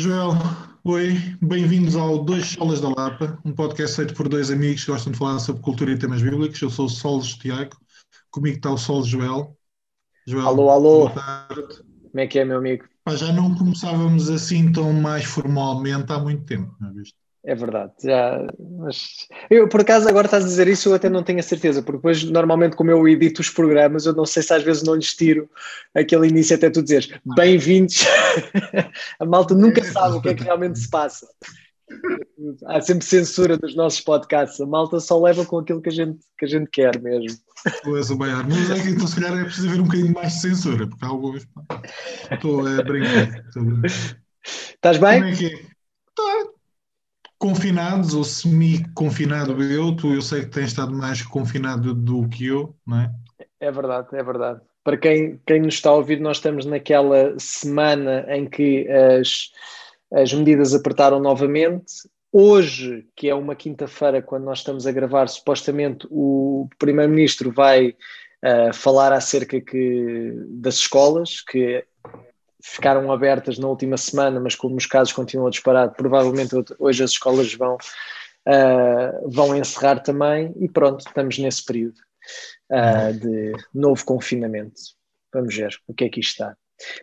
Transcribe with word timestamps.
Joel, 0.00 0.32
oi, 0.82 1.12
bem-vindos 1.42 1.94
ao 1.94 2.24
Dois 2.24 2.52
Solas 2.52 2.80
da 2.80 2.88
Lapa, 2.88 3.38
um 3.44 3.52
podcast 3.52 3.96
feito 3.96 4.14
por 4.14 4.30
dois 4.30 4.50
amigos 4.50 4.82
que 4.82 4.90
gostam 4.90 5.12
de 5.12 5.18
falar 5.18 5.38
sobre 5.40 5.60
cultura 5.60 5.92
e 5.92 5.98
temas 5.98 6.22
bíblicos. 6.22 6.62
Eu 6.62 6.70
sou 6.70 6.86
o 6.86 6.88
Solos 6.88 7.34
Tiago, 7.34 7.76
comigo 8.30 8.56
está 8.56 8.70
o 8.70 8.78
Solos 8.78 9.06
Joel. 9.06 9.54
Joel. 10.26 10.46
Alô, 10.46 10.70
alô. 10.70 11.10
Como 11.10 12.18
é 12.18 12.26
que 12.26 12.38
é, 12.38 12.46
meu 12.46 12.56
amigo? 12.56 12.86
Já 13.10 13.30
não 13.30 13.54
começávamos 13.54 14.30
assim 14.30 14.72
tão 14.72 14.90
mais 14.90 15.24
formalmente 15.24 16.10
há 16.10 16.18
muito 16.18 16.44
tempo, 16.46 16.74
não 16.80 16.88
é 16.88 16.92
visto? 16.94 17.19
É 17.42 17.54
verdade, 17.54 17.92
já, 18.04 18.46
mas 18.78 19.26
eu 19.48 19.66
por 19.66 19.80
acaso 19.80 20.06
agora 20.06 20.26
estás 20.26 20.44
a 20.44 20.46
dizer 20.46 20.68
isso, 20.68 20.90
eu 20.90 20.94
até 20.94 21.08
não 21.08 21.22
tenho 21.22 21.38
a 21.38 21.42
certeza, 21.42 21.82
porque 21.82 21.96
depois 21.96 22.22
normalmente 22.24 22.76
como 22.76 22.90
eu 22.90 23.08
edito 23.08 23.40
os 23.40 23.48
programas, 23.48 24.04
eu 24.04 24.12
não 24.12 24.26
sei 24.26 24.42
se 24.42 24.52
às 24.52 24.62
vezes 24.62 24.82
não 24.82 24.94
lhes 24.94 25.14
tiro 25.14 25.48
aquele 25.94 26.28
início 26.28 26.54
até 26.54 26.68
tu 26.68 26.82
dizeres 26.82 27.08
bem-vindos, 27.34 28.04
a 29.18 29.24
malta 29.24 29.54
nunca 29.54 29.82
sabe 29.82 30.16
o 30.16 30.20
que 30.20 30.28
é 30.28 30.34
que 30.34 30.44
realmente 30.44 30.78
se 30.78 30.90
passa. 30.90 31.26
Há 32.66 32.80
sempre 32.80 33.04
censura 33.04 33.56
dos 33.56 33.74
nossos 33.74 34.02
podcasts, 34.02 34.60
a 34.60 34.66
malta 34.66 35.00
só 35.00 35.18
leva 35.18 35.44
com 35.44 35.58
aquilo 35.58 35.80
que 35.80 35.88
a 35.88 35.92
gente, 35.92 36.20
que 36.38 36.44
a 36.44 36.48
gente 36.48 36.68
quer 36.70 37.00
mesmo. 37.00 37.38
Pois, 37.82 38.10
o 38.10 38.16
Baiar, 38.16 38.46
mas 38.48 38.70
é 38.70 38.82
que 38.82 38.90
então, 38.90 39.06
se 39.06 39.20
calhar 39.20 39.38
é 39.38 39.44
preciso 39.44 39.68
haver 39.68 39.80
um 39.80 39.84
bocadinho 39.84 40.12
mais 40.12 40.34
de 40.34 40.40
censura, 40.40 40.86
porque 40.86 41.04
há 41.04 41.08
alguns. 41.08 41.48
Estou 42.30 42.66
a 42.66 42.82
brincar. 42.82 43.44
Estás 44.44 44.98
bem? 44.98 45.20
Como 45.20 45.32
é 45.32 45.36
que 45.36 45.46
é? 45.46 45.58
Tá 46.14 46.59
confinados 47.40 48.14
ou 48.14 48.22
semi-confinado 48.22 49.62
eu, 49.62 49.96
tu 49.96 50.12
eu 50.12 50.20
sei 50.20 50.42
que 50.42 50.50
tens 50.50 50.66
estado 50.66 50.92
mais 50.92 51.22
confinado 51.22 51.94
do 51.94 52.28
que 52.28 52.46
eu, 52.46 52.76
não 52.86 53.00
é? 53.00 53.10
É 53.58 53.72
verdade, 53.72 54.08
é 54.12 54.22
verdade. 54.22 54.60
Para 54.84 54.98
quem, 54.98 55.40
quem 55.46 55.60
nos 55.60 55.74
está 55.74 55.88
a 55.88 55.94
ouvir, 55.94 56.20
nós 56.20 56.36
estamos 56.36 56.66
naquela 56.66 57.34
semana 57.38 58.26
em 58.28 58.46
que 58.46 58.86
as, 58.88 59.50
as 60.12 60.32
medidas 60.34 60.74
apertaram 60.74 61.18
novamente. 61.18 62.08
Hoje, 62.30 63.06
que 63.16 63.28
é 63.28 63.34
uma 63.34 63.56
quinta-feira, 63.56 64.20
quando 64.20 64.44
nós 64.44 64.58
estamos 64.58 64.86
a 64.86 64.92
gravar, 64.92 65.26
supostamente 65.28 66.06
o 66.10 66.68
Primeiro-Ministro 66.78 67.50
vai 67.50 67.88
uh, 67.88 68.72
falar 68.74 69.12
acerca 69.14 69.60
que, 69.60 70.34
das 70.48 70.74
escolas, 70.74 71.40
que 71.40 71.84
ficaram 72.62 73.10
abertas 73.12 73.58
na 73.58 73.68
última 73.68 73.96
semana, 73.96 74.40
mas 74.40 74.54
como 74.54 74.76
os 74.76 74.86
casos 74.86 75.12
continuam 75.12 75.48
a 75.48 75.50
disparar, 75.50 75.90
provavelmente 75.92 76.54
hoje 76.78 77.02
as 77.02 77.10
escolas 77.10 77.54
vão, 77.54 77.74
uh, 77.76 79.30
vão 79.30 79.56
encerrar 79.56 80.00
também 80.00 80.54
e 80.58 80.68
pronto, 80.68 81.06
estamos 81.06 81.38
nesse 81.38 81.64
período 81.64 81.98
uh, 82.70 83.12
de 83.12 83.52
novo 83.74 84.04
confinamento. 84.04 84.80
Vamos 85.32 85.54
ver 85.54 85.74
o 85.86 85.94
que 85.94 86.04
é 86.04 86.08
que 86.08 86.20
isto 86.20 86.32
está. 86.32 86.56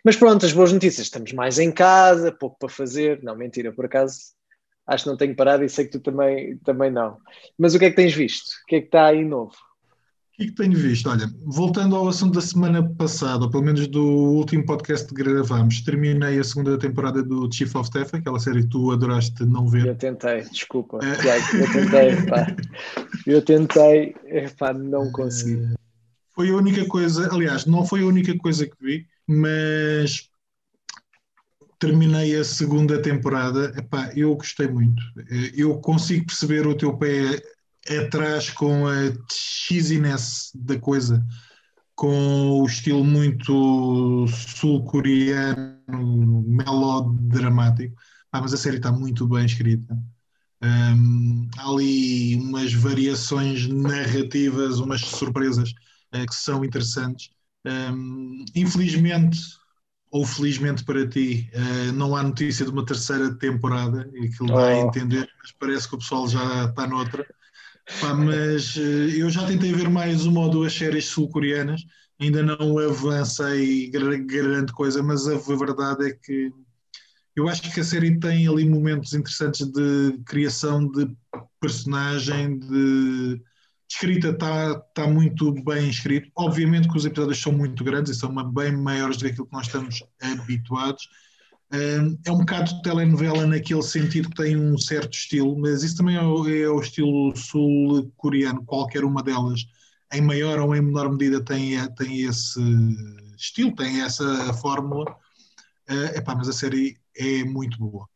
Mas 0.04 0.16
pronto, 0.16 0.46
as 0.46 0.54
boas 0.54 0.74
notícias, 0.74 1.08
estamos 1.08 1.32
mais 1.34 1.60
em 1.60 1.72
casa, 1.72 2.32
pouco 2.32 2.58
para 2.60 2.70
fazer. 2.70 3.22
Não, 3.24 3.36
mentira, 3.36 3.72
por 3.72 3.86
acaso 3.86 4.18
acho 4.88 5.04
que 5.04 5.10
não 5.10 5.18
tenho 5.18 5.36
parado 5.36 5.64
e 5.64 5.70
sei 5.70 5.86
que 5.86 5.92
tu 5.92 6.00
também, 6.00 6.58
também 6.60 6.90
não. 6.90 7.18
Mas 7.58 7.76
o 7.76 7.80
que 7.80 7.86
é 7.86 7.90
que 7.90 7.96
tens 7.96 8.14
visto? 8.14 8.50
O 8.64 8.66
que 8.68 8.76
é 8.78 8.80
que 8.80 8.88
está 8.88 9.08
aí 9.08 9.24
novo? 9.24 9.56
O 10.38 10.40
que, 10.40 10.50
que 10.50 10.54
tenho 10.54 10.78
visto? 10.78 11.10
Olha, 11.10 11.28
voltando 11.46 11.96
ao 11.96 12.08
assunto 12.08 12.36
da 12.36 12.42
semana 12.42 12.88
passada, 12.96 13.46
ou 13.46 13.50
pelo 13.50 13.64
menos 13.64 13.88
do 13.88 14.04
último 14.04 14.64
podcast 14.68 15.08
que 15.08 15.16
gravámos, 15.16 15.82
terminei 15.82 16.38
a 16.38 16.44
segunda 16.44 16.78
temporada 16.78 17.24
do 17.24 17.52
Chief 17.52 17.76
of 17.76 17.88
Staff, 17.88 18.16
aquela 18.16 18.40
série 18.40 18.62
que 18.62 18.70
tu 18.70 18.92
adoraste 18.92 19.44
não 19.44 19.68
ver. 19.68 19.88
Eu 19.88 19.96
tentei, 19.96 20.42
desculpa, 20.42 21.00
é. 21.02 21.16
Tiago, 21.16 21.58
eu 21.58 21.74
tentei, 21.74 22.26
pá. 22.28 22.56
Eu 23.26 23.42
tentei, 23.42 24.16
pá, 24.60 24.74
não 24.74 25.12
consegui. 25.12 25.60
Eh, 25.60 25.76
foi 26.36 26.52
a 26.52 26.56
única 26.56 26.86
coisa, 26.86 27.34
aliás, 27.34 27.66
não 27.66 27.84
foi 27.84 28.04
a 28.04 28.06
única 28.06 28.38
coisa 28.38 28.68
que 28.68 28.76
vi, 28.80 29.08
mas 29.26 30.30
terminei 31.80 32.36
a 32.36 32.44
segunda 32.44 33.02
temporada, 33.02 33.74
epá, 33.76 34.12
eu 34.16 34.36
gostei 34.36 34.68
muito. 34.68 35.02
Eu 35.56 35.80
consigo 35.80 36.28
perceber 36.28 36.68
o 36.68 36.76
teu 36.76 36.96
pé 36.96 37.42
atrás 37.90 38.50
com 38.50 38.88
a 38.88 39.14
cheesiness 39.32 40.52
da 40.56 40.80
coisa, 40.80 41.26
com 41.96 42.62
o 42.62 42.66
estilo 42.66 43.04
muito 43.04 44.28
sul-coreano, 44.28 45.78
melodramático. 46.48 47.96
Ah, 48.32 48.42
mas 48.42 48.54
a 48.54 48.58
série 48.58 48.78
está 48.78 48.92
muito 48.92 49.28
bem 49.28 49.46
escrita. 49.46 49.98
Um, 50.62 51.50
há 51.58 51.70
ali 51.70 52.36
umas 52.36 52.74
variações 52.74 53.68
narrativas, 53.68 54.80
umas 54.80 55.02
surpresas 55.02 55.72
uh, 56.14 56.26
que 56.26 56.36
são 56.36 56.64
interessantes. 56.66 57.30
Um, 57.66 58.46
infelizmente, 58.56 59.40
ou 60.12 60.26
felizmente 60.26 60.84
para 60.84 61.08
ti, 61.08 61.50
uh, 61.54 61.92
não 61.94 62.16
há 62.16 62.24
notícia 62.24 62.66
de 62.66 62.72
uma 62.72 62.86
terceira 62.86 63.34
temporada, 63.36 64.10
e 64.14 64.26
aquilo 64.26 64.52
oh. 64.52 64.58
dá 64.58 64.72
a 64.72 64.78
oh. 64.78 64.88
entender, 64.88 65.30
mas 65.42 65.52
parece 65.54 65.88
que 65.88 65.96
o 65.96 66.00
pessoal 66.00 66.28
já 66.28 66.66
está 66.66 66.88
noutra. 66.88 67.26
Pá, 68.02 68.14
mas 68.14 68.76
uh, 68.76 68.80
eu 68.80 69.30
já 69.30 69.46
tentei 69.46 69.72
ver 69.72 69.90
mais 69.90 70.26
uma 70.26 70.42
ou 70.42 70.50
duas 70.50 70.74
séries 70.74 71.06
sul-coreanas, 71.06 71.82
ainda 72.20 72.44
não 72.44 72.78
avancei 72.78 73.90
grande 73.90 74.74
coisa, 74.74 75.02
mas 75.02 75.28
a 75.28 75.38
verdade 75.38 76.10
é 76.10 76.14
que 76.14 76.52
eu 77.36 77.48
acho 77.48 77.62
que 77.62 77.80
a 77.80 77.84
série 77.84 78.20
tem 78.20 78.48
ali 78.48 78.68
momentos 78.68 79.14
interessantes 79.14 79.66
de 79.68 80.20
criação 80.26 80.90
de 80.92 81.08
personagem, 81.62 82.58
de 82.58 83.40
escrita 83.90 84.30
está 84.30 84.80
tá 84.94 85.08
muito 85.08 85.54
bem 85.64 85.88
escrito. 85.88 86.30
Obviamente 86.36 86.90
que 86.90 86.98
os 86.98 87.06
episódios 87.06 87.40
são 87.40 87.52
muito 87.52 87.84
grandes 87.84 88.12
e 88.12 88.20
são 88.20 88.34
bem 88.52 88.76
maiores 88.76 89.18
do 89.18 89.26
que 89.26 89.32
aquilo 89.32 89.46
que 89.46 89.54
nós 89.54 89.68
estamos 89.68 90.04
habituados 90.20 91.08
é 91.70 92.32
um 92.32 92.38
bocado 92.38 92.74
de 92.74 92.82
telenovela 92.82 93.46
naquele 93.46 93.82
sentido 93.82 94.30
que 94.30 94.36
tem 94.36 94.56
um 94.56 94.78
certo 94.78 95.14
estilo, 95.14 95.58
mas 95.60 95.84
isso 95.84 95.98
também 95.98 96.16
é 96.16 96.22
o, 96.22 96.48
é 96.48 96.70
o 96.70 96.80
estilo 96.80 97.36
sul-coreano, 97.36 98.64
qualquer 98.64 99.04
uma 99.04 99.22
delas, 99.22 99.66
em 100.14 100.22
maior 100.22 100.60
ou 100.60 100.76
em 100.76 100.82
menor 100.82 101.12
medida, 101.12 101.44
tem, 101.44 101.76
tem 101.96 102.22
esse 102.22 102.62
estilo, 103.38 103.76
tem 103.76 104.02
essa 104.02 104.54
fórmula. 104.54 105.06
Uh, 105.90 106.18
epá, 106.18 106.36
mas 106.36 106.50
a 106.50 106.54
série 106.54 106.98
é 107.16 107.44
muito 107.44 107.78
boa. 107.78 108.08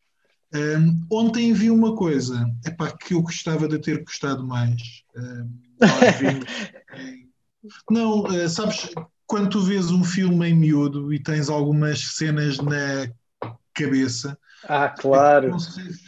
Um, 0.54 1.06
ontem 1.10 1.52
vi 1.54 1.70
uma 1.70 1.96
coisa 1.96 2.46
epá, 2.66 2.92
que 2.92 3.14
eu 3.14 3.22
gostava 3.22 3.66
de 3.66 3.78
ter 3.78 4.02
gostado 4.02 4.46
mais. 4.46 5.04
Um, 5.16 5.50
não, 7.90 8.24
uh, 8.24 8.48
sabes, 8.48 8.90
quando 9.26 9.50
tu 9.50 9.62
vês 9.62 9.90
um 9.90 10.04
filme 10.04 10.48
em 10.48 10.54
miúdo 10.54 11.12
e 11.12 11.22
tens 11.22 11.48
algumas 11.48 12.16
cenas 12.16 12.58
na 12.58 13.10
cabeça. 13.74 14.38
Ah, 14.68 14.88
claro. 14.88 15.56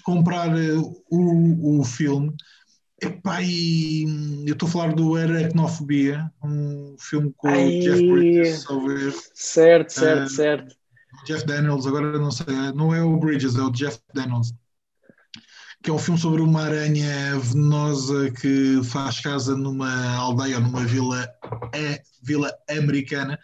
comprar 0.04 0.48
eh, 0.56 0.74
o, 1.10 1.80
o 1.80 1.84
filme. 1.84 2.34
Epá, 3.02 3.42
e 3.42 4.04
eu 4.46 4.52
estou 4.52 4.68
a 4.68 4.72
falar 4.72 4.94
do 4.94 5.16
Aracnofobia, 5.16 6.30
um 6.42 6.96
filme 6.98 7.34
com 7.36 7.48
o 7.48 7.80
Jeff 7.80 8.10
Bridges, 8.10 8.64
talvez. 8.64 9.30
Certo, 9.34 9.92
certo, 9.92 10.26
uh, 10.26 10.30
certo. 10.30 10.76
Jeff 11.26 11.44
Daniels, 11.44 11.86
agora 11.86 12.18
não 12.18 12.30
sei, 12.30 12.46
não 12.74 12.94
é 12.94 13.02
o 13.02 13.16
Bridges, 13.18 13.56
é 13.56 13.62
o 13.62 13.70
Jeff 13.70 13.98
Daniels. 14.14 14.54
Que 15.82 15.90
é 15.90 15.92
um 15.92 15.98
filme 15.98 16.18
sobre 16.18 16.40
uma 16.40 16.62
aranha 16.62 17.38
venenosa 17.40 18.30
que 18.30 18.80
faz 18.84 19.20
casa 19.20 19.54
numa 19.54 20.14
aldeia 20.16 20.58
numa 20.58 20.84
vila, 20.84 21.28
é, 21.74 22.00
vila 22.22 22.50
americana 22.70 23.38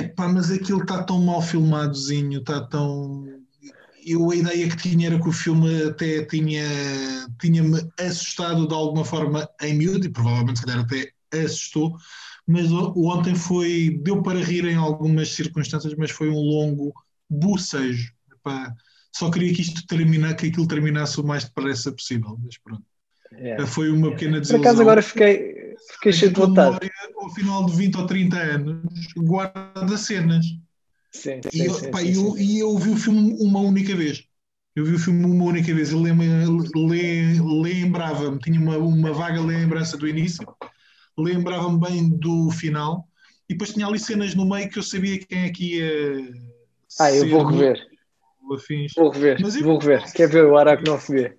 Epá, 0.00 0.28
mas 0.28 0.50
aquilo 0.50 0.80
está 0.80 1.02
tão 1.02 1.20
mal 1.20 1.42
filmadozinho, 1.42 2.40
está 2.40 2.60
tão. 2.60 3.26
Eu 4.04 4.30
a 4.30 4.36
ideia 4.36 4.68
que 4.68 4.76
tinha 4.76 5.08
era 5.08 5.20
que 5.20 5.28
o 5.28 5.32
filme 5.32 5.84
até 5.84 6.24
tinha 6.24 6.64
tinha-me 7.38 7.86
assustado 7.98 8.66
de 8.66 8.74
alguma 8.74 9.04
forma 9.04 9.48
em 9.60 9.74
miúdo, 9.74 10.06
e 10.06 10.10
provavelmente 10.10 10.60
se 10.60 10.64
calhar 10.64 10.84
até 10.84 11.12
assustou, 11.44 11.96
mas 12.46 12.72
ontem 12.72 13.34
foi, 13.34 14.00
deu 14.02 14.22
para 14.22 14.42
rir 14.42 14.64
em 14.64 14.76
algumas 14.76 15.32
circunstâncias, 15.32 15.94
mas 15.96 16.10
foi 16.10 16.28
um 16.30 16.40
longo 16.40 16.94
bucejo. 17.28 18.12
Epá, 18.32 18.74
só 19.14 19.30
queria 19.30 19.52
que 19.52 19.60
isto 19.60 19.86
terminasse, 19.86 20.36
que 20.36 20.46
aquilo 20.46 20.66
terminasse 20.66 21.20
o 21.20 21.24
mais 21.24 21.44
depressa 21.44 21.92
possível, 21.92 22.38
mas 22.42 22.56
pronto. 22.58 22.82
É. 23.32 23.64
Foi 23.66 23.90
uma 23.90 24.10
pequena 24.10 24.40
desilusão. 24.40 24.60
Por 24.60 24.66
acaso 24.66 24.82
agora 24.82 25.02
fiquei, 25.02 25.59
fiquei 25.88 26.12
cheio 26.12 26.32
de 26.32 26.40
vontade. 26.40 26.68
Memória, 26.68 26.90
ao 27.16 27.30
final 27.34 27.66
de 27.66 27.76
20 27.76 27.96
ou 27.96 28.06
30 28.06 28.36
anos, 28.38 28.82
guarda 29.16 29.96
cenas. 29.96 30.46
Sim, 31.12 31.40
sim, 31.42 31.50
e 31.52 31.66
eu, 31.66 31.74
sim, 31.74 31.90
pá, 31.90 31.98
sim, 32.00 32.12
eu, 32.12 32.36
sim. 32.36 32.42
E 32.42 32.58
eu 32.60 32.78
vi 32.78 32.90
o 32.90 32.96
filme 32.96 33.36
uma 33.40 33.60
única 33.60 33.94
vez. 33.96 34.24
Eu 34.74 34.84
vi 34.84 34.94
o 34.94 34.98
filme 34.98 35.24
uma 35.24 35.44
única 35.44 35.74
vez. 35.74 35.92
Eu 35.92 36.00
lembrava-me, 37.60 38.38
tinha 38.38 38.60
uma, 38.60 38.78
uma 38.78 39.12
vaga 39.12 39.40
lembrança 39.40 39.96
do 39.96 40.06
início, 40.06 40.46
lembrava-me 41.18 41.80
bem 41.80 42.08
do 42.08 42.50
final, 42.50 43.08
e 43.48 43.54
depois 43.54 43.72
tinha 43.72 43.86
ali 43.86 43.98
cenas 43.98 44.34
no 44.34 44.48
meio 44.48 44.70
que 44.70 44.78
eu 44.78 44.82
sabia 44.82 45.18
quem 45.18 45.44
é 45.44 45.50
que 45.50 45.76
ia. 45.76 46.34
Ah, 46.98 47.12
eu 47.12 47.28
vou 47.28 47.44
rever. 47.44 47.90
Afins. 48.52 48.92
Vou 48.96 49.10
rever, 49.10 49.40
Mas 49.40 49.60
vou 49.60 49.78
rever. 49.78 50.12
Quer 50.12 50.28
ver 50.28 50.44
o 50.44 50.56
Aracnofobia? 50.56 51.36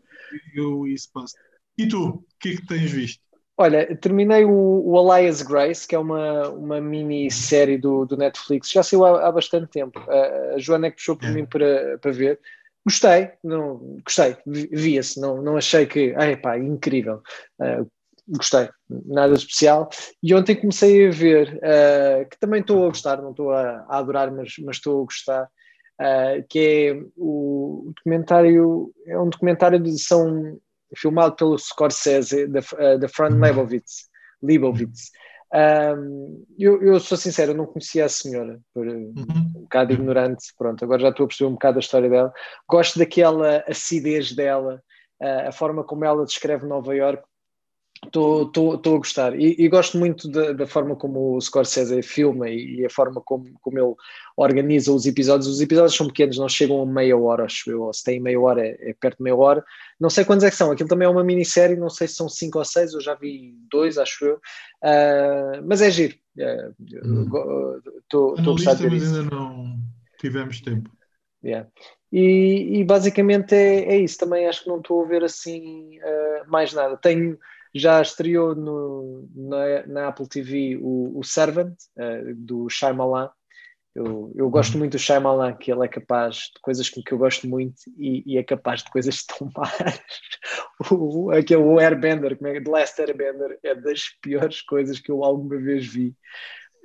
Eu, 0.53 0.87
isso 0.87 1.09
passa. 1.13 1.37
E 1.77 1.87
tu, 1.87 2.07
o 2.07 2.25
que 2.39 2.49
é 2.49 2.55
que 2.55 2.65
tens 2.65 2.91
visto? 2.91 3.21
Olha, 3.61 3.95
terminei 3.95 4.43
o, 4.43 4.51
o 4.51 5.15
Elias 5.15 5.43
Grace, 5.43 5.87
que 5.87 5.93
é 5.93 5.99
uma, 5.99 6.49
uma 6.49 6.81
minissérie 6.81 7.77
do, 7.77 8.05
do 8.05 8.17
Netflix, 8.17 8.71
já 8.71 8.81
saiu 8.81 9.05
há, 9.05 9.27
há 9.27 9.31
bastante 9.31 9.67
tempo. 9.67 9.99
A, 10.09 10.55
a 10.55 10.57
Joana 10.57 10.87
é 10.87 10.89
que 10.89 10.95
puxou 10.95 11.15
por 11.15 11.27
é. 11.27 11.31
mim 11.31 11.45
para, 11.45 11.99
para 11.99 12.11
ver. 12.11 12.39
Gostei, 12.83 13.29
não, 13.43 13.99
gostei, 14.03 14.35
via-se, 14.47 15.21
não, 15.21 15.43
não 15.43 15.57
achei 15.57 15.85
que, 15.85 16.11
ai 16.17 16.35
pá, 16.35 16.57
incrível, 16.57 17.21
uh, 17.59 17.87
gostei, 18.27 18.67
nada 18.89 19.35
especial. 19.35 19.87
E 20.23 20.33
ontem 20.33 20.55
comecei 20.55 21.07
a 21.07 21.11
ver, 21.11 21.53
uh, 21.57 22.27
que 22.27 22.39
também 22.39 22.61
estou 22.61 22.83
a 22.83 22.87
gostar, 22.87 23.21
não 23.21 23.29
estou 23.29 23.51
a, 23.51 23.85
a 23.87 23.99
adorar, 23.99 24.31
mas, 24.31 24.55
mas 24.65 24.77
estou 24.77 25.03
a 25.03 25.05
gostar, 25.05 25.43
uh, 25.43 26.43
que 26.49 26.59
é 26.59 27.03
o 27.15 27.91
documentário, 27.95 28.91
é 29.05 29.19
um 29.19 29.29
documentário 29.29 29.79
de 29.79 29.99
são 29.99 30.59
filmado 30.95 31.35
pelo 31.35 31.57
Scorsese, 31.57 32.47
da, 32.47 32.61
da 32.97 33.09
Fran 33.09 33.39
Lebowitz, 33.39 34.09
Lebowitz. 34.41 35.11
Um, 35.53 36.45
eu, 36.57 36.81
eu, 36.81 36.99
sou 36.99 37.17
sincero, 37.17 37.51
eu 37.51 37.55
não 37.55 37.65
conhecia 37.65 38.05
a 38.05 38.09
senhora, 38.09 38.59
por 38.73 38.87
uhum. 38.87 39.13
um 39.17 39.61
bocado 39.61 39.91
ignorante, 39.91 40.45
pronto, 40.57 40.83
agora 40.83 41.01
já 41.01 41.09
estou 41.09 41.25
a 41.25 41.27
perceber 41.27 41.49
um 41.49 41.53
bocado 41.53 41.77
a 41.77 41.81
história 41.81 42.09
dela. 42.09 42.33
Gosto 42.69 42.97
daquela 42.97 43.63
acidez 43.67 44.33
dela, 44.33 44.81
uh, 45.21 45.49
a 45.49 45.51
forma 45.51 45.83
como 45.83 46.05
ela 46.05 46.25
descreve 46.25 46.65
Nova 46.65 46.95
York, 46.95 47.21
Estou 48.03 48.73
a 48.73 48.97
gostar 48.97 49.39
e, 49.39 49.55
e 49.59 49.69
gosto 49.69 49.95
muito 49.97 50.27
da, 50.27 50.53
da, 50.53 50.65
forma 50.65 50.95
como 50.95 51.35
o 51.35 51.41
Scorsese 51.41 52.01
filma 52.01 52.49
e, 52.49 52.79
e, 52.79 52.85
a 52.85 52.89
forma 52.89 53.21
como, 53.21 53.45
como 53.61 53.77
ele 53.77 53.93
organiza 54.35 54.91
os 54.91 55.05
episódios. 55.05 55.47
Os 55.47 55.61
episódios 55.61 55.95
são 55.95 56.07
pequenos, 56.07 56.39
não 56.39 56.49
chegam 56.49 56.81
a 56.81 56.85
meia 56.85 57.15
hora, 57.15 57.45
acho 57.45 57.69
eu. 57.69 57.83
Ou 57.83 57.93
se 57.93 58.03
tem 58.03 58.19
meia 58.19 58.39
hora, 58.39 58.65
é, 58.65 58.89
é, 58.89 58.93
perto 58.99 59.17
de 59.17 59.23
meia 59.23 59.35
hora. 59.35 59.63
Não 59.99 60.09
sei 60.09 60.25
quantos 60.25 60.43
é 60.43 60.49
que 60.49 60.55
são. 60.55 60.71
Aquilo 60.71 60.89
também 60.89 61.05
é 61.05 61.09
uma 61.09 61.23
minissérie, 61.23 61.77
não 61.77 61.91
sei 61.91 62.07
se 62.07 62.15
são 62.15 62.27
cinco 62.27 62.57
ou 62.57 62.65
seis, 62.65 62.91
eu 62.93 63.01
já 63.01 63.13
vi 63.13 63.53
dois, 63.71 63.99
acho 63.99 64.25
eu. 64.25 64.35
Uh, 64.83 65.61
mas 65.63 65.81
é 65.83 65.91
giro. 65.91 66.15
Estou 68.03 68.31
uh, 68.31 68.39
hum. 68.39 68.41
a 68.41 68.43
gostar 68.43 68.73
de 68.73 68.83
ver 68.83 68.93
isso. 68.93 69.15
ainda 69.15 69.35
não 69.35 69.77
tivemos 70.19 70.59
tempo. 70.59 70.89
Yeah. 71.43 71.69
E, 72.11 72.79
e, 72.79 72.83
basicamente 72.83 73.53
é, 73.53 73.93
é, 73.93 73.97
isso. 73.97 74.17
Também 74.17 74.47
acho 74.47 74.63
que 74.63 74.69
não 74.69 74.77
estou 74.79 75.03
a 75.03 75.07
ver 75.07 75.23
assim 75.23 75.99
uh, 75.99 76.49
mais 76.49 76.73
nada. 76.73 76.97
Tenho 76.97 77.37
já 77.73 78.01
estreou 78.01 78.55
no, 78.55 79.29
na, 79.33 79.87
na, 79.87 80.07
Apple 80.07 80.27
TV 80.27 80.77
o, 80.81 81.19
o 81.19 81.23
Servant, 81.23 81.73
uh, 81.97 82.35
do 82.35 82.69
Shyamalan. 82.69 83.29
Eu, 83.93 84.31
eu 84.35 84.49
gosto 84.49 84.77
muito 84.77 84.93
do 84.93 84.99
Shyamalan, 84.99 85.53
que 85.53 85.71
ele 85.71 85.83
é 85.83 85.87
capaz 85.87 86.35
de 86.35 86.61
coisas 86.61 86.89
com 86.89 87.01
que 87.01 87.11
eu 87.11 87.17
gosto 87.17 87.47
muito 87.47 87.75
e, 87.97 88.23
e 88.25 88.37
é 88.37 88.43
capaz 88.43 88.83
de 88.83 88.89
coisas 88.89 89.23
tão 89.27 89.49
más. 89.55 89.99
o, 90.91 91.31
aquele 91.31 91.61
o 91.61 91.79
Airbender, 91.79 92.37
como 92.37 92.49
é 92.49 92.61
The 92.61 92.69
Last 92.69 93.01
Airbender, 93.01 93.59
é 93.63 93.75
das 93.75 94.03
piores 94.21 94.61
coisas 94.61 94.99
que 94.99 95.11
eu 95.11 95.23
alguma 95.23 95.57
vez 95.57 95.85
vi 95.85 96.15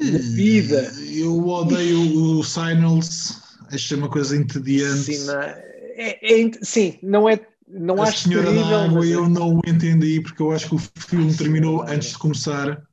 na 0.00 0.18
vida. 0.34 0.92
Eu 1.16 1.46
odeio 1.46 2.38
o 2.38 2.42
Signals, 2.42 3.40
acho 3.72 3.96
uma 3.96 4.10
coisa 4.10 4.36
entediante. 4.36 5.14
Sim, 5.14 5.26
não, 5.26 5.40
é, 5.40 6.18
é, 6.22 6.50
sim, 6.62 6.98
não 7.02 7.28
é 7.28 7.40
não 7.68 8.00
a 8.02 8.08
acho 8.08 8.28
Senhora 8.28 8.46
terrível, 8.46 8.70
da 8.70 8.84
Água 8.84 8.98
mas... 9.00 9.10
eu 9.10 9.28
não 9.28 9.56
o 9.56 9.60
entendi 9.66 10.20
porque 10.20 10.42
eu 10.42 10.52
acho 10.52 10.68
que 10.68 10.74
o 10.74 10.78
filme 10.78 11.34
terminou 11.34 11.82
antes 11.82 12.10
de 12.10 12.18
começar. 12.18 12.86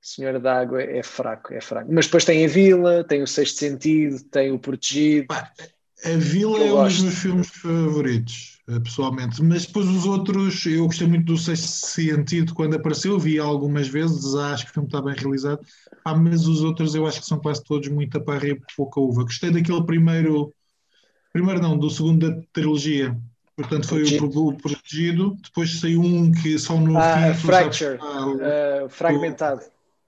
Senhora 0.00 0.38
da 0.38 0.60
Água 0.60 0.82
é 0.82 1.02
fraco, 1.02 1.54
é 1.54 1.60
fraco. 1.62 1.90
Mas 1.90 2.04
depois 2.04 2.26
tem 2.26 2.44
a 2.44 2.48
Vila, 2.48 3.02
tem 3.04 3.22
o 3.22 3.26
Sexto 3.26 3.60
Sentido, 3.60 4.22
tem 4.24 4.52
o 4.52 4.58
Protegido. 4.58 5.28
A 5.32 6.10
Vila 6.18 6.58
é 6.58 6.72
um 6.72 6.84
dos 6.84 7.00
meus 7.00 7.14
filmes 7.14 7.48
favoritos, 7.48 8.60
eh, 8.68 8.80
pessoalmente. 8.80 9.42
Mas 9.42 9.64
depois 9.64 9.88
os 9.88 10.04
outros, 10.04 10.66
eu 10.66 10.84
gostei 10.84 11.06
muito 11.06 11.32
do 11.32 11.38
Sexto 11.38 11.66
Sentido 11.66 12.52
quando 12.52 12.76
apareceu, 12.76 13.18
vi 13.18 13.38
algumas 13.38 13.88
vezes, 13.88 14.34
acho 14.34 14.66
que 14.66 14.70
o 14.72 14.74
filme 14.74 14.88
está 14.88 15.00
bem 15.00 15.14
realizado. 15.14 15.60
Ah, 16.04 16.14
mas 16.14 16.46
os 16.46 16.62
outros 16.62 16.94
eu 16.94 17.06
acho 17.06 17.20
que 17.20 17.26
são 17.26 17.40
quase 17.40 17.64
todos 17.64 17.88
muito 17.88 18.18
a 18.18 18.20
parra 18.20 18.48
e 18.48 18.60
pouca 18.76 19.00
uva. 19.00 19.22
Gostei 19.22 19.50
daquele 19.50 19.82
primeiro, 19.86 20.52
primeiro 21.32 21.62
não, 21.62 21.78
do 21.78 21.88
segundo 21.88 22.28
da 22.28 22.42
trilogia, 22.52 23.18
Portanto, 23.56 23.88
foi 23.88 24.02
o, 24.02 24.48
o, 24.48 24.56
protegido. 24.56 25.36
Depois 25.42 25.78
saiu 25.78 26.00
um 26.00 26.32
que 26.32 26.58
só 26.58 26.78
no 26.78 26.98
ah, 26.98 27.32
fim. 27.34 27.46
Fracture, 27.46 27.98
uh, 27.98 28.88
fragmentado. 28.88 29.62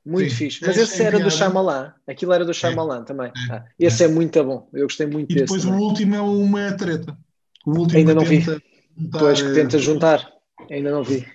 Muito 0.04 0.30
Sim. 0.30 0.36
fixe. 0.36 0.64
Mas 0.64 0.76
esse 0.76 1.02
era 1.02 1.18
do 1.18 1.30
Shyamalan. 1.30 1.92
Aquilo 2.06 2.32
era 2.32 2.44
do 2.44 2.52
é. 2.52 2.54
Shyamalan 2.54 3.00
é. 3.00 3.04
também. 3.04 3.26
É. 3.26 3.52
Ah, 3.52 3.64
esse 3.78 4.04
é. 4.04 4.06
é. 4.06 4.08
muito 4.08 4.42
bom. 4.44 4.68
Eu 4.72 4.84
gostei 4.84 5.06
muito 5.06 5.32
e 5.32 5.34
desse. 5.34 5.44
E 5.44 5.46
depois 5.46 5.64
também. 5.64 5.80
o 5.80 5.82
último 5.82 6.14
é 6.14 6.20
uma 6.20 6.72
treta. 6.72 7.18
O 7.66 7.70
último 7.70 7.98
Ainda 7.98 8.14
não 8.14 8.24
vi. 8.24 8.40
Juntar, 8.40 8.62
depois 8.96 9.42
que 9.42 9.52
tenta 9.52 9.78
juntar. 9.78 10.32
Ainda 10.70 10.90
não 10.90 11.02
vi. 11.02 11.26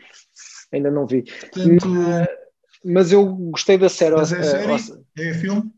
Ainda 0.72 0.90
não 0.90 1.06
vi. 1.06 1.24
Portanto, 1.24 1.90
mas 2.84 3.12
eu 3.12 3.26
gostei 3.26 3.78
da 3.78 3.90
série. 3.90 4.16
Mas 4.16 4.32
é 4.32 4.42
série? 4.42 5.02
é 5.18 5.34
filme? 5.34 5.70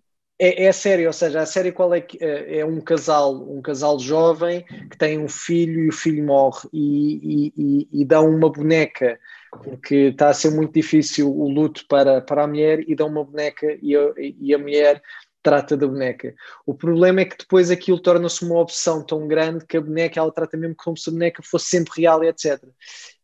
É, 0.44 0.66
é 0.66 0.72
série, 0.74 1.08
ou 1.08 1.14
seja, 1.14 1.40
a 1.40 1.46
série 1.46 1.72
qual 1.72 1.94
é 1.94 2.02
que 2.02 2.18
é, 2.22 2.60
é 2.60 2.66
um 2.66 2.82
casal, 2.82 3.34
um 3.50 3.62
casal 3.62 3.98
jovem 3.98 4.66
que 4.92 4.98
tem 4.98 5.18
um 5.18 5.30
filho 5.30 5.86
e 5.86 5.88
o 5.88 5.94
filho 5.94 6.22
morre 6.26 6.68
e, 6.74 7.54
e, 7.56 7.88
e, 7.94 8.02
e 8.02 8.06
dão 8.06 8.30
uma 8.30 8.52
boneca 8.52 9.18
porque 9.50 9.96
está 9.96 10.28
a 10.28 10.34
ser 10.34 10.52
muito 10.52 10.74
difícil 10.74 11.34
o 11.34 11.48
luto 11.48 11.86
para, 11.88 12.20
para 12.20 12.44
a 12.44 12.48
mulher 12.48 12.84
e 12.86 12.94
dão 12.94 13.08
uma 13.08 13.24
boneca 13.24 13.78
e 13.82 13.96
a, 13.96 14.14
e 14.18 14.54
a 14.54 14.58
mulher 14.58 15.02
trata 15.42 15.78
da 15.78 15.88
boneca. 15.88 16.36
O 16.66 16.74
problema 16.74 17.22
é 17.22 17.26
que 17.26 17.38
depois 17.38 17.72
aquilo 17.72 18.00
torna-se 18.00 18.44
uma 18.44 18.60
obsessão 18.60 19.02
tão 19.02 19.26
grande 19.26 19.66
que 19.66 19.78
a 19.78 19.82
boneca 19.82 20.20
ela 20.20 20.32
trata 20.32 20.58
mesmo 20.58 20.76
como 20.76 20.98
se 20.98 21.10
a 21.10 21.14
boneca 21.14 21.42
fosse 21.42 21.68
sempre 21.68 22.02
real 22.02 22.22
e 22.22 22.28
etc. 22.28 22.62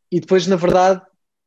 E 0.10 0.22
depois, 0.22 0.48
na 0.48 0.56
verdade, 0.56 1.02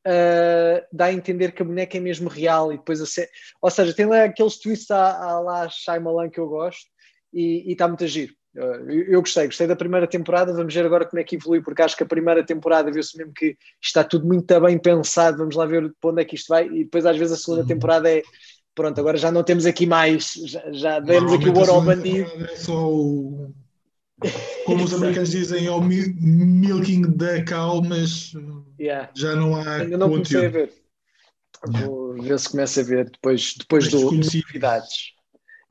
uh, 0.06 0.86
dá 0.92 1.06
a 1.06 1.12
entender 1.12 1.52
que 1.52 1.62
a 1.62 1.64
boneca 1.64 1.96
é 1.96 2.00
mesmo 2.00 2.28
real 2.28 2.72
e 2.72 2.76
depois 2.76 3.00
a 3.00 3.06
ser... 3.06 3.28
ou 3.60 3.70
seja, 3.70 3.94
tem 3.94 4.06
lá 4.06 4.24
aqueles 4.24 4.58
twists 4.58 4.90
à, 4.90 5.16
à 5.16 5.40
lá 5.40 5.68
Shyamalan 5.68 6.30
que 6.30 6.40
eu 6.40 6.48
gosto 6.48 6.86
e 7.32 7.72
está 7.72 7.88
muito 7.88 8.04
a 8.04 8.06
giro. 8.06 8.34
Uh, 8.54 8.90
eu, 8.90 9.20
gostei, 9.22 9.46
gostei 9.46 9.66
da 9.66 9.76
primeira 9.76 10.06
temporada. 10.06 10.52
Vamos 10.52 10.74
ver 10.74 10.84
agora 10.84 11.06
como 11.06 11.20
é 11.20 11.24
que 11.24 11.36
evolui, 11.36 11.62
porque 11.62 11.82
acho 11.82 11.96
que 11.96 12.02
a 12.02 12.06
primeira 12.06 12.44
temporada 12.44 12.90
viu-se 12.90 13.16
mesmo 13.16 13.32
que 13.32 13.56
está 13.80 14.04
tudo 14.04 14.26
muito 14.26 14.60
bem 14.60 14.78
pensado. 14.78 15.38
Vamos 15.38 15.56
lá 15.56 15.64
ver 15.64 15.90
para 16.00 16.10
onde 16.10 16.22
é 16.22 16.24
que 16.24 16.34
isto 16.34 16.48
vai. 16.48 16.66
E 16.66 16.84
depois, 16.84 17.06
às 17.06 17.16
vezes, 17.16 17.38
a 17.38 17.40
segunda 17.40 17.62
uhum. 17.62 17.68
temporada 17.68 18.10
é 18.10 18.22
pronto. 18.74 19.00
Agora 19.00 19.16
já 19.16 19.32
não 19.32 19.42
temos 19.42 19.64
aqui 19.64 19.86
mais, 19.86 20.34
já, 20.44 20.70
já 20.70 21.00
demos 21.00 21.32
aqui 21.32 21.48
o 21.48 21.56
ouro 21.56 21.72
ao 21.72 21.82
bandido. 21.82 22.30
É 22.44 22.56
só 22.56 22.86
o, 22.86 23.54
como 24.64 24.84
os 24.84 24.94
americanos 24.94 25.30
dizem, 25.30 25.66
é 25.66 25.70
o 25.70 25.80
milking 25.80 27.02
da 27.16 27.44
cow, 27.44 27.82
mas 27.82 28.32
yeah. 28.78 29.10
já 29.14 29.34
não 29.34 29.56
há 29.56 29.76
Ainda 29.76 29.96
não 29.98 30.10
conteúdo. 30.10 30.40
comecei 30.40 30.46
a 30.46 30.50
ver. 30.50 30.72
Yeah. 31.68 31.86
Vou 31.86 32.20
ver 32.20 32.38
se 32.38 32.48
começo 32.50 32.80
a 32.80 32.82
ver 32.82 33.10
depois, 33.10 33.54
depois 33.56 33.88
do 33.88 34.10
novidades. 34.10 35.12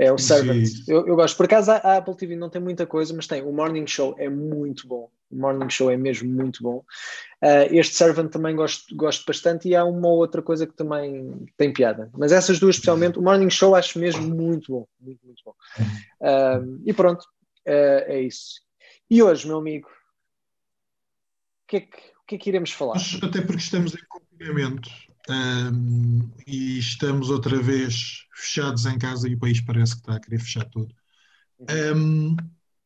É 0.01 0.11
o 0.11 0.17
Servant. 0.17 0.63
Eu, 0.87 1.05
eu, 1.05 1.15
gosto. 1.15 1.37
Por 1.37 1.45
acaso 1.45 1.71
a 1.71 1.97
Apple 1.97 2.15
TV 2.15 2.35
não 2.35 2.49
tem 2.49 2.59
muita 2.59 2.87
coisa, 2.87 3.13
mas 3.13 3.27
tem. 3.27 3.43
O 3.43 3.51
Morning 3.51 3.85
Show 3.85 4.15
é 4.17 4.27
muito 4.27 4.87
bom. 4.87 5.11
O 5.29 5.35
Morning 5.35 5.69
Show 5.69 5.91
é 5.91 5.97
mesmo 5.97 6.27
muito 6.27 6.63
bom. 6.63 6.83
Uh, 7.43 7.69
este 7.69 7.95
Servant 7.95 8.31
também 8.31 8.55
gosto, 8.55 8.95
gosto 8.95 9.23
bastante 9.27 9.69
e 9.69 9.75
há 9.75 9.85
uma 9.85 10.07
outra 10.07 10.41
coisa 10.41 10.65
que 10.65 10.73
também 10.73 11.45
tem 11.55 11.71
piada. 11.71 12.09
Mas 12.17 12.31
essas 12.31 12.59
duas, 12.59 12.75
especialmente, 12.75 13.19
o 13.19 13.21
Morning 13.21 13.49
Show 13.51 13.75
acho 13.75 13.99
mesmo 13.99 14.27
muito 14.27 14.71
bom. 14.71 14.87
Muito, 14.99 15.19
muito 15.23 15.43
bom. 15.45 15.53
Uh, 16.19 16.81
e 16.83 16.93
pronto, 16.93 17.23
Uh, 17.23 17.40
é 17.65 18.21
isso. 18.21 18.61
E 19.09 19.21
hoje, 19.21 19.47
meu 19.47 19.57
amigo, 19.57 19.87
o 19.87 21.67
que 21.67 21.77
é 21.77 21.81
que, 21.81 22.01
que, 22.27 22.35
é 22.35 22.37
que 22.37 22.49
iremos 22.49 22.71
falar? 22.71 22.97
Até 23.21 23.41
porque 23.41 23.61
estamos 23.61 23.93
em 23.93 24.05
confinamento 24.07 24.89
um, 25.29 26.31
e 26.47 26.79
estamos 26.79 27.29
outra 27.29 27.61
vez 27.61 28.25
fechados 28.33 28.85
em 28.85 28.97
casa 28.97 29.27
e 29.27 29.35
o 29.35 29.39
país 29.39 29.61
parece 29.61 29.93
que 29.93 30.01
está 30.01 30.15
a 30.15 30.19
querer 30.19 30.39
fechar 30.39 30.65
tudo. 30.65 30.93
Um, 31.95 32.35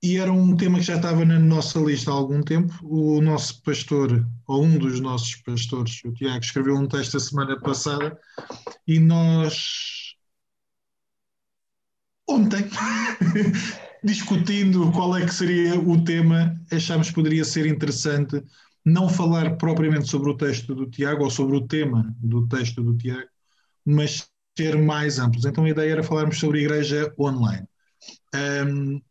e 0.03 0.17
era 0.17 0.31
um 0.31 0.55
tema 0.55 0.77
que 0.77 0.85
já 0.85 0.97
estava 0.97 1.25
na 1.25 1.39
nossa 1.39 1.79
lista 1.79 2.11
há 2.11 2.13
algum 2.13 2.41
tempo. 2.41 2.73
O 2.83 3.21
nosso 3.21 3.61
pastor, 3.63 4.27
ou 4.45 4.63
um 4.63 4.77
dos 4.77 4.99
nossos 4.99 5.35
pastores, 5.37 6.03
o 6.03 6.13
Tiago, 6.13 6.43
escreveu 6.43 6.75
um 6.75 6.87
texto 6.87 7.17
a 7.17 7.19
semana 7.19 7.59
passada 7.59 8.19
e 8.87 8.99
nós 8.99 10.15
ontem 12.27 12.69
discutindo 14.05 14.91
qual 14.91 15.17
é 15.17 15.25
que 15.25 15.33
seria 15.33 15.79
o 15.79 16.03
tema, 16.03 16.53
achámos 16.71 17.09
que 17.09 17.15
poderia 17.15 17.43
ser 17.43 17.65
interessante 17.65 18.41
não 18.85 19.09
falar 19.09 19.57
propriamente 19.57 20.07
sobre 20.07 20.29
o 20.29 20.37
texto 20.37 20.75
do 20.75 20.87
Tiago 20.87 21.23
ou 21.23 21.31
sobre 21.31 21.57
o 21.57 21.67
tema 21.67 22.15
do 22.19 22.47
texto 22.47 22.83
do 22.83 22.95
Tiago, 22.95 23.27
mas 23.83 24.27
ser 24.55 24.77
mais 24.77 25.17
amplos. 25.17 25.43
Então 25.43 25.65
a 25.65 25.69
ideia 25.69 25.91
era 25.93 26.03
falarmos 26.03 26.37
sobre 26.37 26.59
a 26.59 26.61
igreja 26.61 27.11
online. 27.19 27.67
Um, 28.35 29.01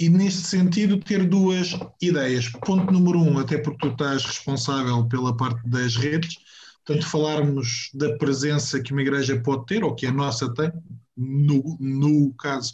e 0.00 0.08
neste 0.08 0.40
sentido 0.40 0.98
ter 0.98 1.28
duas 1.28 1.78
ideias. 2.00 2.48
Ponto 2.48 2.90
número 2.90 3.18
um, 3.18 3.38
até 3.38 3.58
porque 3.58 3.86
tu 3.86 3.92
estás 3.92 4.24
responsável 4.24 5.06
pela 5.08 5.36
parte 5.36 5.60
das 5.68 5.94
redes, 5.94 6.38
portanto 6.84 7.06
falarmos 7.06 7.90
da 7.92 8.16
presença 8.16 8.80
que 8.80 8.92
uma 8.92 9.02
igreja 9.02 9.38
pode 9.42 9.66
ter, 9.66 9.84
ou 9.84 9.94
que 9.94 10.06
a 10.06 10.12
nossa 10.12 10.52
tem, 10.54 10.72
no, 11.14 11.76
no 11.78 12.32
caso 12.32 12.72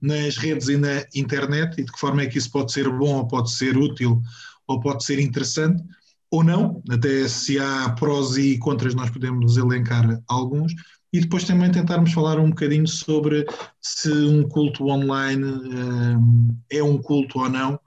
nas 0.00 0.36
redes 0.36 0.68
e 0.68 0.76
na 0.76 1.04
internet 1.14 1.80
e 1.80 1.84
de 1.84 1.92
que 1.92 1.98
forma 1.98 2.22
é 2.22 2.26
que 2.26 2.38
isso 2.38 2.50
pode 2.50 2.72
ser 2.72 2.88
bom 2.88 3.16
ou 3.16 3.28
pode 3.28 3.52
ser 3.52 3.76
útil 3.76 4.22
ou 4.66 4.80
pode 4.80 5.04
ser 5.04 5.18
interessante 5.18 5.82
ou 6.30 6.44
não, 6.44 6.82
até 6.88 7.26
se 7.26 7.58
há 7.58 7.90
prós 7.90 8.36
e 8.36 8.56
contras 8.58 8.94
nós 8.94 9.10
podemos 9.10 9.56
elencar 9.56 10.22
alguns. 10.28 10.72
E 11.12 11.20
depois 11.20 11.42
também 11.42 11.72
tentarmos 11.72 12.12
falar 12.12 12.38
um 12.38 12.50
bocadinho 12.50 12.86
sobre 12.86 13.44
se 13.80 14.12
um 14.12 14.48
culto 14.48 14.86
online 14.86 15.44
um, 15.44 16.56
é 16.70 16.80
um 16.82 16.98
culto 16.98 17.40
ou 17.40 17.48
não. 17.48 17.80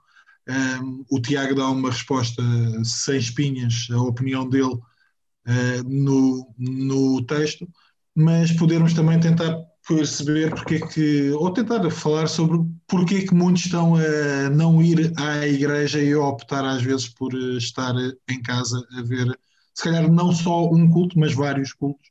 Um, 0.46 1.04
o 1.10 1.18
Tiago 1.18 1.54
dá 1.54 1.70
uma 1.70 1.90
resposta 1.90 2.42
sem 2.84 3.16
espinhas, 3.16 3.88
a 3.90 3.98
opinião 4.02 4.46
dele 4.46 4.74
uh, 4.74 5.82
no, 5.86 6.54
no 6.58 7.24
texto, 7.24 7.66
mas 8.14 8.52
podermos 8.52 8.92
também 8.92 9.18
tentar 9.18 9.56
perceber 9.86 10.50
porque 10.50 10.76
é 10.76 10.86
que, 10.86 11.30
ou 11.32 11.52
tentar 11.52 11.88
falar 11.90 12.26
sobre 12.26 12.58
porque 12.86 13.16
é 13.16 13.26
que 13.26 13.34
muitos 13.34 13.66
estão 13.66 13.94
a 13.96 14.50
não 14.50 14.82
ir 14.82 15.12
à 15.18 15.46
igreja 15.46 16.02
e 16.02 16.12
a 16.12 16.20
optar 16.20 16.64
às 16.64 16.82
vezes 16.82 17.08
por 17.08 17.34
estar 17.56 17.94
em 18.28 18.42
casa 18.42 18.82
a 18.96 19.02
ver, 19.02 19.38
se 19.74 19.84
calhar 19.84 20.10
não 20.10 20.32
só 20.32 20.70
um 20.70 20.88
culto, 20.90 21.18
mas 21.18 21.34
vários 21.34 21.72
cultos, 21.72 22.10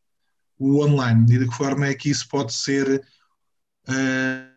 o 0.60 0.84
online, 0.84 1.36
e 1.36 1.40
de 1.40 1.50
que 1.50 1.56
forma 1.56 1.88
é 1.88 1.94
que 1.96 2.10
isso 2.10 2.28
pode 2.28 2.54
ser 2.54 3.04
uh, 3.90 4.53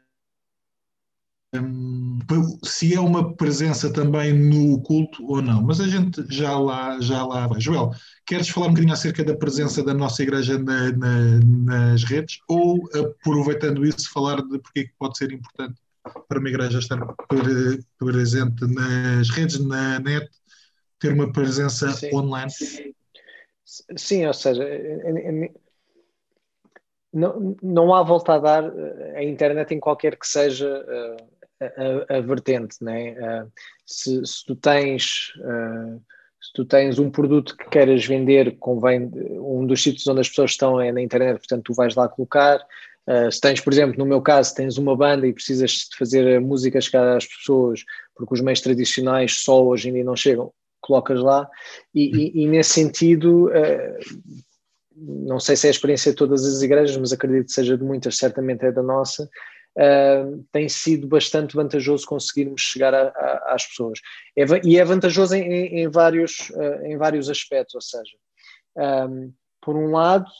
se 2.64 2.94
é 2.94 3.00
uma 3.00 3.34
presença 3.34 3.92
também 3.92 4.32
no 4.32 4.80
culto 4.82 5.24
ou 5.26 5.40
não, 5.40 5.62
mas 5.62 5.80
a 5.80 5.86
gente 5.86 6.24
já 6.28 6.58
lá, 6.58 7.00
já 7.00 7.24
lá 7.24 7.46
vai. 7.46 7.60
Joel, 7.60 7.92
queres 8.26 8.48
falar 8.48 8.66
um 8.66 8.70
bocadinho 8.70 8.92
acerca 8.92 9.24
da 9.24 9.36
presença 9.36 9.82
da 9.82 9.94
nossa 9.94 10.22
igreja 10.22 10.58
na, 10.58 10.92
na, 10.92 11.40
nas 11.64 12.04
redes 12.04 12.40
ou, 12.48 12.88
aproveitando 12.94 13.84
isso, 13.86 14.10
falar 14.12 14.42
de 14.42 14.58
porque 14.58 14.80
é 14.80 14.84
que 14.84 14.92
pode 14.98 15.16
ser 15.16 15.32
importante 15.32 15.80
para 16.28 16.38
uma 16.38 16.48
igreja 16.48 16.78
estar 16.78 16.98
presente 17.98 18.66
nas 18.66 19.30
redes, 19.30 19.58
na 19.64 19.98
net, 20.00 20.28
ter 20.98 21.12
uma 21.12 21.32
presença 21.32 21.90
Sim. 21.92 22.14
online? 22.14 22.52
Sim, 23.96 24.26
ou 24.26 24.34
seja, 24.34 24.64
não, 27.12 27.56
não 27.62 27.94
há 27.94 28.02
volta 28.02 28.34
a 28.34 28.38
dar 28.38 28.72
a 29.16 29.24
internet 29.24 29.74
em 29.74 29.80
qualquer 29.80 30.16
que 30.16 30.26
seja 30.26 30.84
eh, 30.86 31.16
a, 31.60 32.16
a, 32.16 32.20
vertente, 32.20 32.76
né? 32.82 33.12
Uh, 33.12 33.52
se, 33.86 34.24
se, 34.26 34.44
tu 34.44 34.54
tens 34.54 35.32
uh, 35.38 36.00
se 36.46 36.52
tu 36.52 36.64
tens 36.64 36.98
um 36.98 37.10
produto 37.10 37.56
que 37.56 37.68
queiras 37.68 38.04
vender, 38.04 38.56
convém 38.58 39.10
um 39.40 39.66
dos 39.66 39.82
sítios 39.82 40.06
onde 40.06 40.20
as 40.20 40.28
pessoas 40.28 40.52
estão 40.52 40.80
é 40.80 40.92
na 40.92 41.00
internet, 41.00 41.38
portanto 41.38 41.64
tu 41.64 41.74
vais 41.74 41.94
lá 41.94 42.08
colocar. 42.08 42.60
Uh, 43.06 43.30
se 43.30 43.40
tens, 43.40 43.60
por 43.60 43.72
exemplo, 43.72 43.98
no 43.98 44.06
meu 44.06 44.20
caso, 44.20 44.54
tens 44.54 44.78
uma 44.78 44.96
banda 44.96 45.26
e 45.26 45.32
precisas 45.32 45.70
de 45.70 45.96
fazer 45.96 46.40
música 46.40 46.80
chegar 46.80 47.16
às 47.16 47.26
pessoas, 47.26 47.84
porque 48.14 48.34
os 48.34 48.40
meios 48.40 48.60
tradicionais 48.60 49.42
só 49.42 49.64
hoje 49.64 49.88
em 49.88 49.94
dia 49.94 50.04
não 50.04 50.16
chegam, 50.16 50.52
colocas 50.80 51.20
lá. 51.20 51.48
E, 51.94 52.16
e, 52.16 52.42
e 52.42 52.46
nesse 52.46 52.70
sentido, 52.70 53.46
uh, 53.46 54.32
não 54.94 55.38
sei 55.38 55.56
se 55.56 55.66
é 55.66 55.70
a 55.70 55.72
experiência 55.72 56.12
de 56.12 56.16
todas 56.16 56.44
as 56.44 56.62
igrejas, 56.62 56.96
mas 56.96 57.12
acredito 57.12 57.46
que 57.46 57.52
seja 57.52 57.76
de 57.76 57.84
muitas, 57.84 58.16
certamente 58.16 58.64
é 58.64 58.72
da 58.72 58.82
nossa 58.82 59.28
uh, 59.76 60.44
tem 60.50 60.68
sido 60.68 61.06
bastante 61.06 61.54
vantajoso 61.54 62.06
conseguirmos 62.06 62.62
chegar 62.62 62.94
a, 62.94 63.08
a, 63.08 63.54
às 63.54 63.66
pessoas. 63.66 64.00
É, 64.36 64.44
e 64.64 64.78
é 64.78 64.84
vantajoso 64.84 65.34
em, 65.34 65.82
em, 65.82 65.88
vários, 65.88 66.50
uh, 66.50 66.84
em 66.86 66.96
vários 66.96 67.28
aspectos, 67.28 67.74
ou 67.74 67.80
seja, 67.80 68.16
um, 69.08 69.32
por 69.60 69.76
um 69.76 69.90
lado, 69.90 70.30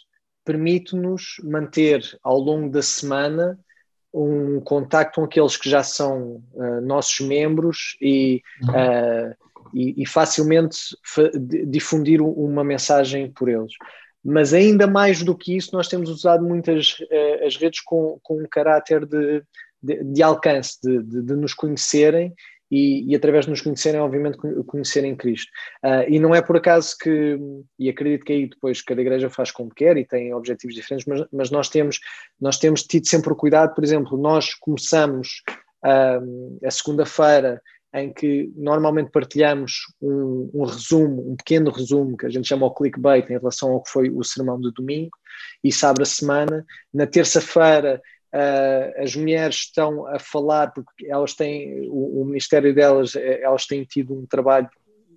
permite-nos 0.45 1.37
manter 1.43 2.02
ao 2.23 2.38
longo 2.38 2.71
da 2.71 2.83
semana 2.83 3.59
um 4.14 4.61
contacto 4.61 5.21
com 5.21 5.26
aqueles 5.26 5.57
que 5.57 5.69
já 5.69 5.83
são 5.83 6.43
uh, 6.55 6.81
nossos 6.81 7.21
membros 7.21 7.97
e, 8.00 8.40
uh, 8.62 9.35
e, 9.75 10.02
e, 10.02 10.07
facilmente 10.07 10.78
difundir 11.66 12.23
uma 12.23 12.64
mensagem 12.64 13.31
por 13.31 13.49
eles. 13.49 13.73
Mas 14.25 14.52
ainda 14.52 14.87
mais 14.87 15.23
do 15.23 15.37
que 15.37 15.56
isso, 15.56 15.70
nós 15.73 15.88
temos 15.88 16.11
usado 16.11 16.44
muitas 16.44 16.99
uh, 16.99 17.46
as 17.46 17.56
redes 17.56 17.80
com, 17.80 18.18
com 18.23 18.42
um 18.42 18.46
caráter 18.50 19.06
de, 19.06 19.42
de, 19.82 20.02
de 20.04 20.23
alcance, 20.23 20.78
de, 20.82 21.02
de, 21.02 21.23
de, 21.23 21.35
nos 21.35 21.54
conhecerem 21.54 22.35
e, 22.70 23.08
e, 23.08 23.14
através 23.14 23.44
de 23.44 23.50
nos 23.52 23.61
conhecerem, 23.61 24.00
obviamente, 24.00 24.38
conhecerem 24.66 25.14
Cristo. 25.14 25.49
Uh, 25.85 26.08
e 26.08 26.18
não 26.18 26.35
é 26.35 26.42
por 26.42 26.56
acaso 26.56 26.96
que, 26.99 27.38
e 27.78 27.88
acredito 27.88 28.25
que 28.25 28.32
aí 28.32 28.49
depois 28.49 28.82
cada 28.82 29.00
igreja 29.00 29.30
faz 29.30 29.52
como 29.52 29.73
quer 29.73 29.96
e 29.96 30.04
tem 30.04 30.35
objetivos 30.35 30.75
diferentes, 30.75 31.06
mas, 31.06 31.25
mas 31.32 31.50
nós, 31.50 31.68
temos, 31.68 32.00
nós 32.40 32.58
temos 32.58 32.82
tido 32.82 33.06
sempre 33.06 33.32
o 33.32 33.37
cuidado, 33.37 33.75
por 33.75 33.85
exemplo, 33.85 34.18
nós 34.18 34.54
começamos 34.54 35.42
uh, 35.85 36.66
a 36.66 36.70
segunda-feira 36.70 37.62
em 37.96 38.12
que 38.12 38.52
normalmente 38.54 39.10
partilhamos 39.10 39.72
um, 40.00 40.50
um, 40.52 40.64
resumo, 40.64 41.32
um 41.32 41.36
pequeno 41.36 41.70
resumo, 41.70 42.16
que 42.16 42.26
a 42.26 42.28
gente 42.28 42.46
chama 42.46 42.66
o 42.66 42.74
clickbait, 42.74 43.28
em 43.30 43.38
relação 43.38 43.72
ao 43.72 43.82
que 43.82 43.90
foi 43.90 44.10
o 44.10 44.22
sermão 44.22 44.60
de 44.60 44.70
domingo, 44.72 45.16
e 45.64 45.72
se 45.72 45.84
abre 45.86 46.02
a 46.02 46.06
semana. 46.06 46.64
Na 46.92 47.06
terça-feira, 47.06 48.00
uh, 48.34 49.02
as 49.02 49.16
mulheres 49.16 49.56
estão 49.56 50.06
a 50.06 50.18
falar, 50.18 50.72
porque 50.72 51.06
elas 51.06 51.34
têm, 51.34 51.88
o, 51.88 52.22
o 52.22 52.24
ministério 52.26 52.74
delas, 52.74 53.16
eh, 53.16 53.40
elas 53.42 53.66
têm 53.66 53.84
tido 53.84 54.14
um 54.14 54.26
trabalho 54.26 54.68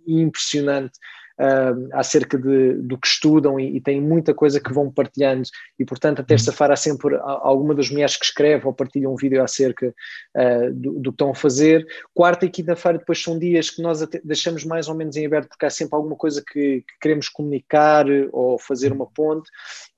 impressionante 0.08 0.98
uh, 1.40 1.90
acerca 1.94 2.38
de, 2.38 2.74
do 2.74 2.98
que 2.98 3.08
estudam 3.08 3.60
e, 3.60 3.78
e 3.78 3.82
têm 3.82 4.02
muita 4.02 4.34
coisa 4.34 4.60
que 4.60 4.74
vão 4.74 4.92
partilhando 4.92 5.44
e 5.80 5.86
portanto 5.86 6.20
a 6.20 6.24
terça-feira 6.24 6.74
há 6.74 6.78
sempre 6.78 7.18
alguma 7.22 7.74
das 7.74 7.90
mulheres 7.90 8.18
que 8.18 8.26
escreve 8.26 8.68
ou 8.68 8.74
partilha 8.74 9.10
um 9.10 9.16
vídeo 9.16 9.42
acerca 9.42 9.94
uh, 10.36 10.74
do, 10.74 10.94
do, 11.00 11.12
que 11.12 11.16
estão 11.16 11.32
a 11.32 11.36
fazer. 11.36 11.86
Quarta 12.14 12.46
e 12.46 12.50
quinta-feira 12.50 12.98
depois 12.98 13.22
são 13.22 13.40
dias 13.40 13.70
que 13.70 13.82
nós 13.82 14.06
deixamos 14.24 14.66
mais 14.66 14.88
ou 14.88 14.96
menos 14.96 15.16
em 15.16 15.26
aberto 15.26 15.50
porque 15.50 15.66
há 15.66 15.70
sempre 15.70 15.96
alguma 15.96 16.16
coisa 16.16 16.44
que, 16.46 16.82
que 16.82 17.00
queremos 17.02 17.30
comunicar 17.30 18.06
ou 18.32 18.60
fazer 18.60 18.92
uma 18.92 19.08
ponte 19.08 19.50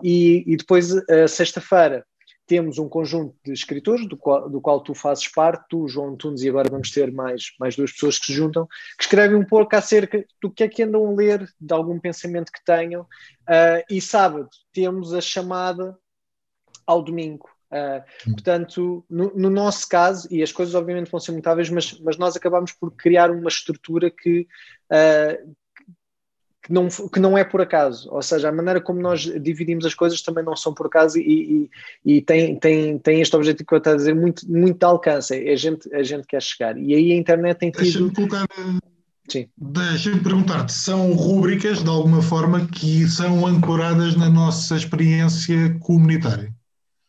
e, 0.03 0.43
e 0.45 0.55
depois 0.55 0.91
a 1.09 1.27
sexta-feira 1.27 2.05
temos 2.51 2.77
um 2.77 2.89
conjunto 2.89 3.33
de 3.45 3.53
escritores, 3.53 4.05
do 4.05 4.17
qual, 4.17 4.49
do 4.49 4.59
qual 4.59 4.81
tu 4.81 4.93
fazes 4.93 5.25
parte, 5.25 5.63
tu, 5.69 5.87
João 5.87 6.17
Tunes, 6.17 6.41
e 6.41 6.49
agora 6.49 6.69
vamos 6.69 6.91
ter 6.91 7.09
mais, 7.09 7.53
mais 7.57 7.77
duas 7.77 7.93
pessoas 7.93 8.19
que 8.19 8.25
se 8.25 8.33
juntam, 8.33 8.67
que 8.97 9.05
escrevem 9.05 9.37
um 9.37 9.45
pouco 9.45 9.73
acerca 9.73 10.25
do 10.41 10.51
que 10.51 10.65
é 10.65 10.67
que 10.67 10.83
andam 10.83 11.07
a 11.07 11.11
ler, 11.13 11.49
de 11.61 11.73
algum 11.73 11.97
pensamento 11.97 12.51
que 12.51 12.61
tenham. 12.65 13.03
Uh, 13.03 13.81
e 13.89 14.01
sábado 14.01 14.49
temos 14.73 15.13
a 15.13 15.21
chamada 15.21 15.97
ao 16.85 17.01
domingo. 17.01 17.49
Uh, 17.71 18.31
portanto, 18.33 19.05
no, 19.09 19.33
no, 19.33 19.49
nosso 19.49 19.87
caso, 19.87 20.27
e 20.29 20.43
as 20.43 20.51
coisas 20.51 20.75
obviamente 20.75 21.09
vão 21.09 21.21
ser 21.21 21.31
mutáveis, 21.31 21.69
mas, 21.69 21.97
mas 22.01 22.17
nós 22.17 22.35
acabamos 22.35 22.73
por 22.73 22.91
criar 22.91 23.31
uma 23.31 23.47
estrutura 23.47 24.11
que, 24.11 24.45
uh, 24.91 25.55
que 26.61 26.71
não, 26.71 26.87
que 26.87 27.19
não 27.19 27.37
é 27.37 27.43
por 27.43 27.59
acaso, 27.59 28.07
ou 28.11 28.21
seja, 28.21 28.49
a 28.49 28.51
maneira 28.51 28.79
como 28.79 29.01
nós 29.01 29.21
dividimos 29.21 29.83
as 29.83 29.95
coisas 29.95 30.21
também 30.21 30.43
não 30.43 30.55
são 30.55 30.73
por 30.73 30.85
acaso 30.85 31.17
e, 31.17 31.69
e, 32.05 32.17
e 32.17 32.21
tem, 32.21 32.55
tem, 32.59 32.99
tem 32.99 33.19
este 33.19 33.35
objetivo 33.35 33.67
que 33.67 33.73
eu 33.73 33.77
estou 33.79 33.93
a 33.93 33.95
dizer 33.95 34.13
muito, 34.13 34.49
muito 34.49 34.83
alcance, 34.83 35.35
é 35.35 35.51
a 35.51 35.55
gente, 35.55 35.93
a 35.93 36.03
gente 36.03 36.27
quer 36.27 36.41
chegar. 36.41 36.77
E 36.77 36.93
aí 36.93 37.11
a 37.11 37.15
internet 37.15 37.57
tem 37.57 37.71
tido. 37.71 37.81
Deixa-me 37.81 38.11
colocar. 38.13 38.45
Deixa-me 39.57 40.19
perguntar-te, 40.19 40.73
são 40.73 41.13
rúbricas 41.13 41.81
de 41.81 41.89
alguma 41.89 42.21
forma 42.21 42.67
que 42.67 43.07
são 43.07 43.47
ancoradas 43.47 44.15
na 44.15 44.29
nossa 44.29 44.75
experiência 44.75 45.77
comunitária? 45.79 46.53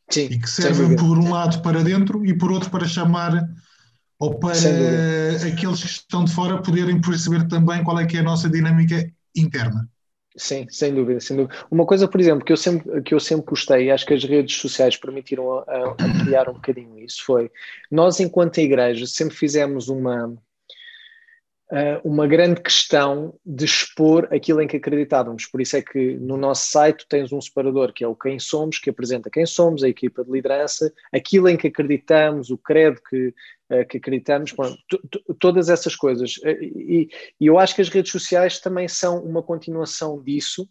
Sim. 0.09 0.29
E 0.31 0.39
que 0.39 0.49
servem 0.49 0.97
por 0.97 1.19
um 1.19 1.31
lado 1.31 1.61
para 1.63 1.83
dentro 1.83 2.25
e 2.25 2.37
por 2.37 2.53
outro 2.53 2.71
para 2.71 2.87
chamar 2.87 3.49
ou 4.19 4.39
para 4.39 4.53
aqueles 4.53 5.81
que 5.81 5.87
estão 5.87 6.25
de 6.25 6.33
fora 6.33 6.63
poderem 6.63 7.01
perceber 7.01 7.49
também 7.49 7.83
qual 7.83 7.99
é 7.99 8.07
que 8.07 8.17
é 8.17 8.21
a 8.21 8.23
nossa 8.23 8.49
dinâmica 8.49 9.11
interna. 9.35 9.89
Sim, 10.37 10.67
sem 10.71 10.95
dúvida, 10.95 11.21
sem 11.21 11.37
dúvida. 11.37 11.55
Uma 11.71 11.85
coisa, 11.85 12.09
por 12.09 12.21
exemplo, 12.21 12.45
que 12.45 12.53
eu 12.53 12.57
sempre, 12.57 13.03
que 13.03 13.15
eu 13.15 13.21
sempre 13.21 13.47
gostei, 13.47 13.87
e 13.87 13.91
acho 13.91 14.07
que 14.07 14.15
as 14.15 14.25
redes 14.25 14.57
sociais 14.57 14.97
permitiram 14.97 15.59
a, 15.59 15.63
a, 15.63 15.91
a 15.91 16.25
criar 16.25 16.49
um 16.49 16.55
bocadinho 16.55 16.99
isso, 16.99 17.23
foi 17.25 17.51
nós, 17.91 18.19
enquanto 18.19 18.59
igreja, 18.59 19.07
sempre 19.07 19.37
fizemos 19.37 19.89
uma, 19.89 20.35
uma 22.05 22.27
grande 22.27 22.61
questão 22.61 23.35
de 23.45 23.65
expor 23.65 24.29
aquilo 24.31 24.61
em 24.61 24.67
que 24.67 24.77
acreditávamos. 24.77 25.47
Por 25.47 25.61
isso 25.61 25.77
é 25.77 25.83
que 25.83 26.17
no 26.19 26.37
nosso 26.37 26.71
site 26.71 27.07
tens 27.09 27.33
um 27.33 27.41
separador 27.41 27.93
que 27.93 28.05
é 28.05 28.09
o 28.09 28.15
Quem 28.15 28.39
Somos, 28.39 28.79
que 28.79 28.91
apresenta 28.91 29.31
quem 29.31 29.47
somos, 29.47 29.83
a 29.83 29.89
equipa 29.89 30.23
de 30.23 30.31
liderança, 30.31 30.93
aquilo 31.13 31.49
em 31.49 31.57
que 31.57 31.69
acreditamos, 31.69 32.51
o 32.51 32.59
credo 32.59 33.01
que, 33.09 33.35
eh, 33.71 33.85
que 33.85 33.97
acreditamos, 33.97 34.55
todas 35.39 35.71
essas 35.71 35.97
coisas. 35.97 36.35
Eh, 36.45 36.59
e, 36.61 37.09
e 37.41 37.47
eu 37.47 37.59
acho 37.59 37.75
que 37.75 37.81
as 37.81 37.89
redes 37.89 38.13
sociais 38.13 38.61
também 38.61 38.87
são 38.87 39.25
uma 39.25 39.43
continuação 39.43 40.23
disso 40.23 40.69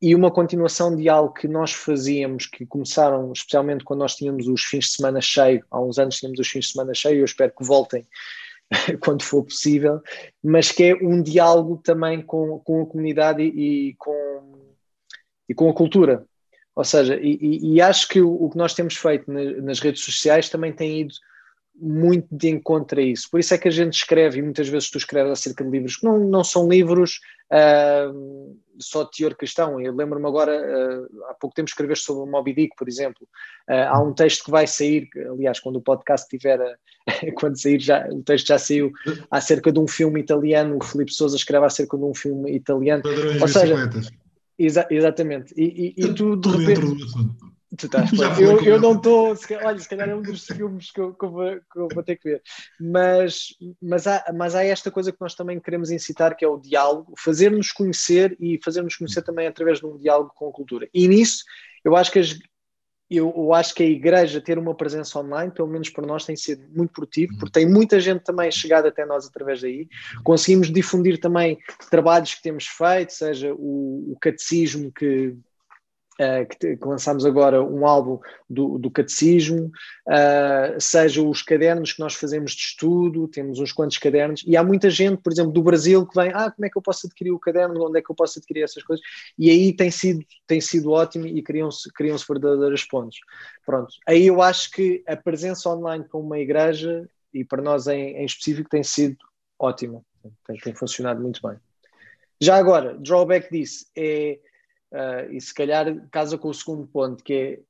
e 0.00 0.14
uma 0.14 0.30
continuação 0.30 0.96
de 0.96 1.08
algo 1.10 1.34
que 1.34 1.46
nós 1.46 1.72
fazíamos, 1.72 2.46
que 2.46 2.64
começaram 2.64 3.30
especialmente 3.32 3.84
quando 3.84 4.00
nós 4.00 4.14
tínhamos 4.14 4.48
os 4.48 4.62
fins 4.62 4.86
de 4.86 4.92
semana 4.92 5.20
cheio, 5.20 5.62
há 5.70 5.80
uns 5.80 5.98
anos 5.98 6.16
tínhamos 6.16 6.40
os 6.40 6.48
fins 6.48 6.64
de 6.66 6.72
semana 6.72 6.94
cheio, 6.94 7.18
eu 7.18 7.24
espero 7.26 7.52
que 7.56 7.64
voltem 7.64 8.06
quando 9.00 9.22
for 9.22 9.44
possível, 9.44 10.00
mas 10.42 10.70
que 10.70 10.84
é 10.84 10.94
um 10.94 11.22
diálogo 11.22 11.80
também 11.82 12.22
com, 12.22 12.58
com 12.60 12.82
a 12.82 12.86
comunidade 12.86 13.42
e, 13.42 13.90
e 13.90 13.94
com, 13.96 14.70
e 15.48 15.54
com 15.54 15.68
a 15.68 15.74
cultura. 15.74 16.24
Ou 16.74 16.84
seja, 16.84 17.18
e, 17.20 17.74
e 17.74 17.80
acho 17.80 18.08
que 18.08 18.20
o, 18.20 18.32
o, 18.32 18.48
que 18.48 18.56
nós 18.56 18.74
temos 18.74 18.96
feito 18.96 19.30
nas 19.30 19.80
redes 19.80 20.02
sociais 20.04 20.48
também 20.48 20.72
tem 20.72 21.00
ido 21.00 21.14
muito 21.74 22.28
de 22.30 22.48
encontro 22.48 23.00
a 23.00 23.02
isso. 23.02 23.28
Por 23.30 23.40
isso 23.40 23.54
é 23.54 23.58
que 23.58 23.68
a 23.68 23.72
gente 23.72 23.94
escreve, 23.94 24.38
e 24.38 24.42
muitas 24.42 24.68
vezes 24.68 24.90
tu 24.90 24.98
escreves 24.98 25.32
acerca 25.32 25.64
de 25.64 25.70
livros 25.70 25.96
que 25.96 26.04
não, 26.04 26.18
não 26.18 26.44
são 26.44 26.68
livros, 26.68 27.20
uh, 27.52 28.56
só 28.80 29.04
teor 29.04 29.34
cristão. 29.34 29.80
Eu 29.80 29.94
lembro-me 29.94 30.26
agora, 30.26 30.52
uh, 30.52 31.24
há 31.30 31.34
pouco 31.34 31.54
tempo 31.54 31.68
escreveste 31.68 32.04
sobre 32.04 32.22
o 32.22 32.26
Moby 32.26 32.54
Dick, 32.54 32.74
por 32.76 32.88
exemplo. 32.88 33.26
Uh, 33.68 33.88
há 33.88 34.02
um 34.02 34.12
texto 34.12 34.44
que 34.44 34.50
vai 34.50 34.66
sair, 34.66 35.08
aliás, 35.30 35.60
quando 35.60 35.76
o 35.76 35.82
podcast 35.82 36.28
tiver, 36.28 36.58
quando 37.36 37.60
sair, 37.60 37.80
já, 37.80 38.06
o 38.08 38.22
texto 38.22 38.48
já 38.48 38.58
saiu, 38.58 38.92
acerca 39.30 39.70
de 39.72 39.78
um 39.78 39.86
filme 39.86 40.20
italiano. 40.20 40.78
O 40.80 40.84
Filipe 40.84 41.12
Souza 41.12 41.36
escreve 41.36 41.66
acerca 41.66 41.96
de 41.96 42.04
um 42.04 42.14
filme 42.14 42.54
italiano. 42.54 43.02
Padrões 43.02 43.42
Ou 43.42 43.48
seja, 43.48 43.90
exa 44.58 44.86
exatamente. 44.90 45.54
E, 45.56 45.94
e, 45.96 46.04
e 46.04 46.14
tu, 46.14 46.36
de 46.36 46.48
repente, 46.48 46.80
Tu 47.78 47.86
estás, 47.86 48.10
eu, 48.40 48.60
eu 48.64 48.80
não 48.80 48.94
estou. 48.94 49.36
Olha, 49.62 49.78
se 49.78 49.88
calhar 49.88 50.08
é 50.08 50.14
um 50.14 50.22
dos 50.22 50.44
filmes 50.44 50.90
que 50.90 51.00
eu, 51.00 51.14
que, 51.14 51.24
eu 51.24 51.30
vou, 51.30 51.56
que 51.56 51.78
eu, 51.78 51.88
vou, 51.94 52.02
ter 52.02 52.16
que 52.16 52.30
ver. 52.30 52.42
Mas, 52.80 53.54
mas, 53.80 54.06
há, 54.08 54.24
mas 54.34 54.54
há 54.56 54.64
esta 54.64 54.90
coisa 54.90 55.12
que 55.12 55.20
nós 55.20 55.36
também 55.36 55.60
queremos 55.60 55.90
incitar, 55.90 56.36
que 56.36 56.44
é 56.44 56.48
o 56.48 56.58
diálogo, 56.58 57.14
fazer-nos 57.16 57.70
conhecer 57.70 58.36
e 58.40 58.58
fazer-nos 58.64 58.96
conhecer 58.96 59.22
também 59.22 59.46
através 59.46 59.78
de 59.78 59.86
um 59.86 59.96
diálogo 59.96 60.32
com 60.34 60.48
a 60.48 60.52
cultura. 60.52 60.88
E 60.92 61.06
nisso, 61.06 61.44
eu 61.84 61.94
acho 61.94 62.10
que 62.10 62.18
as, 62.18 62.36
eu, 63.10 63.32
eu, 63.36 63.52
acho 63.52 63.74
que 63.74 63.82
a 63.82 63.86
igreja 63.86 64.40
ter 64.40 64.56
uma 64.56 64.74
presença 64.74 65.18
online, 65.18 65.52
pelo 65.52 65.68
menos 65.68 65.90
para 65.90 66.06
nós, 66.06 66.24
tem 66.24 66.36
sido 66.36 66.64
muito 66.70 66.92
produtivo, 66.92 67.36
porque 67.38 67.60
tem 67.60 67.68
muita 67.68 67.98
gente 67.98 68.22
também 68.22 68.50
chegada 68.52 68.88
até 68.88 69.04
nós 69.04 69.26
através 69.26 69.60
daí. 69.60 69.88
Conseguimos 70.22 70.72
difundir 70.72 71.18
também 71.18 71.58
trabalhos 71.90 72.34
que 72.34 72.42
temos 72.42 72.66
feito, 72.66 73.12
seja 73.12 73.52
o, 73.52 74.12
o 74.12 74.16
catecismo 74.20 74.92
que 74.92 75.36
uh, 76.20 76.46
que, 76.46 76.76
que, 76.76 76.86
lançámos 76.86 77.24
agora 77.24 77.62
um 77.62 77.86
álbum 77.86 78.18
do, 78.48 78.78
do 78.78 78.90
catecismo, 78.90 79.70
uh, 80.06 80.78
seja 80.78 81.22
os 81.22 81.42
cadernos 81.42 81.92
que 81.92 82.00
nós 82.00 82.14
fazemos 82.14 82.52
de 82.52 82.60
estudo, 82.60 83.26
temos 83.28 83.58
uns 83.58 83.72
quantos 83.72 83.96
cadernos, 83.96 84.44
e 84.46 84.56
há 84.56 84.62
muita 84.62 84.90
gente, 84.90 85.22
por 85.22 85.32
exemplo, 85.32 85.52
do 85.52 85.62
Brasil 85.62 86.06
que 86.06 86.14
vem, 86.14 86.30
ah, 86.34 86.50
como 86.50 86.66
é 86.66 86.70
que 86.70 86.76
eu 86.76 86.82
posso 86.82 87.06
adquirir 87.06 87.32
o 87.32 87.38
caderno, 87.38 87.86
onde 87.86 87.98
é 87.98 88.02
que 88.02 88.10
eu 88.10 88.14
posso 88.14 88.38
adquirir 88.38 88.62
essas 88.62 88.82
coisas, 88.82 89.04
e 89.38 89.48
aí 89.48 89.72
tem 89.72 89.90
sido, 89.90 90.24
tem 90.46 90.60
sido 90.60 90.90
ótimo 90.90 91.26
e 91.26 91.42
criam-se 91.42 91.90
criam 91.92 92.16
verdadeiras 92.28 92.84
pontes. 92.84 93.20
Pronto, 93.64 93.94
aí 94.06 94.26
eu 94.26 94.42
acho 94.42 94.70
que 94.70 95.02
a 95.06 95.16
presença 95.16 95.70
online 95.70 96.04
com 96.04 96.20
uma 96.20 96.38
igreja, 96.38 97.08
e 97.32 97.44
para 97.44 97.62
nós 97.62 97.86
em, 97.86 98.16
em 98.16 98.24
específico, 98.24 98.68
tem 98.68 98.82
sido 98.82 99.16
ótima, 99.58 100.02
tem, 100.46 100.56
tem 100.58 100.74
funcionado 100.74 101.20
muito 101.20 101.40
bem. 101.46 101.56
Já 102.40 102.56
agora, 102.56 102.96
drawback 102.98 103.50
disso 103.50 103.84
é 103.94 104.38
Uh, 104.92 105.32
e 105.32 105.40
se 105.40 105.54
calhar 105.54 105.86
casa 106.10 106.36
com 106.36 106.48
o 106.48 106.54
segundo 106.54 106.86
ponto, 106.86 107.22
que 107.22 107.64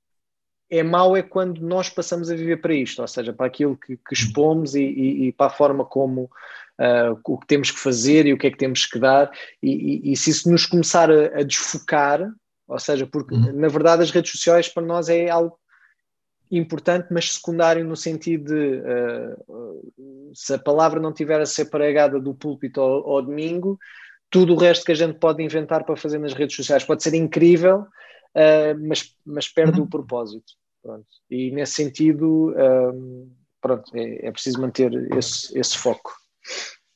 é, 0.71 0.79
é 0.79 0.83
mau 0.83 1.17
é 1.17 1.23
quando 1.23 1.61
nós 1.61 1.91
passamos 1.91 2.31
a 2.31 2.35
viver 2.35 2.61
para 2.63 2.75
isto, 2.75 3.03
ou 3.03 3.09
seja, 3.09 3.33
para 3.33 3.47
aquilo 3.47 3.77
que, 3.77 3.97
que 3.97 4.15
expomos 4.15 4.75
e, 4.75 4.83
e, 4.83 5.27
e, 5.27 5.33
para 5.33 5.47
a 5.47 5.55
forma 5.55 5.85
como 5.85 6.23
uh, 6.23 7.21
o 7.27 7.39
que 7.39 7.47
temos 7.47 7.71
que 7.71 7.79
fazer 7.79 8.27
e 8.27 8.33
o 8.33 8.39
que 8.39 8.47
é 8.47 8.51
que 8.51 8.57
temos 8.57 8.87
que 8.87 8.99
dar, 8.99 9.31
e, 9.63 10.13
e 10.13 10.17
se 10.17 10.31
isso 10.31 10.51
nos 10.51 10.65
começar 10.65 11.11
a, 11.11 11.41
a 11.41 11.43
desfocar, 11.43 12.27
ou 12.67 12.79
seja, 12.79 13.07
porque 13.07 13.35
uhum. 13.35 13.53
na 13.53 13.69
verdade 13.69 14.03
as 14.03 14.11
redes 14.11 14.31
sociais 14.31 14.69
para 14.69 14.83
nós 14.83 15.09
é 15.09 15.29
algo 15.29 15.59
importante, 16.51 17.09
mas 17.11 17.33
secundário 17.33 17.85
no 17.85 17.97
sentido 17.97 18.47
de 18.47 18.81
uh, 18.81 20.33
se 20.35 20.55
a 20.55 20.59
palavra 20.59 20.99
não 20.99 21.13
tiver 21.13 21.41
a 21.41 21.47
ser 21.47 21.67
pregada 21.67 22.19
do 22.19 22.35
púlpito 22.35 22.81
ao, 22.81 23.09
ao 23.09 23.23
domingo, 23.23 23.79
tudo 24.31 24.55
o 24.55 24.57
resto 24.57 24.85
que 24.85 24.93
a 24.93 24.97
gente 24.97 25.19
pode 25.19 25.43
inventar 25.43 25.85
para 25.85 25.97
fazer 25.97 26.19
nas 26.19 26.33
redes 26.33 26.57
sociais 26.57 26.85
pode 26.85 27.03
ser 27.03 27.15
incrível, 27.15 27.81
uh, 27.81 28.87
mas, 28.89 29.15
mas 29.27 29.49
perde 29.49 29.81
uhum. 29.81 29.87
o 29.87 29.91
propósito. 29.91 30.53
Pronto. 30.83 31.07
E 31.31 31.51
nesse 31.51 31.75
sentido, 31.75 32.55
um, 32.57 32.57
ah, 32.57 32.93
pronto, 33.61 33.95
é, 33.95 34.27
é, 34.27 34.33
preciso 34.33 34.61
manter 34.61 34.93
esse, 35.15 35.59
esse 35.59 35.77
foco. 35.77 36.13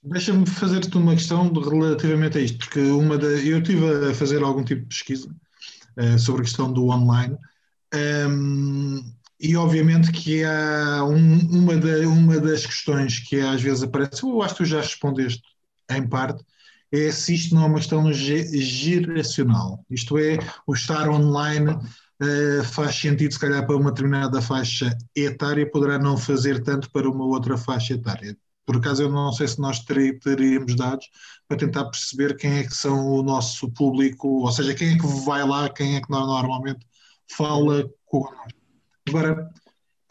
Deixa-me 0.02 0.46
fazer-te 0.46 0.96
uma 0.96 1.14
questão 1.14 1.52
relativamente 1.52 2.38
a 2.38 2.40
isto, 2.40 2.58
porque 2.58 2.80
uma 2.80 3.18
da, 3.18 3.26
eu 3.26 3.58
estive 3.58 4.10
a 4.10 4.14
fazer 4.14 4.42
algum 4.42 4.64
tipo 4.64 4.82
de 4.82 4.88
pesquisa 4.88 5.28
uh, 5.98 6.18
sobre 6.18 6.42
a 6.42 6.44
questão 6.44 6.72
do 6.72 6.88
online. 6.88 7.36
Um, 7.94 9.02
e 9.38 9.56
obviamente 9.56 10.10
que 10.10 10.42
há 10.44 11.04
um, 11.04 11.38
uma, 11.50 11.76
da, 11.76 12.08
uma 12.08 12.40
das 12.40 12.64
questões 12.64 13.18
que 13.18 13.40
às 13.40 13.60
vezes 13.60 13.82
aparece, 13.82 14.22
eu 14.22 14.40
acho 14.42 14.54
que 14.54 14.62
tu 14.62 14.64
já 14.64 14.80
respondeste 14.80 15.42
em 15.90 16.06
parte, 16.08 16.42
é 16.94 17.10
se 17.10 17.34
isto 17.34 17.54
não 17.54 17.64
é 17.64 17.66
uma 17.66 17.78
questão 17.78 18.12
geracional. 18.12 19.84
Isto 19.90 20.18
é, 20.18 20.38
o 20.66 20.74
estar 20.74 21.08
online 21.08 21.70
uh, 21.72 22.64
faz 22.64 22.94
sentido, 22.94 23.32
se 23.32 23.38
calhar, 23.38 23.66
para 23.66 23.76
uma 23.76 23.90
determinada 23.90 24.40
faixa 24.40 24.96
etária, 25.14 25.68
poderá 25.68 25.98
não 25.98 26.16
fazer 26.16 26.62
tanto 26.62 26.90
para 26.90 27.10
uma 27.10 27.24
outra 27.24 27.56
faixa 27.56 27.94
etária. 27.94 28.36
Por 28.64 28.76
acaso, 28.76 29.02
eu 29.02 29.10
não 29.10 29.32
sei 29.32 29.48
se 29.48 29.60
nós 29.60 29.80
teríamos 29.80 30.74
dados 30.76 31.06
para 31.46 31.58
tentar 31.58 31.84
perceber 31.86 32.36
quem 32.36 32.58
é 32.58 32.62
que 32.64 32.74
são 32.74 33.08
o 33.08 33.22
nosso 33.22 33.70
público, 33.70 34.42
ou 34.42 34.52
seja, 34.52 34.74
quem 34.74 34.94
é 34.94 34.98
que 34.98 35.06
vai 35.24 35.46
lá, 35.46 35.68
quem 35.68 35.96
é 35.96 36.00
que 36.00 36.10
normalmente 36.10 36.86
fala 37.28 37.90
connosco. 38.06 38.48
Agora, 39.08 39.50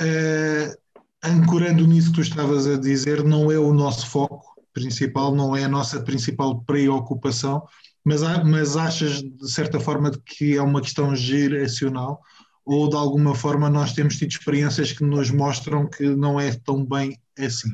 uh, 0.01 0.97
ancorando 1.23 1.87
nisso 1.87 2.09
que 2.09 2.15
tu 2.15 2.21
estavas 2.21 2.67
a 2.67 2.77
dizer, 2.77 3.23
não 3.23 3.51
é 3.51 3.57
o 3.57 3.73
nosso 3.73 4.07
foco 4.07 4.52
principal, 4.73 5.33
não 5.33 5.55
é 5.55 5.63
a 5.63 5.69
nossa 5.69 6.01
principal 6.01 6.61
preocupação, 6.61 7.65
mas, 8.03 8.21
mas 8.43 8.75
achas 8.75 9.21
de 9.21 9.51
certa 9.51 9.79
forma 9.79 10.11
de 10.11 10.19
que 10.19 10.57
é 10.57 10.61
uma 10.61 10.81
questão 10.81 11.15
geracional? 11.15 12.21
Ou 12.65 12.89
de 12.89 12.95
alguma 12.95 13.35
forma 13.35 13.69
nós 13.69 13.93
temos 13.93 14.17
tido 14.17 14.31
experiências 14.31 14.91
que 14.91 15.03
nos 15.03 15.29
mostram 15.31 15.89
que 15.89 16.03
não 16.03 16.39
é 16.39 16.53
tão 16.53 16.85
bem 16.85 17.17
assim? 17.37 17.69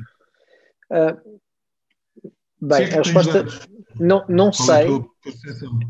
Uh, 0.90 1.40
bem, 2.60 2.88
é 2.88 2.94
a 2.94 3.02
resposta 3.02 3.44
não, 3.98 4.24
não 4.28 4.48
é 4.48 4.52
sei, 4.52 4.88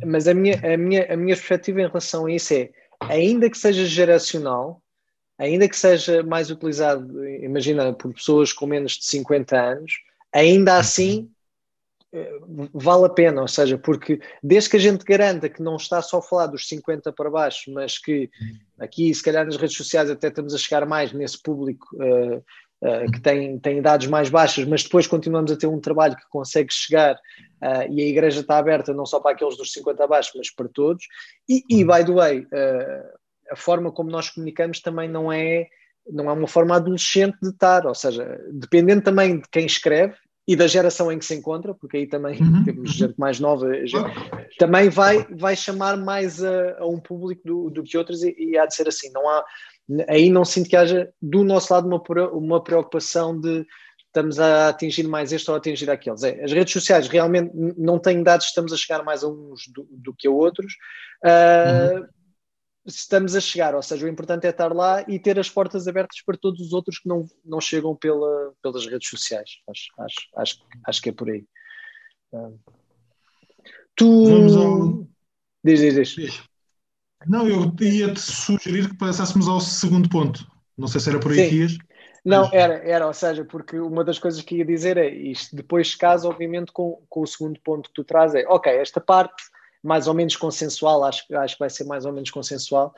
mas 0.04 0.26
a 0.26 0.34
minha, 0.34 0.58
a, 0.62 0.76
minha, 0.76 1.12
a 1.12 1.16
minha 1.16 1.36
perspectiva 1.36 1.80
em 1.80 1.86
relação 1.86 2.26
a 2.26 2.32
isso 2.32 2.54
é, 2.54 2.70
ainda 3.00 3.50
que 3.50 3.58
seja 3.58 3.84
geracional, 3.84 4.82
ainda 5.38 5.68
que 5.68 5.76
seja 5.76 6.22
mais 6.22 6.50
utilizado, 6.50 7.26
imagina, 7.26 7.92
por 7.92 8.12
pessoas 8.12 8.52
com 8.52 8.66
menos 8.66 8.92
de 8.92 9.04
50 9.06 9.60
anos, 9.60 9.92
ainda 10.32 10.76
assim 10.76 11.30
eh, 12.12 12.40
vale 12.74 13.06
a 13.06 13.08
pena, 13.08 13.40
ou 13.40 13.48
seja, 13.48 13.78
porque 13.78 14.20
desde 14.42 14.70
que 14.70 14.76
a 14.76 14.80
gente 14.80 15.04
garanta 15.04 15.48
que 15.48 15.62
não 15.62 15.76
está 15.76 16.02
só 16.02 16.18
a 16.18 16.22
falar 16.22 16.46
dos 16.46 16.66
50 16.66 17.12
para 17.12 17.30
baixo, 17.30 17.72
mas 17.72 17.98
que 17.98 18.28
aqui, 18.80 19.14
se 19.14 19.22
calhar 19.22 19.44
nas 19.44 19.56
redes 19.56 19.76
sociais 19.76 20.10
até 20.10 20.26
estamos 20.26 20.52
a 20.52 20.58
chegar 20.58 20.84
mais 20.86 21.12
nesse 21.12 21.40
público 21.40 21.86
uh, 21.94 22.38
uh, 22.38 23.12
que 23.12 23.20
tem, 23.20 23.60
tem 23.60 23.78
idades 23.78 24.08
mais 24.08 24.28
baixas, 24.28 24.64
mas 24.64 24.82
depois 24.82 25.06
continuamos 25.06 25.52
a 25.52 25.56
ter 25.56 25.68
um 25.68 25.80
trabalho 25.80 26.16
que 26.16 26.28
consegue 26.30 26.72
chegar 26.72 27.14
uh, 27.14 27.92
e 27.92 28.02
a 28.02 28.06
igreja 28.06 28.40
está 28.40 28.58
aberta 28.58 28.92
não 28.92 29.06
só 29.06 29.20
para 29.20 29.30
aqueles 29.30 29.56
dos 29.56 29.72
50 29.72 30.02
abaixo, 30.02 30.32
mas 30.34 30.52
para 30.52 30.68
todos. 30.68 31.04
E, 31.48 31.62
e 31.70 31.84
by 31.84 32.04
the 32.04 32.12
way, 32.12 32.46
a 33.52 33.56
forma 33.56 33.92
como 33.92 34.10
nós 34.10 34.30
comunicamos 34.30 34.80
também 34.80 35.08
não 35.08 35.32
é 35.32 35.68
não 36.08 36.28
é 36.28 36.32
uma 36.32 36.48
forma 36.48 36.76
adolescente 36.76 37.36
de 37.42 37.50
estar, 37.50 37.86
ou 37.86 37.94
seja, 37.94 38.38
dependendo 38.52 39.02
também 39.02 39.40
de 39.40 39.48
quem 39.50 39.66
escreve 39.66 40.14
e 40.46 40.56
da 40.56 40.66
geração 40.66 41.12
em 41.12 41.18
que 41.18 41.24
se 41.24 41.34
encontra, 41.34 41.74
porque 41.74 41.98
aí 41.98 42.06
também 42.06 42.40
uhum. 42.40 42.64
temos 42.64 42.92
gente 42.92 43.14
mais 43.18 43.38
nova, 43.38 43.72
gente, 43.86 44.10
também 44.58 44.88
vai, 44.88 45.24
vai 45.30 45.54
chamar 45.54 45.96
mais 45.96 46.42
a, 46.42 46.78
a 46.78 46.86
um 46.86 46.98
público 46.98 47.42
do, 47.44 47.70
do 47.70 47.82
que 47.82 47.96
outros 47.96 48.22
e, 48.22 48.34
e, 48.36 48.58
há 48.58 48.66
de 48.66 48.74
ser 48.74 48.88
assim. 48.88 49.12
Não 49.12 49.28
há, 49.28 49.44
aí 50.08 50.28
não 50.28 50.44
sinto 50.44 50.68
que 50.68 50.76
haja 50.76 51.08
do 51.22 51.44
nosso 51.44 51.72
lado 51.72 51.86
uma, 51.86 52.02
uma 52.32 52.64
preocupação 52.64 53.38
de 53.38 53.64
estamos 54.06 54.40
a 54.40 54.70
atingir 54.70 55.06
mais 55.06 55.30
este 55.32 55.48
ou 55.48 55.54
a 55.54 55.58
atingir 55.58 55.88
aqueles. 55.88 56.24
É, 56.24 56.42
as 56.42 56.50
redes 56.50 56.72
sociais 56.72 57.06
realmente 57.06 57.52
não 57.54 57.96
têm 57.96 58.24
dados, 58.24 58.46
estamos 58.46 58.72
a 58.72 58.76
chegar 58.76 59.04
mais 59.04 59.22
a 59.22 59.28
uns 59.28 59.68
do, 59.72 59.86
do 59.88 60.12
que 60.12 60.26
a 60.26 60.32
outros. 60.32 60.72
Uh, 61.24 61.98
uhum 62.00 62.06
estamos 62.94 63.34
a 63.34 63.40
chegar, 63.40 63.74
ou 63.74 63.82
seja, 63.82 64.06
o 64.06 64.08
importante 64.08 64.46
é 64.46 64.50
estar 64.50 64.72
lá 64.74 65.04
e 65.08 65.18
ter 65.18 65.38
as 65.38 65.48
portas 65.48 65.86
abertas 65.86 66.20
para 66.24 66.36
todos 66.36 66.60
os 66.60 66.72
outros 66.72 66.98
que 66.98 67.08
não, 67.08 67.26
não 67.44 67.60
chegam 67.60 67.94
pela, 67.96 68.52
pelas 68.62 68.86
redes 68.86 69.08
sociais. 69.08 69.50
Acho, 69.68 69.90
acho, 69.98 70.16
acho, 70.36 70.58
acho 70.86 71.02
que 71.02 71.08
é 71.08 71.12
por 71.12 71.30
aí. 71.30 71.44
Uh, 72.32 72.58
tu. 73.96 74.26
Vamos 74.26 74.56
ao. 74.56 75.08
Diz, 75.62 75.80
diz, 75.80 76.08
diz. 76.08 76.42
Não, 77.26 77.46
eu 77.46 77.74
ia-te 77.80 78.20
sugerir 78.20 78.88
que 78.88 78.96
passássemos 78.96 79.46
ao 79.48 79.60
segundo 79.60 80.08
ponto. 80.08 80.46
Não 80.76 80.88
sei 80.88 81.00
se 81.00 81.10
era 81.10 81.20
por 81.20 81.32
aí 81.32 81.44
Sim. 81.44 81.48
que 81.48 81.56
ias. 81.56 81.78
Não, 82.24 82.50
era, 82.52 82.74
era, 82.74 83.06
ou 83.06 83.14
seja, 83.14 83.44
porque 83.44 83.78
uma 83.78 84.04
das 84.04 84.18
coisas 84.18 84.42
que 84.42 84.56
ia 84.56 84.64
dizer 84.64 84.96
é 84.98 85.08
isto, 85.08 85.56
depois 85.56 85.94
casa, 85.94 86.28
obviamente, 86.28 86.70
com, 86.70 87.02
com 87.08 87.22
o 87.22 87.26
segundo 87.26 87.58
ponto 87.60 87.88
que 87.88 87.94
tu 87.94 88.04
traz, 88.04 88.34
é 88.34 88.46
ok, 88.46 88.72
esta 88.72 89.00
parte 89.00 89.42
mais 89.82 90.06
ou 90.06 90.14
menos 90.14 90.36
consensual, 90.36 91.04
acho, 91.04 91.24
acho 91.36 91.54
que 91.54 91.60
vai 91.60 91.70
ser 91.70 91.84
mais 91.84 92.04
ou 92.04 92.12
menos 92.12 92.30
consensual. 92.30 92.94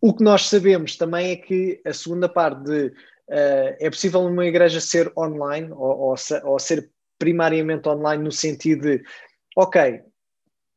O 0.00 0.14
que 0.14 0.22
nós 0.22 0.48
sabemos 0.48 0.96
também 0.96 1.30
é 1.30 1.36
que 1.36 1.80
a 1.84 1.92
segunda 1.92 2.28
parte 2.28 2.62
de 2.64 2.86
uh, 2.88 3.76
é 3.80 3.90
possível 3.90 4.20
uma 4.20 4.46
igreja 4.46 4.80
ser 4.80 5.12
online 5.16 5.70
ou, 5.72 5.98
ou, 5.98 6.14
ou, 6.44 6.58
ser 6.58 6.90
primariamente 7.18 7.88
online 7.88 8.22
no 8.22 8.32
sentido 8.32 8.82
de, 8.82 9.02
ok, 9.56 10.02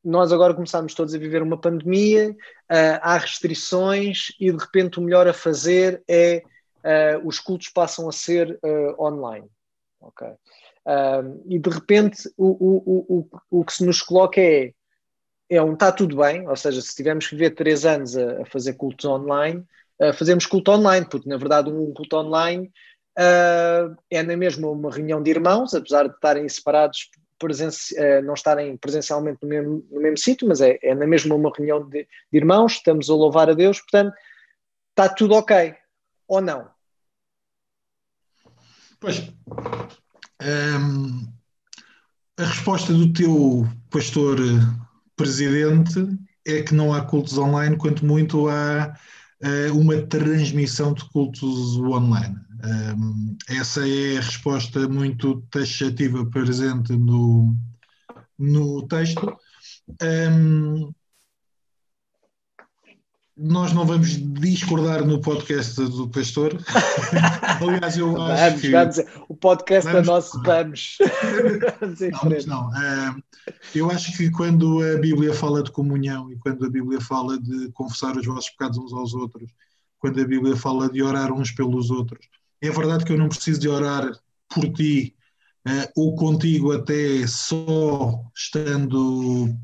nós 0.03 0.31
agora 0.31 0.53
começamos 0.53 0.93
todos 0.93 1.13
a 1.13 1.19
viver 1.19 1.41
uma 1.41 1.59
pandemia, 1.59 2.31
uh, 2.31 2.99
há 3.01 3.17
restrições 3.17 4.27
e 4.39 4.51
de 4.51 4.57
repente 4.57 4.99
o 4.99 5.01
melhor 5.01 5.27
a 5.27 5.33
fazer 5.33 6.01
é 6.07 6.41
uh, 6.77 7.27
os 7.27 7.39
cultos 7.39 7.69
passam 7.69 8.07
a 8.07 8.11
ser 8.11 8.57
online. 8.97 9.47
e 11.45 11.59
de 11.59 11.69
repente 11.69 12.31
o, 12.37 12.47
o, 12.47 13.19
o, 13.19 13.59
o 13.59 13.65
que 13.65 13.73
se 13.73 13.85
nos 13.85 14.01
coloca 14.01 14.39
é 14.39 14.73
é 15.49 15.61
um 15.61 15.73
está 15.73 15.91
tudo 15.91 16.17
bem, 16.17 16.47
ou 16.47 16.55
seja, 16.55 16.81
se 16.81 16.95
tivermos 16.95 17.27
que 17.27 17.35
viver 17.35 17.51
três 17.51 17.85
anos 17.85 18.15
a, 18.15 18.43
a 18.43 18.45
fazer 18.45 18.73
cultos 18.73 19.05
online, 19.05 19.65
uh, 19.99 20.13
fazemos 20.13 20.45
culto 20.45 20.71
online, 20.71 21.05
porque 21.09 21.27
na 21.27 21.37
verdade 21.37 21.69
um 21.69 21.91
culto 21.93 22.17
online 22.17 22.71
uh, 23.17 23.95
é 24.09 24.21
na 24.21 24.37
mesma 24.37 24.69
uma 24.69 24.91
reunião 24.91 25.23
de 25.23 25.31
irmãos, 25.31 25.73
apesar 25.73 26.07
de 26.07 26.13
estarem 26.13 26.47
separados, 26.47 27.09
uh, 27.43 28.21
não 28.23 28.35
estarem 28.35 28.77
presencialmente 28.77 29.39
no 29.41 29.49
mesmo, 29.49 29.87
no 29.89 30.01
mesmo 30.01 30.17
sítio, 30.17 30.47
mas 30.47 30.61
é, 30.61 30.77
é, 30.83 30.93
na 30.93 31.07
mesma 31.07 31.33
uma 31.33 31.51
reunião 31.55 31.87
de, 31.87 32.03
de 32.03 32.37
irmãos, 32.37 32.73
estamos 32.73 33.09
a 33.09 33.13
louvar 33.15 33.49
a 33.49 33.53
Deus, 33.53 33.79
portanto 33.79 34.13
está 34.91 35.09
tudo 35.09 35.33
ok, 35.33 35.73
ou 36.27 36.41
não? 36.41 36.69
Pois, 38.99 39.19
um, 40.41 41.25
a 42.37 42.43
resposta 42.43 42.91
do 42.91 43.13
teu 43.13 43.65
pastor 43.89 44.37
presidente 45.19 46.17
é 46.47 46.61
que 46.61 46.73
não 46.73 46.93
há 46.93 47.01
cultos 47.01 47.37
online, 47.37 47.75
quanto 47.75 48.05
muito 48.05 48.47
há 48.47 48.95
uh, 49.43 49.77
uma 49.77 50.01
transmissão 50.03 50.93
de 50.93 51.03
cultos 51.09 51.77
online. 51.77 52.37
Essa 53.49 53.87
é 53.87 54.17
a 54.17 54.21
resposta 54.21 54.87
muito 54.87 55.41
taxativa 55.51 56.25
presente 56.25 56.93
no, 56.93 57.53
no 58.37 58.87
texto. 58.87 59.37
Um, 60.01 60.93
nós 63.41 63.71
não 63.71 63.85
vamos 63.85 64.09
discordar 64.09 65.05
no 65.05 65.21
podcast 65.21 65.75
do 65.75 66.09
pastor. 66.09 66.61
Aliás, 67.61 67.97
eu 67.97 68.21
acho 68.21 68.43
vamos, 68.43 68.61
que... 68.61 68.69
Vamos, 68.69 68.97
o 69.29 69.35
podcast 69.35 69.89
vamos, 69.89 70.07
é 70.07 70.11
nosso, 70.11 70.43
vamos. 70.43 70.97
vamos 72.21 72.45
não, 72.45 72.69
não. 72.69 73.17
Uh, 73.17 73.23
eu 73.73 73.89
acho 73.89 74.15
que 74.17 74.29
quando 74.29 74.83
a 74.83 74.97
Bíblia 74.97 75.33
fala 75.33 75.63
de 75.63 75.71
comunhão 75.71 76.29
e 76.29 76.37
quando 76.37 76.65
a 76.65 76.69
Bíblia 76.69 76.99
fala 76.99 77.39
de 77.39 77.71
confessar 77.71 78.17
os 78.17 78.25
vossos 78.25 78.49
pecados 78.49 78.77
uns 78.77 78.91
aos 78.91 79.13
outros, 79.13 79.49
quando 79.99 80.19
a 80.21 80.27
Bíblia 80.27 80.57
fala 80.57 80.89
de 80.89 81.01
orar 81.01 81.31
uns 81.31 81.51
pelos 81.51 81.89
outros, 81.89 82.27
é 82.61 82.69
verdade 82.69 83.05
que 83.05 83.13
eu 83.13 83.17
não 83.17 83.29
preciso 83.29 83.59
de 83.61 83.69
orar 83.69 84.11
por 84.53 84.69
ti 84.73 85.15
uh, 85.65 85.89
ou 85.95 86.15
contigo 86.15 86.73
até 86.73 87.25
só 87.25 88.21
estando 88.35 89.55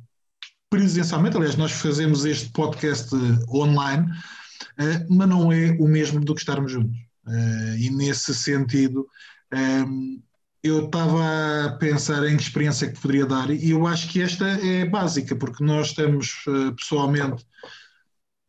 presencialmente, 0.75 1.38
aliás, 1.38 1.55
nós 1.55 1.71
fazemos 1.71 2.25
este 2.25 2.49
podcast 2.49 3.15
online, 3.49 4.03
uh, 4.03 5.05
mas 5.09 5.29
não 5.29 5.49
é 5.49 5.71
o 5.79 5.88
mesmo 5.88 6.19
do 6.19 6.35
que 6.35 6.41
estarmos 6.41 6.71
juntos. 6.71 6.97
Uh, 7.25 7.77
e 7.79 7.89
nesse 7.89 8.35
sentido, 8.35 9.07
ehm, 9.53 10.19
eu 10.61 10.85
estava 10.85 11.65
a 11.65 11.77
pensar 11.77 12.27
em 12.27 12.35
que 12.35 12.43
experiência 12.43 12.91
que 12.91 12.99
poderia 12.99 13.25
dar, 13.25 13.49
e 13.49 13.69
eu 13.69 13.88
acho 13.88 14.09
que 14.09 14.21
esta 14.21 14.45
é 14.45 14.85
básica, 14.85 15.33
porque 15.35 15.63
nós 15.63 15.88
estamos 15.88 16.43
pessoalmente. 16.77 17.45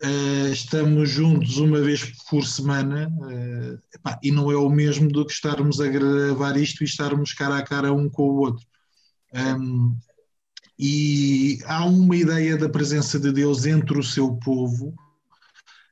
Uh, 0.02 0.52
estamos 0.52 1.08
juntos 1.08 1.56
uma 1.56 1.80
vez 1.80 2.04
por 2.28 2.44
semana 2.44 3.08
uh, 3.08 3.82
epá, 3.94 4.18
e 4.22 4.30
não 4.30 4.50
é 4.50 4.56
o 4.56 4.68
mesmo 4.68 5.08
do 5.08 5.24
que 5.24 5.32
estarmos 5.32 5.80
a 5.80 5.88
gravar 5.88 6.54
isto 6.58 6.82
e 6.82 6.84
estarmos 6.84 7.32
cara 7.32 7.56
a 7.56 7.62
cara 7.62 7.92
um 7.92 8.08
com 8.10 8.24
o 8.24 8.36
outro. 8.40 8.66
Um, 9.32 9.38
ehm, 9.38 10.05
e 10.78 11.58
há 11.64 11.84
uma 11.84 12.16
ideia 12.16 12.56
da 12.56 12.68
presença 12.68 13.18
de 13.18 13.32
Deus 13.32 13.64
entre 13.64 13.98
o 13.98 14.02
seu 14.02 14.36
povo, 14.36 14.94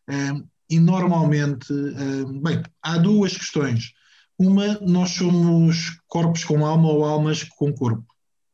um, 0.09 0.47
e 0.69 0.79
normalmente, 0.79 1.73
um, 1.73 2.41
bem, 2.41 2.63
há 2.83 2.99
duas 2.99 3.37
questões. 3.37 3.93
Uma, 4.39 4.79
nós 4.81 5.11
somos 5.11 5.99
corpos 6.09 6.45
com 6.45 6.67
alma 6.67 6.89
ou 6.89 7.05
almas 7.05 7.45
com 7.45 7.73
corpo. 7.73 8.05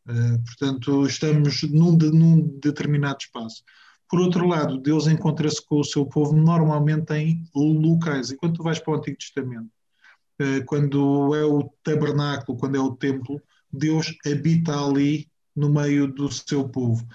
Uh, 0.06 0.42
portanto, 0.44 1.06
estamos 1.06 1.62
num, 1.62 1.96
num 1.96 2.58
determinado 2.60 3.18
espaço. 3.20 3.62
Por 4.08 4.20
outro 4.20 4.46
lado, 4.46 4.78
Deus 4.78 5.06
encontra-se 5.06 5.64
com 5.64 5.80
o 5.80 5.84
seu 5.84 6.04
povo 6.04 6.36
normalmente 6.36 7.12
em 7.14 7.48
locais. 7.54 8.30
E 8.30 8.36
quando 8.36 8.56
tu 8.56 8.62
vais 8.62 8.78
para 8.78 8.92
o 8.92 8.96
Antigo 8.96 9.16
Testamento, 9.18 9.70
uh, 10.40 10.64
quando 10.66 11.34
é 11.34 11.44
o 11.44 11.70
tabernáculo, 11.82 12.58
quando 12.58 12.76
é 12.76 12.80
o 12.80 12.96
templo, 12.96 13.40
Deus 13.72 14.14
habita 14.26 14.76
ali 14.84 15.29
no 15.60 15.70
meio 15.70 16.06
do 16.06 16.30
seu 16.32 16.68
povo. 16.68 17.06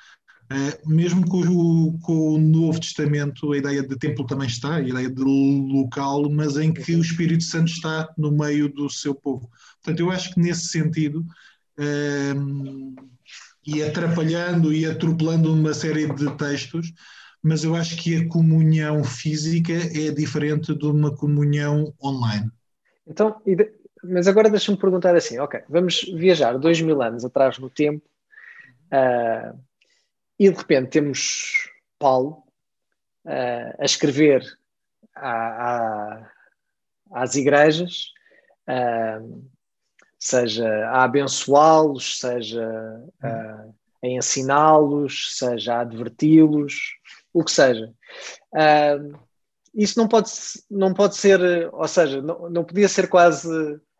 Uh, 0.45 0.87
mesmo 0.87 1.27
com 1.27 1.39
o, 1.41 1.99
com 1.99 2.35
o, 2.35 2.37
Novo 2.37 2.79
Testamento, 2.79 3.51
a 3.51 3.57
ideia 3.57 3.81
de 3.81 3.97
templo 3.97 4.27
também 4.27 4.47
está, 4.47 4.75
a 4.75 4.81
ideia 4.81 5.09
de 5.09 5.23
local, 5.23 6.29
mas 6.29 6.55
em 6.55 6.71
que 6.71 6.93
o 6.93 7.01
Espírito 7.01 7.43
Santo 7.43 7.71
está 7.71 8.13
no 8.15 8.31
meio 8.31 8.69
do 8.69 8.87
seu 8.87 9.15
povo. 9.15 9.49
Portanto, 9.81 9.99
eu 9.99 10.11
acho 10.11 10.33
que 10.33 10.39
nesse 10.39 10.67
sentido, 10.67 11.25
uh, 11.79 12.95
e 13.65 13.81
atrapalhando 13.81 14.71
e 14.71 14.85
atropelando 14.85 15.51
uma 15.51 15.73
série 15.73 16.07
de 16.13 16.31
textos, 16.37 16.93
mas 17.41 17.63
eu 17.63 17.75
acho 17.75 17.97
que 17.97 18.15
a 18.15 18.27
comunhão 18.27 19.03
física 19.03 19.73
é 19.73 20.11
diferente 20.11 20.75
de 20.75 20.85
uma 20.85 21.15
comunhão 21.15 21.91
online. 22.03 22.51
Então, 23.07 23.35
mas 24.03 24.27
agora 24.27 24.49
deixa-me 24.49 24.77
perguntar 24.77 25.15
assim: 25.15 25.39
ok, 25.39 25.61
vamos 25.67 26.01
viajar 26.15 26.57
dois 26.59 26.79
mil 26.81 27.01
anos 27.01 27.25
atrás 27.25 27.57
no 27.57 27.69
tempo 27.69 28.03
Uh, 28.95 29.59
e 30.39 30.49
de 30.49 30.55
repente 30.55 30.91
temos 30.91 31.69
Paulo 31.99 32.43
uh, 33.25 33.75
a 33.79 33.83
escrever 33.83 34.43
a, 35.15 35.31
a, 35.31 36.31
às 37.11 37.35
igrejas, 37.35 38.11
uh, 38.69 39.43
seja 40.19 40.67
a 40.87 41.03
abençoá-los, 41.03 42.19
seja 42.19 42.67
a 43.21 44.07
ensiná-los, 44.07 45.37
seja 45.37 45.75
a 45.75 45.79
adverti-los, 45.81 46.73
o 47.33 47.43
que 47.43 47.51
seja. 47.51 47.93
isso 49.73 49.99
não 49.99 50.07
pode, 50.07 50.31
não 50.69 50.93
pode 50.93 51.15
ser, 51.15 51.69
ou 51.73 51.87
seja, 51.87 52.21
não, 52.21 52.49
não 52.49 52.63
podia 52.63 52.87
ser 52.87 53.07
quase 53.07 53.49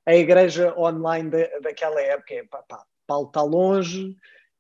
a 0.06 0.16
igreja 0.16 0.74
online 0.78 1.30
da, 1.30 1.60
daquela 1.62 2.00
época. 2.02 2.34
É, 2.34 2.44
pá, 2.44 2.64
pá, 2.68 2.84
Paulo 3.08 3.28
está 3.28 3.42
longe, 3.42 4.16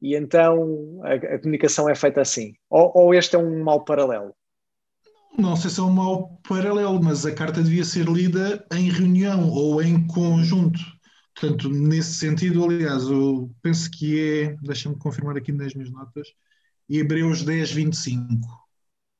e 0.05 0.15
então 0.15 1.01
a, 1.03 1.13
a 1.15 1.39
comunicação 1.39 1.89
é 1.89 1.95
feita 1.95 2.21
assim. 2.21 2.53
Ou, 2.69 2.91
ou, 2.93 3.13
este 3.13 3.35
é 3.35 3.39
um 3.39 3.63
mau 3.63 3.83
paralelo? 3.83 4.35
Não 5.35 5.55
sei 5.55 5.71
se 5.71 5.79
é 5.79 5.83
um 5.83 5.91
mau 5.91 6.39
paralelo, 6.47 7.03
mas 7.03 7.25
a 7.25 7.33
carta 7.33 7.63
devia 7.63 7.83
ser 7.83 8.05
lida 8.05 8.63
em 8.71 8.91
reunião 8.91 9.49
ou 9.49 9.81
em 9.81 10.05
conjunto. 10.05 10.79
Portanto, 11.33 11.69
nesse 11.69 12.13
sentido, 12.13 12.63
aliás, 12.63 13.03
eu 13.05 13.49
penso 13.63 13.89
que 13.89 14.21
é, 14.21 14.55
deixa-me 14.61 14.95
confirmar 14.95 15.35
aqui 15.37 15.51
nas 15.51 15.73
minhas 15.73 15.91
notas, 15.91 16.27
Hebreus 16.87 17.41
10, 17.41 17.71
25. 17.71 18.47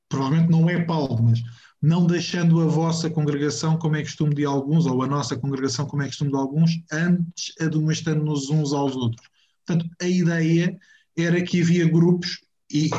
Provavelmente 0.08 0.52
não 0.52 0.70
é 0.70 0.86
Paulo, 0.86 1.22
mas 1.24 1.42
não 1.82 2.06
deixando 2.06 2.62
a 2.62 2.68
vossa 2.68 3.10
congregação 3.10 3.76
como 3.76 3.96
é 3.96 4.04
costume 4.04 4.36
de 4.36 4.46
alguns, 4.46 4.86
ou 4.86 5.02
a 5.02 5.08
nossa 5.08 5.36
congregação 5.36 5.88
como 5.88 6.04
é 6.04 6.06
costume 6.06 6.30
de 6.30 6.38
alguns, 6.38 6.80
antes 6.92 7.56
admoestando-nos 7.60 8.52
uns 8.52 8.72
aos 8.72 8.96
outros. 8.96 9.28
Portanto, 9.66 9.90
a 10.02 10.08
ideia 10.08 10.78
era 11.18 11.42
que 11.42 11.62
havia 11.62 11.90
grupos 11.90 12.40
e 12.72 12.90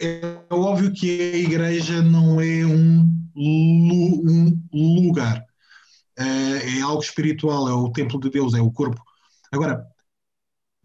é 0.00 0.42
óbvio 0.50 0.92
que 0.92 1.32
a 1.32 1.36
igreja 1.36 2.02
não 2.02 2.40
é 2.40 2.66
um, 2.66 3.08
um 3.36 5.06
lugar, 5.06 5.44
é, 6.18 6.78
é 6.78 6.80
algo 6.80 7.02
espiritual, 7.02 7.68
é 7.68 7.72
o 7.72 7.90
templo 7.90 8.18
de 8.20 8.30
Deus, 8.30 8.54
é 8.54 8.60
o 8.60 8.70
corpo. 8.70 9.00
Agora, 9.52 9.86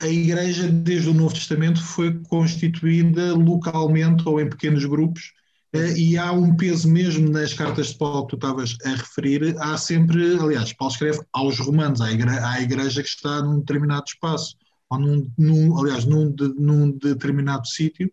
a 0.01 0.07
igreja, 0.07 0.67
desde 0.67 1.09
o 1.09 1.13
Novo 1.13 1.33
Testamento, 1.33 1.81
foi 1.81 2.21
constituída 2.23 3.33
localmente 3.33 4.27
ou 4.27 4.39
em 4.39 4.49
pequenos 4.49 4.85
grupos, 4.85 5.33
é, 5.73 5.97
e 5.97 6.17
há 6.17 6.31
um 6.31 6.55
peso 6.55 6.87
mesmo 6.89 7.29
nas 7.29 7.53
cartas 7.53 7.87
de 7.87 7.97
Paulo 7.97 8.25
que 8.25 8.29
tu 8.31 8.35
estavas 8.35 8.77
a 8.85 8.89
referir. 8.89 9.55
Há 9.59 9.77
sempre, 9.77 10.37
aliás, 10.39 10.71
Paulo 10.73 10.93
escreve 10.93 11.19
aos 11.33 11.59
romanos, 11.59 12.01
à 12.01 12.11
igreja, 12.11 12.47
à 12.47 12.61
igreja 12.61 13.03
que 13.03 13.09
está 13.09 13.41
num 13.41 13.59
determinado 13.59 14.05
espaço 14.07 14.55
ou 14.89 14.99
num, 14.99 15.31
num 15.37 15.77
aliás, 15.77 16.05
num, 16.05 16.31
de, 16.31 16.47
num 16.55 16.91
determinado 16.91 17.67
sítio, 17.67 18.11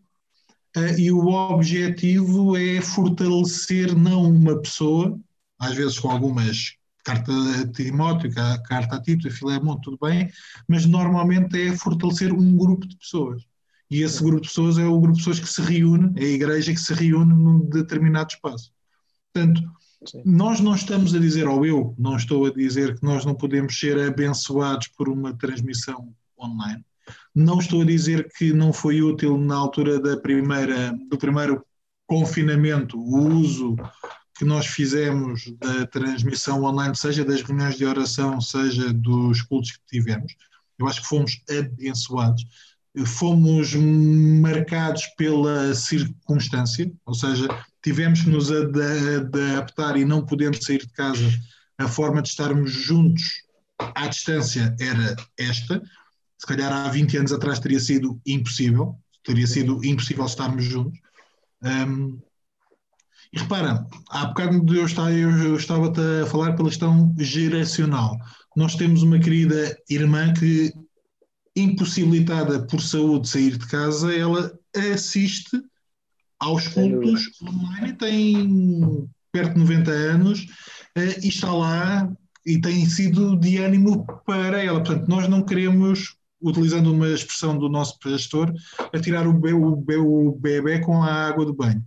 uh, 0.77 0.99
e 0.99 1.11
o 1.11 1.27
objetivo 1.27 2.57
é 2.57 2.81
fortalecer 2.81 3.97
não 3.97 4.23
uma 4.25 4.61
pessoa, 4.61 5.19
às 5.59 5.75
vezes 5.75 5.99
com 5.99 6.11
algumas 6.11 6.77
carta 7.05 7.31
a 7.33 7.69
Timóteo, 7.69 8.33
carta 8.33 8.97
a 8.97 9.01
Tito, 9.01 9.29
a 9.29 9.31
Filemon, 9.31 9.77
tudo 9.77 9.99
bem, 10.01 10.31
mas 10.67 10.87
normalmente 10.87 11.61
é 11.61 11.77
fortalecer 11.77 12.33
um 12.33 12.57
grupo 12.57 12.89
de 12.89 12.97
pessoas. 12.97 13.43
E 13.91 14.03
esse 14.03 14.23
grupo 14.23 14.41
de 14.41 14.49
pessoas 14.49 14.79
é 14.79 14.87
o 14.87 14.99
grupo 14.99 15.19
de 15.19 15.19
pessoas 15.19 15.39
que 15.39 15.47
se 15.47 15.61
reúne, 15.61 16.13
é 16.17 16.25
a 16.25 16.29
igreja 16.29 16.73
que 16.73 16.81
se 16.81 16.95
reúne 16.95 17.35
num 17.35 17.61
determinado 17.69 18.31
espaço. 18.33 18.73
Portanto, 19.33 19.63
Sim. 20.07 20.23
nós 20.25 20.61
não 20.61 20.75
estamos 20.75 21.15
a 21.15 21.19
dizer, 21.19 21.47
ou 21.47 21.65
eu 21.67 21.95
não 21.99 22.17
estou 22.17 22.47
a 22.47 22.51
dizer 22.51 22.99
que 22.99 23.05
nós 23.05 23.25
não 23.25 23.35
podemos 23.35 23.79
ser 23.79 23.99
abençoados 23.99 24.89
por 24.89 25.09
uma 25.09 25.37
transmissão 25.37 26.15
online. 26.39 26.85
Não 27.35 27.59
estou 27.59 27.83
a 27.83 27.85
dizer 27.85 28.29
que 28.37 28.53
não 28.53 28.73
foi 28.73 29.03
útil 29.03 29.37
na 29.37 29.57
altura 29.57 30.01
da 30.01 30.17
primeira, 30.17 30.97
do 31.11 31.19
primeiro 31.19 31.65
confinamento 32.07 32.99
o 32.99 33.29
uso 33.29 33.77
que 34.37 34.45
nós 34.45 34.67
fizemos 34.67 35.45
da 35.59 35.87
transmissão 35.87 36.65
online, 36.65 36.97
seja 36.97 37.25
das 37.25 37.43
reuniões 37.43 37.77
de 37.77 37.85
oração, 37.85 38.41
seja 38.41 38.93
dos 38.93 39.43
cultos 39.43 39.73
que 39.73 39.87
tivemos. 39.89 40.35
Eu 40.79 40.89
acho 40.89 41.03
que 41.03 41.09
fomos 41.09 41.41
abençoados. 41.49 42.45
fomos 43.07 43.75
marcados 43.75 45.07
pela 45.17 45.75
circunstância, 45.75 46.93
ou 47.05 47.15
seja, 47.15 47.49
tivemos 47.83 48.23
que 48.23 48.31
nos 48.31 48.51
adaptar 48.51 49.97
e 49.97 50.05
não 50.05 50.25
podendo 50.25 50.63
sair 50.63 50.79
de 50.79 50.93
casa, 50.93 51.29
a 51.79 51.89
forma 51.89 52.23
de 52.23 52.29
estarmos 52.29 52.71
juntos 52.71 53.23
à 53.79 54.07
distância 54.07 54.75
era 54.81 55.17
esta. 55.39 55.83
Se 56.45 56.49
calhar 56.49 56.71
há 56.71 56.91
20 56.91 57.17
anos 57.17 57.33
atrás 57.33 57.59
teria 57.59 57.81
sido 57.81 58.21
impossível, 58.27 58.99
teria 59.25 59.47
sido 59.47 59.83
impossível 59.83 60.27
estarmos 60.27 60.63
juntos. 60.63 61.01
Um, 61.63 62.21
e 63.33 63.39
repara, 63.39 63.87
há 64.11 64.27
bocado 64.27 64.77
eu 64.77 64.85
estava, 64.85 65.11
eu 65.11 65.57
estava 65.57 65.91
a 65.91 66.27
falar 66.27 66.53
pela 66.53 66.69
questão 66.69 67.15
geracional. 67.19 68.19
Nós 68.55 68.75
temos 68.75 69.03
uma 69.03 69.19
querida 69.19 69.75
irmã 69.89 70.35
que, 70.35 70.71
impossibilitada 71.57 72.67
por 72.67 72.83
saúde 72.83 73.23
de 73.23 73.29
sair 73.31 73.57
de 73.57 73.67
casa, 73.67 74.15
ela 74.15 74.53
assiste 74.93 75.59
aos 76.39 76.69
cultos 76.69 77.31
online, 77.43 77.95
tem 77.95 79.09
perto 79.33 79.55
de 79.55 79.61
90 79.61 79.91
anos 79.91 80.41
uh, 80.95 81.21
e 81.23 81.29
está 81.29 81.51
lá 81.51 82.13
e 82.45 82.61
tem 82.61 82.85
sido 82.87 83.35
de 83.35 83.57
ânimo 83.57 84.05
para 84.27 84.63
ela. 84.63 84.83
Portanto, 84.83 85.09
nós 85.09 85.27
não 85.27 85.43
queremos, 85.43 86.19
utilizando 86.45 86.93
uma 86.93 87.09
expressão 87.09 87.57
do 87.59 87.69
nosso 87.69 87.99
pastor, 87.99 88.53
atirar 88.93 89.27
o 89.27 89.33
bebê, 89.33 89.97
o 89.97 90.33
bebê 90.33 90.79
com 90.81 91.03
a 91.03 91.13
água 91.29 91.47
do 91.47 91.55
banho. 91.55 91.83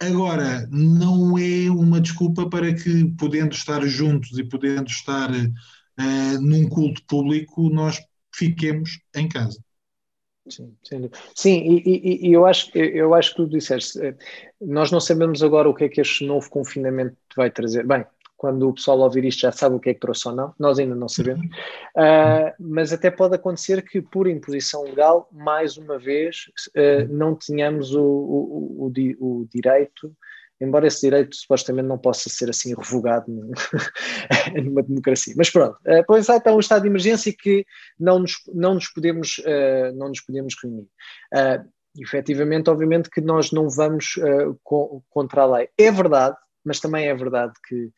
Agora, 0.00 0.66
não 0.70 1.36
é 1.36 1.70
uma 1.70 2.00
desculpa 2.00 2.48
para 2.48 2.72
que, 2.72 3.12
podendo 3.18 3.52
estar 3.52 3.84
juntos 3.86 4.38
e 4.38 4.44
podendo 4.44 4.88
estar 4.88 5.30
uh, 5.30 6.40
num 6.40 6.68
culto 6.68 7.02
público, 7.06 7.68
nós 7.68 8.00
fiquemos 8.34 9.00
em 9.14 9.28
casa. 9.28 9.62
Sim, 10.48 10.74
sim 11.34 11.60
e, 11.60 11.82
e, 11.84 12.28
e, 12.28 12.32
eu, 12.32 12.46
acho, 12.46 12.76
eu 12.76 13.14
acho 13.14 13.30
que 13.30 13.36
tu 13.36 13.46
disseste, 13.46 14.00
eh, 14.00 14.16
nós 14.60 14.90
não 14.90 14.98
sabemos 14.98 15.42
agora 15.42 15.68
o 15.68 15.74
que 15.74 15.84
é 15.84 15.88
que 15.88 16.00
este 16.00 16.24
novo 16.24 16.48
confinamento 16.48 17.16
vai 17.36 17.50
trazer. 17.50 17.86
Bem, 17.86 18.04
quando 18.40 18.66
o 18.66 18.72
pessoal 18.72 19.00
ouvir 19.00 19.26
isto 19.26 19.40
já 19.40 19.52
sabe 19.52 19.76
o 19.76 19.78
que 19.78 19.90
é 19.90 19.94
que 19.94 20.00
trouxe 20.00 20.26
ou 20.26 20.34
não, 20.34 20.54
nós 20.58 20.78
ainda 20.78 20.94
não 20.94 21.10
sabemos, 21.10 21.44
uh, 21.44 22.50
mas 22.58 22.90
até 22.90 23.10
pode 23.10 23.34
acontecer 23.34 23.82
que 23.82 24.00
por 24.00 24.26
imposição 24.26 24.82
legal, 24.82 25.28
mais 25.30 25.76
uma 25.76 25.98
vez, 25.98 26.46
uh, 26.70 27.06
não 27.12 27.34
tenhamos 27.34 27.94
o, 27.94 28.02
o, 28.02 28.86
o, 28.86 29.40
o, 29.42 29.48
direito, 29.52 30.10
embora 30.58 30.86
esse 30.86 31.02
direito 31.02 31.36
supostamente 31.36 31.86
não 31.86 31.98
possa 31.98 32.30
ser 32.30 32.48
assim 32.48 32.74
revogado 32.74 33.26
numa 34.64 34.82
democracia. 34.82 35.34
Mas 35.36 35.50
pronto, 35.50 35.76
uh, 35.86 36.02
pois 36.06 36.30
há 36.30 36.36
então 36.36 36.56
um 36.56 36.60
estado 36.60 36.80
de 36.80 36.88
emergência 36.88 37.34
que 37.38 37.66
não 37.98 38.20
nos, 38.20 38.36
não 38.54 38.72
nos, 38.72 38.88
podemos, 38.88 39.36
uh, 39.40 39.94
não 39.98 40.08
nos 40.08 40.22
podemos 40.22 40.54
reunir. 40.62 40.88
Efetivamente, 41.98 42.70
obviamente 42.70 43.10
que 43.10 43.20
nós 43.20 43.52
não 43.52 43.68
vamos 43.68 44.16
uh, 44.16 44.58
co 44.64 45.04
contra 45.10 45.42
a 45.42 45.56
lei. 45.58 45.68
É 45.76 45.90
verdade, 45.92 46.38
mas 46.64 46.80
também 46.80 47.06
é 47.06 47.14
verdade 47.14 47.52
que 47.68 47.90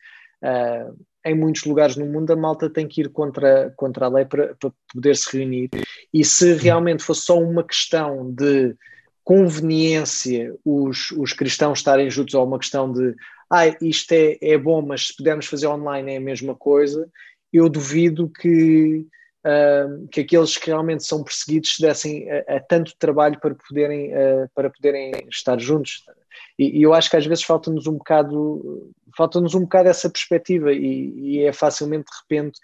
Uh, 0.43 0.93
em 1.25 1.35
muitos 1.35 1.63
lugares 1.63 1.95
no 1.95 2.05
mundo 2.05 2.31
a 2.31 2.35
malta 2.35 2.69
tem 2.69 2.85
que 2.87 3.01
ir 3.01 3.09
contra, 3.09 3.73
contra 3.77 4.07
a 4.07 4.09
lei 4.09 4.25
para, 4.25 4.55
para 4.55 4.71
poder 4.93 5.15
se 5.15 5.37
reunir. 5.37 5.69
E 6.13 6.23
se 6.25 6.53
realmente 6.53 7.01
fosse 7.01 7.21
só 7.21 7.39
uma 7.39 7.63
questão 7.63 8.29
de 8.29 8.75
conveniência 9.23 10.53
os, 10.65 11.11
os 11.11 11.31
cristãos 11.31 11.79
estarem 11.79 12.09
juntos 12.09 12.33
ou 12.33 12.45
uma 12.45 12.59
questão 12.59 12.91
de 12.91 13.15
ah, 13.49 13.67
isto 13.81 14.11
é, 14.11 14.37
é 14.41 14.57
bom, 14.57 14.81
mas 14.81 15.07
se 15.07 15.15
pudermos 15.15 15.45
fazer 15.45 15.67
online 15.67 16.13
é 16.13 16.17
a 16.17 16.21
mesma 16.21 16.55
coisa, 16.55 17.07
eu 17.51 17.69
duvido 17.69 18.27
que, 18.27 19.05
uh, 19.45 20.07
que 20.07 20.21
aqueles 20.21 20.57
que 20.57 20.67
realmente 20.67 21.05
são 21.05 21.23
perseguidos 21.23 21.75
se 21.75 21.81
dessem 21.81 22.27
a, 22.31 22.55
a 22.55 22.59
tanto 22.59 22.97
trabalho 22.97 23.39
para 23.39 23.53
poderem, 23.53 24.11
uh, 24.11 24.49
para 24.55 24.71
poderem 24.71 25.11
estar 25.29 25.59
juntos. 25.59 26.03
E, 26.57 26.79
e 26.79 26.83
eu 26.83 26.93
acho 26.93 27.09
que 27.09 27.17
às 27.17 27.25
vezes 27.25 27.43
falta-nos 27.43 27.87
um 27.87 27.93
bocado, 27.93 28.93
falta-nos 29.15 29.55
um 29.55 29.61
bocado 29.61 29.89
essa 29.89 30.09
perspectiva 30.09 30.71
e, 30.71 31.13
e, 31.15 31.45
é 31.45 31.53
facilmente 31.53 32.05
de 32.05 32.35
repente 32.35 32.59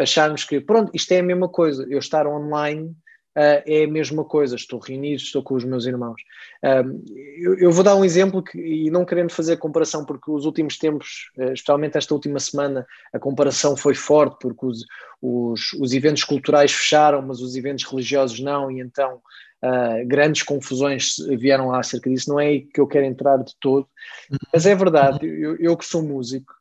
acharmos 0.00 0.44
que 0.44 0.60
pronto, 0.60 0.90
isto 0.94 1.12
é 1.12 1.18
a 1.18 1.22
mesma 1.22 1.48
coisa, 1.48 1.86
eu 1.90 1.98
estar 1.98 2.26
online 2.26 2.94
uh, 3.36 3.62
é 3.66 3.84
a 3.84 3.88
mesma 3.88 4.24
coisa, 4.24 4.56
estou 4.56 4.78
reunido, 4.78 5.20
estou 5.20 5.42
com 5.42 5.54
os 5.54 5.64
meus 5.64 5.86
irmãos. 5.86 6.20
Um, 6.62 7.04
eu, 7.38 7.58
eu, 7.58 7.72
vou 7.72 7.84
dar 7.84 7.96
um 7.96 8.04
exemplo 8.04 8.42
que, 8.42 8.58
e 8.58 8.90
não 8.90 9.04
querendo 9.04 9.32
fazer 9.32 9.56
comparação, 9.56 10.04
porque 10.04 10.30
os 10.30 10.44
últimos 10.44 10.78
tempos, 10.78 11.30
uh, 11.38 11.52
especialmente 11.52 11.98
esta 11.98 12.14
última 12.14 12.38
semana, 12.38 12.86
a 13.12 13.18
comparação 13.18 13.76
foi 13.76 13.94
forte, 13.94 14.36
porque 14.40 14.66
os, 14.66 14.84
os, 15.20 15.72
os 15.74 15.92
eventos 15.92 16.24
culturais 16.24 16.72
fecharam, 16.72 17.22
mas 17.22 17.40
os 17.40 17.56
eventos 17.56 17.84
religiosos 17.84 18.40
não, 18.40 18.70
e 18.70 18.80
então 18.80 19.20
Uh, 19.64 20.04
grandes 20.06 20.42
confusões 20.42 21.16
vieram 21.38 21.68
lá 21.68 21.78
acerca 21.78 22.10
disso, 22.10 22.30
não 22.30 22.40
é 22.40 22.46
aí 22.46 22.60
que 22.62 22.80
eu 22.80 22.86
quero 22.86 23.06
entrar 23.06 23.36
de 23.36 23.54
todo, 23.60 23.88
mas 24.52 24.66
é 24.66 24.74
verdade, 24.74 25.24
eu, 25.24 25.56
eu 25.56 25.76
que 25.76 25.84
sou 25.84 26.02
músico, 26.02 26.52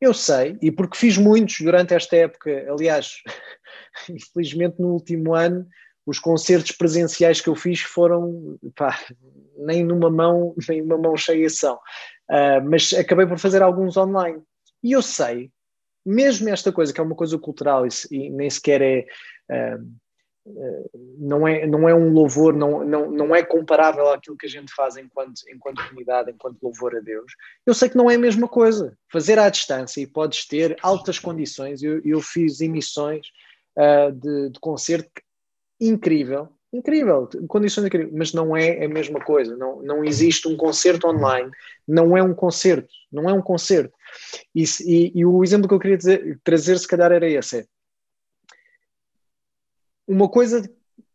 eu 0.00 0.14
sei, 0.14 0.56
e 0.62 0.70
porque 0.70 0.96
fiz 0.96 1.18
muitos 1.18 1.60
durante 1.60 1.92
esta 1.92 2.16
época, 2.16 2.50
aliás, 2.70 3.22
infelizmente 4.08 4.80
no 4.80 4.88
último 4.88 5.34
ano, 5.34 5.66
os 6.06 6.18
concertos 6.18 6.72
presenciais 6.72 7.40
que 7.40 7.48
eu 7.48 7.56
fiz 7.56 7.80
foram, 7.80 8.58
pá, 8.74 8.98
nem 9.58 9.84
numa 9.84 10.10
mão, 10.10 10.54
nem 10.68 10.80
uma 10.80 10.96
mão 10.96 11.16
cheia 11.16 11.50
são, 11.50 11.74
uh, 11.74 12.62
mas 12.64 12.94
acabei 12.94 13.26
por 13.26 13.38
fazer 13.38 13.62
alguns 13.62 13.96
online. 13.96 14.40
E 14.82 14.92
eu 14.92 15.02
sei, 15.02 15.50
mesmo 16.04 16.48
esta 16.48 16.70
coisa, 16.70 16.92
que 16.92 17.00
é 17.00 17.04
uma 17.04 17.16
coisa 17.16 17.36
cultural 17.38 17.84
e, 17.86 17.90
e 18.10 18.30
nem 18.30 18.48
sequer 18.48 18.80
é. 18.80 19.06
Uh, 19.50 20.05
não 21.18 21.46
é, 21.46 21.66
não 21.66 21.88
é 21.88 21.94
um 21.94 22.10
louvor, 22.10 22.54
não, 22.54 22.84
não, 22.84 23.10
não 23.10 23.34
é 23.34 23.42
comparável 23.42 24.08
àquilo 24.08 24.36
que 24.36 24.46
a 24.46 24.50
gente 24.50 24.72
faz 24.72 24.96
enquanto, 24.96 25.40
enquanto 25.52 25.82
comunidade, 25.88 26.30
enquanto 26.30 26.62
louvor 26.62 26.96
a 26.96 27.00
Deus. 27.00 27.32
Eu 27.64 27.74
sei 27.74 27.88
que 27.88 27.96
não 27.96 28.10
é 28.10 28.14
a 28.14 28.18
mesma 28.18 28.48
coisa. 28.48 28.96
Fazer 29.10 29.38
à 29.38 29.48
distância 29.48 30.00
e 30.00 30.06
podes 30.06 30.46
ter 30.46 30.76
altas 30.82 31.18
condições. 31.18 31.82
Eu, 31.82 32.00
eu 32.04 32.20
fiz 32.20 32.60
emissões 32.60 33.26
uh, 33.76 34.12
de, 34.12 34.50
de 34.50 34.60
concerto 34.60 35.10
incrível, 35.80 36.48
incrível, 36.72 37.28
condições 37.48 37.86
incríveis, 37.86 38.14
mas 38.14 38.32
não 38.32 38.56
é 38.56 38.84
a 38.84 38.88
mesma 38.88 39.20
coisa. 39.20 39.56
Não, 39.56 39.82
não 39.82 40.04
existe 40.04 40.48
um 40.48 40.56
concerto 40.56 41.08
online, 41.08 41.50
não 41.86 42.16
é 42.16 42.22
um 42.22 42.34
concerto, 42.34 42.92
não 43.10 43.28
é 43.28 43.32
um 43.32 43.42
concerto. 43.42 43.94
E, 44.54 44.64
e, 44.84 45.12
e 45.18 45.24
o 45.24 45.42
exemplo 45.42 45.68
que 45.68 45.74
eu 45.74 45.78
queria 45.78 45.96
dizer, 45.96 46.40
trazer, 46.44 46.78
se 46.78 46.88
calhar, 46.88 47.12
era 47.12 47.28
esse. 47.28 47.58
É, 47.58 47.66
uma 50.06 50.28
coisa 50.28 50.62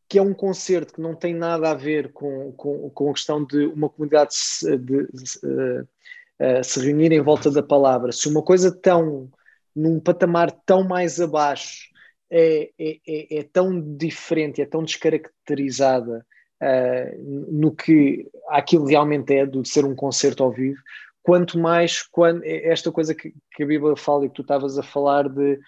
que 0.08 0.17
é 0.17 0.21
um 0.21 0.34
concerto 0.34 0.93
que 0.93 1.01
não 1.01 1.15
tem 1.15 1.34
nada 1.34 1.71
a 1.71 1.73
ver 1.73 2.12
com, 2.12 2.51
com, 2.54 2.89
com 2.89 3.10
a 3.10 3.13
questão 3.13 3.43
de 3.45 3.65
uma 3.67 3.89
comunidade 3.89 4.36
se, 4.36 4.77
de, 4.77 5.08
de, 5.08 5.23
uh, 5.43 5.82
uh, 5.82 6.63
se 6.63 6.86
reunir 6.86 7.13
em 7.13 7.21
volta 7.21 7.49
da 7.49 7.63
palavra. 7.63 8.12
Se 8.12 8.27
uma 8.27 8.41
coisa 8.41 8.71
tão, 8.71 9.32
num 9.73 9.99
patamar 10.01 10.51
tão 10.65 10.84
mais 10.84 11.21
abaixo, 11.21 11.89
é, 12.30 12.71
é, 12.77 12.97
é, 13.08 13.39
é 13.39 13.43
tão 13.43 13.80
diferente, 13.95 14.62
é 14.62 14.65
tão 14.65 14.84
descaracterizada 14.84 16.25
uh, 16.62 17.47
no 17.49 17.73
que 17.73 18.30
aquilo 18.49 18.86
realmente 18.86 19.34
é, 19.34 19.45
de 19.45 19.67
ser 19.67 19.86
um 19.86 19.95
concerto 19.95 20.43
ao 20.43 20.51
vivo, 20.51 20.82
quanto 21.23 21.60
mais 21.60 22.01
quando, 22.01 22.43
esta 22.43 22.91
coisa 22.91 23.13
que, 23.13 23.34
que 23.54 23.63
a 23.63 23.65
Bíblia 23.65 23.95
fala 23.95 24.25
e 24.25 24.30
que 24.30 24.36
tu 24.36 24.41
estavas 24.41 24.77
a 24.77 24.84
falar 24.84 25.30
de 25.30 25.54
eh, 25.54 25.60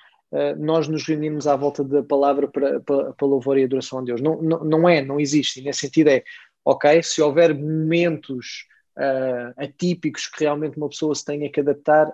nós 0.58 0.88
nos 0.88 1.06
reunimos 1.08 1.48
à 1.48 1.56
volta 1.56 1.84
da 1.84 2.02
palavra 2.02 2.48
para, 2.48 2.80
para, 2.80 3.14
para 3.14 3.28
louvor 3.28 3.58
e 3.58 3.64
adoração 3.64 4.00
a 4.00 4.02
Deus. 4.02 4.22
Não, 4.22 4.42
não, 4.42 4.64
não 4.64 4.90
é, 4.90 5.02
não 5.02 5.20
existe. 5.20 5.60
E 5.60 5.64
nesse 5.64 5.82
sentido 5.82 6.10
é, 6.10 6.24
ok, 6.66 7.04
se 7.04 7.22
houver 7.22 7.54
momentos 7.54 8.66
uh, 8.98 9.54
atípicos 9.58 10.28
que 10.28 10.44
realmente 10.44 10.78
uma 10.78 10.90
pessoa 10.90 11.14
se 11.14 11.26
tenha 11.26 11.52
que 11.52 11.60
adaptar, 11.60 12.12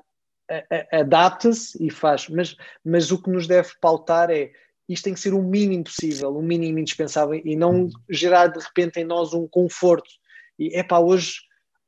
adapta-se 0.91 1.77
e 1.85 1.89
faz. 1.89 2.27
Mas, 2.27 2.55
mas 2.83 3.11
o 3.11 3.21
que 3.21 3.29
nos 3.29 3.47
deve 3.47 3.69
pautar 3.79 4.29
é 4.29 4.51
isto 4.87 5.03
tem 5.03 5.13
que 5.13 5.19
ser 5.19 5.33
o 5.35 5.43
mínimo 5.43 5.83
possível, 5.83 6.35
o 6.35 6.41
mínimo 6.41 6.79
indispensável 6.79 7.39
e 7.45 7.55
não 7.55 7.89
gerar 8.09 8.47
de 8.47 8.59
repente 8.59 8.99
em 8.99 9.03
nós 9.03 9.33
um 9.33 9.47
conforto. 9.47 10.09
E 10.57 10.75
é 10.75 10.81
pá, 10.81 10.97
hoje, 10.97 11.35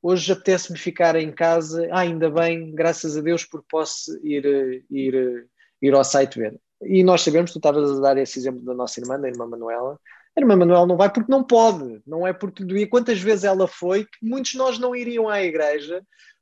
hoje 0.02 0.32
apetece-me 0.32 0.78
ficar 0.78 1.16
em 1.16 1.32
casa, 1.32 1.88
ah, 1.92 2.02
ainda 2.02 2.30
bem, 2.30 2.72
graças 2.76 3.18
a 3.18 3.22
Deus, 3.22 3.44
porque 3.44 3.66
posso 3.68 4.12
ir, 4.24 4.86
ir 4.92 5.48
ir 5.82 5.94
ao 5.94 6.04
site 6.04 6.40
ver. 6.40 6.60
E 6.84 7.04
nós 7.04 7.22
sabemos, 7.22 7.52
tu 7.52 7.60
estavas 7.60 7.92
a 7.92 8.02
dar 8.02 8.18
esse 8.18 8.40
exemplo 8.40 8.64
da 8.64 8.74
nossa 8.74 9.00
irmã, 9.00 9.20
da 9.20 9.28
irmã 9.28 9.46
Manuela. 9.46 10.00
A 10.36 10.40
irmã 10.40 10.56
Manuela 10.56 10.88
não 10.88 10.98
vai 10.98 11.12
porque 11.12 11.32
não 11.32 11.44
pode, 11.44 12.02
não 12.08 12.26
é 12.26 12.34
porque 12.34 12.64
doía. 12.64 12.88
Quantas 12.88 13.20
vezes 13.20 13.44
ela 13.44 13.68
foi 13.68 14.06
que 14.06 14.18
muitos 14.24 14.52
de 14.52 14.58
nós 14.58 14.80
não 14.80 14.96
iriam 14.96 15.30
à 15.30 15.42
igreja 15.44 16.02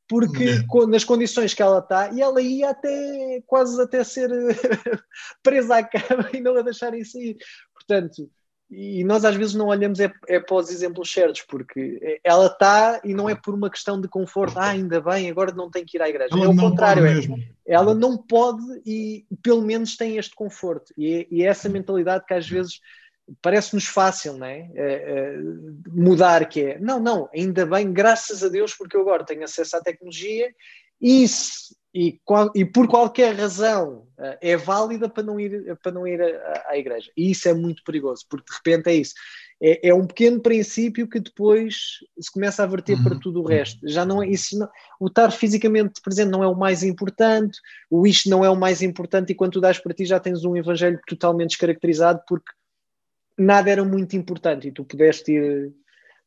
porque 0.10 0.64
nas 0.88 1.04
condições 1.04 1.54
que 1.54 1.62
ela 1.62 1.78
está, 1.78 2.12
e 2.12 2.20
ela 2.20 2.42
ia 2.42 2.72
até 2.72 3.44
quase 3.46 3.80
até 3.80 4.04
ser 4.04 4.28
presa 5.44 5.78
à 5.78 5.84
cama 5.84 6.28
e 6.34 6.42
não 6.42 6.58
a 6.58 6.64
deixarem 6.64 7.06
sair. 7.06 7.38
Portanto, 7.76 8.28
e 8.70 9.04
nós 9.04 9.26
às 9.26 9.36
vezes 9.36 9.56
não 9.56 9.68
olhamos 9.68 10.00
é, 10.00 10.12
é 10.28 10.40
para 10.40 10.56
os 10.56 10.70
exemplos 10.70 11.12
certos, 11.12 11.42
porque 11.42 12.20
ela 12.24 12.46
está 12.46 13.02
e 13.04 13.14
não 13.14 13.28
é 13.28 13.34
por 13.34 13.54
uma 13.54 13.70
questão 13.70 14.00
de 14.00 14.08
conforto, 14.08 14.60
ah, 14.60 14.70
ainda 14.70 15.02
bem, 15.02 15.30
agora 15.30 15.52
não 15.52 15.72
tem 15.72 15.84
que 15.84 15.98
ir 15.98 16.02
à 16.02 16.10
igreja. 16.10 16.30
Ela 16.32 16.46
é 16.46 16.48
o 16.48 16.56
contrário, 16.56 17.06
é, 17.06 17.42
ela 17.66 17.96
não 17.96 18.16
pode 18.16 18.62
e 18.86 19.26
pelo 19.42 19.64
menos 19.64 19.98
tem 19.98 20.18
este 20.18 20.36
conforto. 20.36 20.94
E 20.96 21.14
é, 21.14 21.28
e 21.32 21.44
é 21.44 21.48
essa 21.48 21.68
mentalidade 21.68 22.26
que 22.28 22.34
às 22.34 22.48
vezes 22.48 22.80
parece-nos 23.42 23.86
fácil, 23.86 24.38
não 24.38 24.46
é? 24.48 24.70
Uh, 24.72 25.82
mudar, 25.92 26.48
que 26.48 26.62
é, 26.62 26.80
não, 26.80 27.00
não, 27.00 27.30
ainda 27.34 27.66
bem, 27.66 27.92
graças 27.92 28.44
a 28.44 28.50
Deus, 28.50 28.74
porque 28.74 28.96
eu 28.96 29.02
agora 29.02 29.26
tenho 29.26 29.44
acesso 29.44 29.78
à 29.78 29.82
tecnologia 29.82 30.52
e, 31.02 31.28
se, 31.28 31.76
e, 31.94 32.20
qual, 32.24 32.52
e 32.56 32.66
por 32.66 32.88
qualquer 32.88 33.36
razão 33.36 34.08
uh, 34.18 34.38
é 34.42 34.56
válida 34.56 35.10
para 35.10 35.24
não 35.24 35.40
ir, 35.40 35.78
para 35.82 35.92
não 35.92 36.08
ir 36.08 36.22
à, 36.22 36.66
à, 36.70 36.78
igreja. 36.78 37.12
E 37.16 37.32
isso 37.32 37.48
é 37.48 37.54
muito 37.54 37.84
perigoso, 37.84 38.26
porque 38.30 38.52
de 38.52 38.58
repente 38.58 38.90
é 38.90 38.96
isso. 38.96 39.14
É, 39.62 39.90
é 39.90 39.94
um 39.94 40.06
pequeno 40.06 40.40
princípio 40.40 41.08
que 41.08 41.20
depois 41.20 41.76
se 42.20 42.32
começa 42.32 42.64
a 42.64 42.68
verter 42.68 42.98
uhum. 42.98 43.04
para 43.04 43.20
tudo 43.20 43.42
o 43.42 43.46
resto. 43.46 43.80
Já 43.88 44.06
não 44.06 44.22
é 44.24 44.28
isso. 44.28 44.58
Não, 44.58 44.70
o 45.00 45.08
estar 45.08 45.32
fisicamente 45.32 46.02
presente 46.02 46.30
não 46.30 46.44
é 46.44 46.48
o 46.48 46.56
mais 46.56 46.84
importante, 46.84 47.60
o 47.90 48.06
isto 48.06 48.30
não 48.30 48.46
é 48.46 48.50
o 48.50 48.56
mais 48.56 48.82
importante, 48.82 49.32
e 49.32 49.36
quando 49.36 49.54
tu 49.54 49.62
dás 49.62 49.80
para 49.80 49.94
ti 49.94 50.06
já 50.06 50.20
tens 50.20 50.46
um 50.46 50.56
evangelho 50.56 51.00
totalmente 51.08 51.50
descaracterizado 51.50 52.22
porque 52.28 52.52
nada 53.38 53.70
era 53.70 53.84
muito 53.84 54.16
importante 54.16 54.68
e 54.68 54.72
tu 54.72 54.84
pudeste 54.84 55.32
ir. 55.32 55.74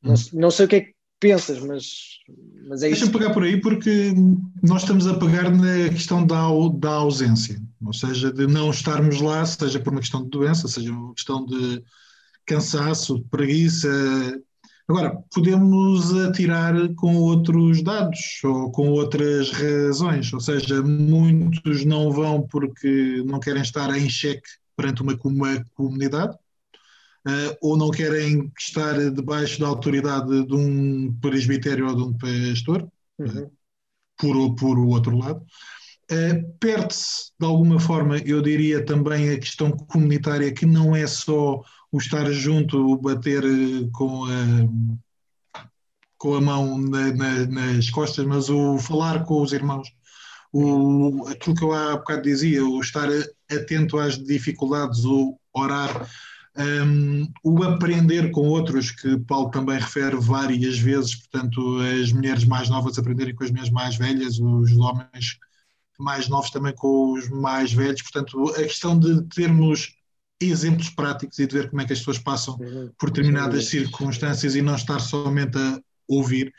Não, 0.02 0.14
não 0.32 0.50
sei 0.50 0.66
o 0.66 0.68
que 0.68 0.76
é 0.76 0.80
que 0.80 0.94
pensas, 1.22 1.60
mas, 1.60 2.18
mas 2.66 2.82
é 2.82 2.90
isso. 2.90 3.02
Deixa-me 3.02 3.12
pegar 3.12 3.32
por 3.32 3.44
aí 3.44 3.60
porque 3.60 4.12
nós 4.60 4.82
estamos 4.82 5.06
a 5.06 5.14
pegar 5.14 5.48
na 5.50 5.88
questão 5.88 6.26
da, 6.26 6.48
da 6.74 6.90
ausência, 6.90 7.62
ou 7.80 7.92
seja, 7.92 8.32
de 8.32 8.48
não 8.48 8.70
estarmos 8.70 9.20
lá, 9.20 9.46
seja 9.46 9.78
por 9.78 9.92
uma 9.92 10.00
questão 10.00 10.24
de 10.24 10.30
doença, 10.30 10.66
seja 10.66 10.90
uma 10.90 11.14
questão 11.14 11.46
de 11.46 11.80
cansaço, 12.44 13.24
preguiça. 13.30 13.88
Agora, 14.88 15.16
podemos 15.32 16.12
atirar 16.12 16.74
com 16.96 17.14
outros 17.14 17.84
dados 17.84 18.40
ou 18.42 18.72
com 18.72 18.88
outras 18.88 19.52
razões, 19.52 20.32
ou 20.32 20.40
seja, 20.40 20.82
muitos 20.82 21.84
não 21.84 22.10
vão 22.10 22.42
porque 22.42 23.22
não 23.24 23.38
querem 23.38 23.62
estar 23.62 23.96
em 23.96 24.10
xeque 24.10 24.48
perante 24.76 25.02
uma, 25.02 25.16
uma 25.22 25.64
comunidade, 25.76 26.36
uh, 27.26 27.56
ou 27.60 27.76
não 27.76 27.90
querem 27.90 28.50
estar 28.58 29.10
debaixo 29.10 29.60
da 29.60 29.66
autoridade 29.66 30.46
de 30.46 30.54
um 30.54 31.12
presbitério 31.20 31.88
ou 31.88 31.96
de 31.96 32.02
um 32.02 32.18
pastor, 32.18 32.88
uhum. 33.18 33.50
por, 34.16 34.54
por 34.56 34.78
o 34.78 34.88
outro 34.88 35.16
lado. 35.16 35.44
Uh, 36.10 36.52
Perde-se, 36.58 37.32
de 37.38 37.46
alguma 37.46 37.80
forma, 37.80 38.18
eu 38.18 38.42
diria 38.42 38.84
também 38.84 39.30
a 39.30 39.38
questão 39.38 39.70
comunitária, 39.70 40.52
que 40.52 40.66
não 40.66 40.94
é 40.94 41.06
só 41.06 41.62
o 41.90 41.98
estar 41.98 42.30
junto, 42.32 42.78
o 42.78 42.96
bater 42.96 43.44
eh, 43.44 43.88
com 43.92 44.24
a, 44.24 45.60
com 46.16 46.34
a 46.34 46.40
mão 46.40 46.78
na, 46.78 47.12
na, 47.12 47.46
nas 47.46 47.90
costas, 47.90 48.24
mas 48.24 48.48
o 48.48 48.78
falar 48.78 49.24
com 49.24 49.42
os 49.42 49.52
irmãos, 49.52 49.88
o, 50.52 51.26
aquilo 51.28 51.54
que 51.54 51.62
eu 51.62 51.72
há 51.72 51.96
bocado 51.96 52.22
dizia, 52.22 52.64
o 52.64 52.80
estar 52.80 53.08
atento 53.50 53.98
às 53.98 54.16
dificuldades, 54.18 55.04
o 55.04 55.38
orar, 55.52 56.08
um, 56.56 57.26
o 57.42 57.62
aprender 57.62 58.30
com 58.30 58.42
outros, 58.42 58.90
que 58.90 59.18
Paulo 59.20 59.50
também 59.50 59.78
refere 59.78 60.16
várias 60.16 60.78
vezes, 60.78 61.14
portanto, 61.14 61.78
as 61.80 62.12
mulheres 62.12 62.44
mais 62.44 62.68
novas 62.68 62.98
aprenderem 62.98 63.34
com 63.34 63.44
as 63.44 63.50
mulheres 63.50 63.70
mais 63.70 63.96
velhas, 63.96 64.38
os 64.38 64.72
homens 64.76 65.38
mais 65.98 66.28
novos 66.28 66.50
também 66.50 66.74
com 66.74 67.12
os 67.12 67.28
mais 67.30 67.72
velhos, 67.72 68.02
portanto, 68.02 68.50
a 68.50 68.62
questão 68.62 68.98
de 68.98 69.22
termos 69.28 69.94
exemplos 70.40 70.90
práticos 70.90 71.38
e 71.38 71.46
de 71.46 71.54
ver 71.54 71.70
como 71.70 71.80
é 71.80 71.86
que 71.86 71.92
as 71.92 72.00
pessoas 72.00 72.18
passam 72.18 72.58
por 72.98 73.10
determinadas 73.10 73.66
circunstâncias 73.66 74.54
e 74.54 74.62
não 74.62 74.74
estar 74.74 74.98
somente 74.98 75.56
a 75.56 75.80
ouvir. 76.08 76.52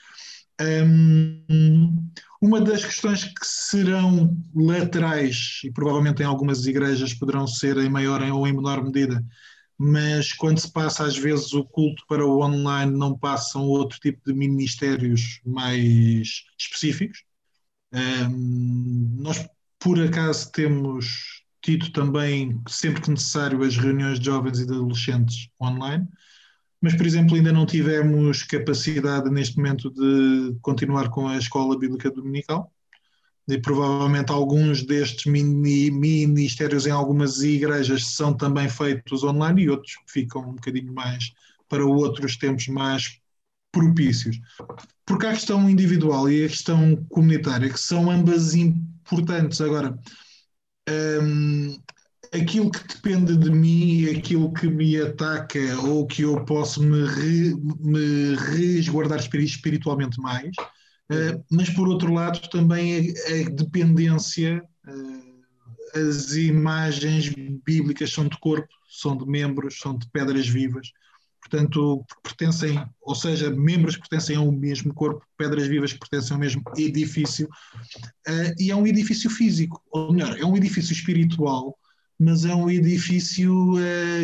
Um, 0.61 2.09
uma 2.41 2.61
das 2.61 2.85
questões 2.85 3.25
que 3.25 3.45
serão 3.45 4.35
laterais, 4.55 5.61
e 5.63 5.71
provavelmente 5.71 6.21
em 6.21 6.25
algumas 6.25 6.65
igrejas 6.65 7.13
poderão 7.13 7.45
ser 7.45 7.77
em 7.77 7.89
maior 7.89 8.21
ou 8.21 8.47
em 8.47 8.53
menor 8.53 8.83
medida, 8.83 9.23
mas 9.77 10.33
quando 10.33 10.59
se 10.59 10.71
passa 10.71 11.05
às 11.05 11.17
vezes 11.17 11.53
o 11.53 11.63
culto 11.63 12.03
para 12.07 12.25
o 12.25 12.41
online 12.41 12.91
não 12.91 13.17
passam 13.17 13.63
outro 13.63 13.99
tipo 13.99 14.21
de 14.25 14.33
ministérios 14.33 15.41
mais 15.45 16.43
específicos. 16.57 17.23
Um, 17.93 19.17
nós 19.19 19.47
por 19.79 20.01
acaso 20.01 20.51
temos 20.51 21.43
tido 21.61 21.91
também, 21.91 22.61
sempre 22.67 23.01
que 23.01 23.09
necessário, 23.09 23.63
as 23.63 23.77
reuniões 23.77 24.19
de 24.19 24.25
jovens 24.25 24.59
e 24.59 24.65
de 24.65 24.73
adolescentes 24.73 25.49
online, 25.61 26.07
mas, 26.83 26.95
por 26.95 27.05
exemplo, 27.05 27.35
ainda 27.35 27.53
não 27.53 27.65
tivemos 27.65 28.43
capacidade 28.43 29.29
neste 29.29 29.55
momento 29.55 29.89
de 29.89 30.57
continuar 30.61 31.09
com 31.09 31.29
a 31.29 31.37
Escola 31.37 31.79
Bíblica 31.79 32.11
Dominical. 32.11 32.69
E 33.47 33.57
provavelmente 33.57 34.31
alguns 34.31 34.83
destes 34.83 35.25
mini, 35.25 35.91
ministérios 35.91 36.85
em 36.85 36.91
algumas 36.91 37.41
igrejas 37.41 38.05
são 38.05 38.33
também 38.33 38.69
feitos 38.69 39.23
online 39.23 39.63
e 39.63 39.69
outros 39.69 39.95
ficam 40.07 40.49
um 40.49 40.55
bocadinho 40.55 40.93
mais 40.93 41.33
para 41.67 41.85
outros 41.85 42.37
tempos 42.37 42.67
mais 42.67 43.19
propícios. 43.71 44.39
Porque 45.05 45.25
há 45.25 45.31
a 45.31 45.33
questão 45.33 45.69
individual 45.69 46.29
e 46.29 46.45
a 46.45 46.47
questão 46.47 46.95
comunitária, 47.09 47.69
que 47.69 47.79
são 47.79 48.09
ambas 48.09 48.53
importantes. 48.53 49.59
Agora, 49.59 49.97
um, 51.21 51.75
aquilo 52.31 52.71
que 52.71 52.87
depende 52.87 53.35
de 53.37 53.49
mim, 53.51 54.09
aquilo 54.09 54.53
que 54.53 54.67
me 54.67 54.97
ataca 55.01 55.59
ou 55.81 56.05
que 56.07 56.23
eu 56.23 56.43
posso 56.45 56.81
me, 56.81 57.05
re, 57.05 57.53
me 57.79 58.35
resguardar 58.35 59.19
espiritualmente 59.19 60.19
mais, 60.19 60.51
uh, 61.11 61.43
mas 61.51 61.69
por 61.69 61.87
outro 61.87 62.13
lado 62.13 62.39
também 62.49 62.95
a, 62.95 62.99
a 62.99 63.49
dependência, 63.49 64.63
uh, 64.87 65.99
as 66.09 66.33
imagens 66.35 67.31
bíblicas 67.65 68.11
são 68.11 68.27
de 68.27 68.37
corpo, 68.39 68.67
são 68.89 69.15
de 69.17 69.25
membros, 69.25 69.77
são 69.79 69.97
de 69.97 70.07
pedras 70.09 70.47
vivas, 70.47 70.91
portanto, 71.41 72.03
pertencem, 72.23 72.83
ou 73.01 73.15
seja, 73.15 73.49
membros 73.49 73.97
pertencem 73.97 74.35
ao 74.35 74.51
mesmo 74.51 74.93
corpo, 74.93 75.25
pedras 75.37 75.67
vivas 75.67 75.93
que 75.93 75.99
pertencem 75.99 76.33
ao 76.33 76.39
mesmo 76.39 76.63
edifício, 76.77 77.47
uh, 78.27 78.53
e 78.57 78.71
é 78.71 78.75
um 78.75 78.87
edifício 78.87 79.29
físico, 79.29 79.81
ou 79.91 80.13
melhor, 80.13 80.37
é 80.37 80.45
um 80.45 80.57
edifício 80.57 80.93
espiritual, 80.93 81.77
mas 82.19 82.45
é 82.45 82.55
um 82.55 82.69
edifício 82.69 83.73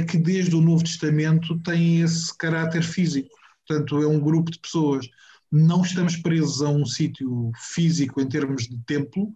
que 0.09 0.17
desde 0.17 0.55
o 0.55 0.61
Novo 0.61 0.83
Testamento 0.83 1.59
tem 1.59 2.01
esse 2.01 2.37
caráter 2.37 2.83
físico, 2.83 3.29
portanto, 3.67 4.01
é 4.01 4.07
um 4.07 4.19
grupo 4.19 4.51
de 4.51 4.59
pessoas. 4.59 5.09
Não 5.51 5.81
estamos 5.81 6.15
presos 6.15 6.61
a 6.61 6.69
um 6.69 6.85
sítio 6.85 7.51
físico 7.55 8.21
em 8.21 8.27
termos 8.27 8.67
de 8.67 8.77
templo, 8.85 9.33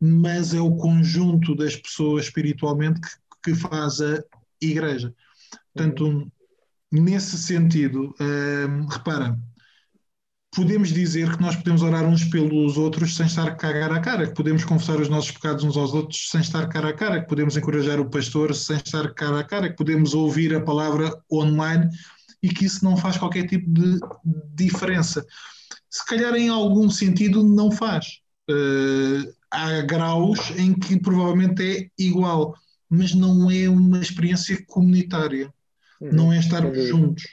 mas 0.00 0.54
é 0.54 0.60
o 0.60 0.76
conjunto 0.76 1.54
das 1.54 1.76
pessoas 1.76 2.26
espiritualmente 2.26 3.00
que, 3.00 3.08
que 3.44 3.54
faz 3.54 4.00
a 4.00 4.22
igreja. 4.60 5.14
Portanto, 5.74 6.30
nesse 6.92 7.36
sentido, 7.38 8.14
uh, 8.20 8.86
repara, 8.88 9.38
podemos 10.56 10.88
dizer 10.88 11.36
que 11.36 11.42
nós 11.42 11.54
podemos 11.54 11.82
orar 11.82 12.04
uns 12.06 12.24
pelos 12.24 12.78
outros 12.78 13.14
sem 13.14 13.26
estar 13.26 13.54
cara 13.56 13.94
a 13.94 14.00
cara, 14.00 14.26
que 14.26 14.34
podemos 14.34 14.64
confessar 14.64 14.98
os 14.98 15.08
nossos 15.08 15.30
pecados 15.30 15.64
uns 15.64 15.76
aos 15.76 15.92
outros 15.92 16.30
sem 16.30 16.40
estar 16.40 16.66
cara 16.68 16.88
a 16.88 16.94
cara, 16.94 17.20
que 17.20 17.28
podemos 17.28 17.56
encorajar 17.56 18.00
o 18.00 18.08
pastor 18.08 18.54
sem 18.54 18.76
estar 18.76 19.12
cara 19.12 19.40
a 19.40 19.44
cara, 19.44 19.68
que 19.68 19.76
podemos 19.76 20.14
ouvir 20.14 20.54
a 20.54 20.60
palavra 20.62 21.12
online 21.30 21.90
e 22.42 22.48
que 22.48 22.64
isso 22.64 22.82
não 22.84 22.96
faz 22.96 23.18
qualquer 23.18 23.46
tipo 23.46 23.68
de 23.68 23.98
diferença. 24.54 25.26
Se 25.96 26.06
calhar 26.06 26.34
em 26.34 26.48
algum 26.48 26.90
sentido 26.90 27.42
não 27.42 27.70
faz. 27.70 28.20
Uh, 28.50 29.32
há 29.50 29.80
graus 29.82 30.38
em 30.56 30.74
que 30.74 31.00
provavelmente 31.00 31.62
é 31.62 31.88
igual, 31.98 32.54
mas 32.88 33.14
não 33.14 33.50
é 33.50 33.68
uma 33.68 33.98
experiência 33.98 34.62
comunitária 34.66 35.52
não 36.00 36.32
é 36.32 36.38
estarmos 36.38 36.88
juntos. 36.88 37.24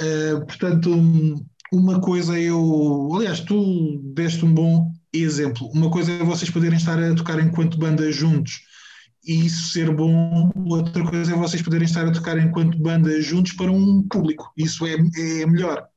Uh, 0.00 0.44
portanto, 0.46 1.46
uma 1.72 2.00
coisa 2.00 2.38
eu. 2.38 3.08
Aliás, 3.14 3.40
tu 3.40 3.98
deste 4.14 4.44
um 4.44 4.52
bom 4.52 4.92
exemplo. 5.12 5.68
Uma 5.72 5.90
coisa 5.90 6.12
é 6.12 6.24
vocês 6.24 6.50
poderem 6.50 6.76
estar 6.76 6.98
a 6.98 7.14
tocar 7.14 7.38
enquanto 7.40 7.78
banda 7.78 8.10
juntos 8.12 8.60
e 9.26 9.46
isso 9.46 9.72
ser 9.72 9.90
bom, 9.90 10.52
outra 10.66 11.02
coisa 11.02 11.32
é 11.32 11.36
vocês 11.36 11.62
poderem 11.62 11.86
estar 11.86 12.06
a 12.06 12.12
tocar 12.12 12.36
enquanto 12.38 12.78
banda 12.78 13.22
juntos 13.22 13.52
para 13.52 13.72
um 13.72 14.02
público. 14.02 14.52
Isso 14.56 14.86
é, 14.86 14.92
é 14.92 15.46
melhor. 15.46 15.88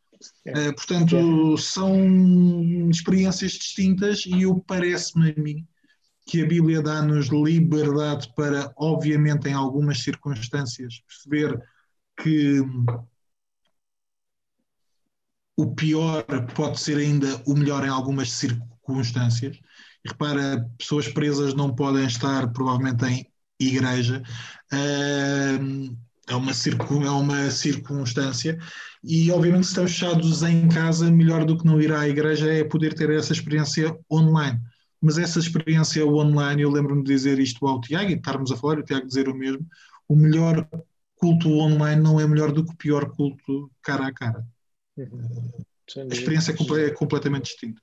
É. 0.45 0.69
Uh, 0.69 0.75
portanto, 0.75 1.57
são 1.57 2.89
experiências 2.89 3.51
distintas 3.53 4.25
e 4.25 4.43
eu 4.43 4.59
parece-me 4.67 5.31
a 5.31 5.41
mim 5.41 5.67
que 6.27 6.41
a 6.41 6.45
Bíblia 6.45 6.81
dá-nos 6.81 7.27
liberdade 7.27 8.31
para, 8.35 8.73
obviamente, 8.75 9.47
em 9.47 9.53
algumas 9.53 9.99
circunstâncias, 10.03 11.01
perceber 11.07 11.57
que 12.21 12.61
o 15.55 15.73
pior 15.73 16.23
pode 16.53 16.79
ser 16.79 16.97
ainda 16.97 17.41
o 17.47 17.55
melhor 17.55 17.85
em 17.85 17.89
algumas 17.89 18.31
circunstâncias. 18.31 19.57
E 20.03 20.09
repara, 20.09 20.69
pessoas 20.77 21.07
presas 21.07 21.53
não 21.53 21.73
podem 21.73 22.05
estar 22.05 22.51
provavelmente 22.51 23.05
em 23.05 23.31
igreja. 23.59 24.21
É 26.29 26.35
uma, 26.35 26.51
é 26.51 27.09
uma 27.09 27.49
circunstância 27.49 28.57
e 29.03 29.31
obviamente 29.31 29.65
se 29.65 29.69
estamos 29.69 29.91
fechados 29.91 30.43
em 30.43 30.67
casa, 30.67 31.09
melhor 31.09 31.45
do 31.45 31.57
que 31.57 31.65
não 31.65 31.79
ir 31.79 31.93
à 31.93 32.07
igreja 32.07 32.51
é 32.51 32.63
poder 32.63 32.93
ter 32.93 33.09
essa 33.09 33.31
experiência 33.31 33.97
online. 34.11 34.59
Mas 35.01 35.17
essa 35.17 35.39
experiência 35.39 36.05
online, 36.05 36.63
eu 36.63 36.71
lembro-me 36.71 37.03
de 37.03 37.13
dizer 37.13 37.39
isto 37.39 37.65
ao 37.65 37.79
Tiago 37.79 38.09
e 38.09 38.15
estarmos 38.15 38.51
a 38.51 38.57
falar, 38.57 38.79
o 38.79 38.83
Tiago 38.83 39.07
dizer 39.07 39.29
o 39.29 39.33
mesmo, 39.33 39.65
o 40.07 40.15
melhor 40.15 40.67
culto 41.15 41.49
online 41.49 42.01
não 42.01 42.19
é 42.19 42.27
melhor 42.27 42.51
do 42.51 42.65
que 42.65 42.71
o 42.71 42.77
pior 42.77 43.09
culto 43.11 43.71
cara 43.81 44.07
a 44.07 44.13
cara. 44.13 44.45
Uhum. 44.97 45.51
a 46.09 46.13
experiência 46.13 46.51
é, 46.51 46.85
é, 46.85 46.89
completamente 46.91 47.45
distinta. 47.45 47.81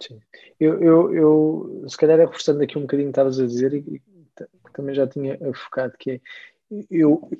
Sim. 0.00 0.20
Eu, 0.58 0.82
eu, 0.82 1.14
eu, 1.14 1.84
se 1.88 1.96
calhar, 1.96 2.18
é 2.18 2.24
reforçando 2.24 2.62
aqui 2.62 2.76
um 2.76 2.82
bocadinho 2.82 3.08
que 3.08 3.12
estavas 3.12 3.38
a 3.38 3.46
dizer, 3.46 3.72
e, 3.74 3.78
e 3.78 4.02
também 4.72 4.94
já 4.94 5.06
tinha 5.06 5.38
focado, 5.54 5.94
que 5.98 6.10
é, 6.10 6.20
eu, 6.90 7.30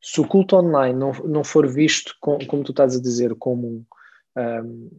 se 0.00 0.20
o 0.20 0.26
culto 0.26 0.56
online 0.56 0.98
não, 0.98 1.12
não 1.24 1.44
for 1.44 1.68
visto, 1.68 2.14
com, 2.20 2.38
como 2.46 2.64
tu 2.64 2.72
estás 2.72 2.96
a 2.96 3.00
dizer, 3.00 3.34
como 3.34 3.84
um, 4.36 4.90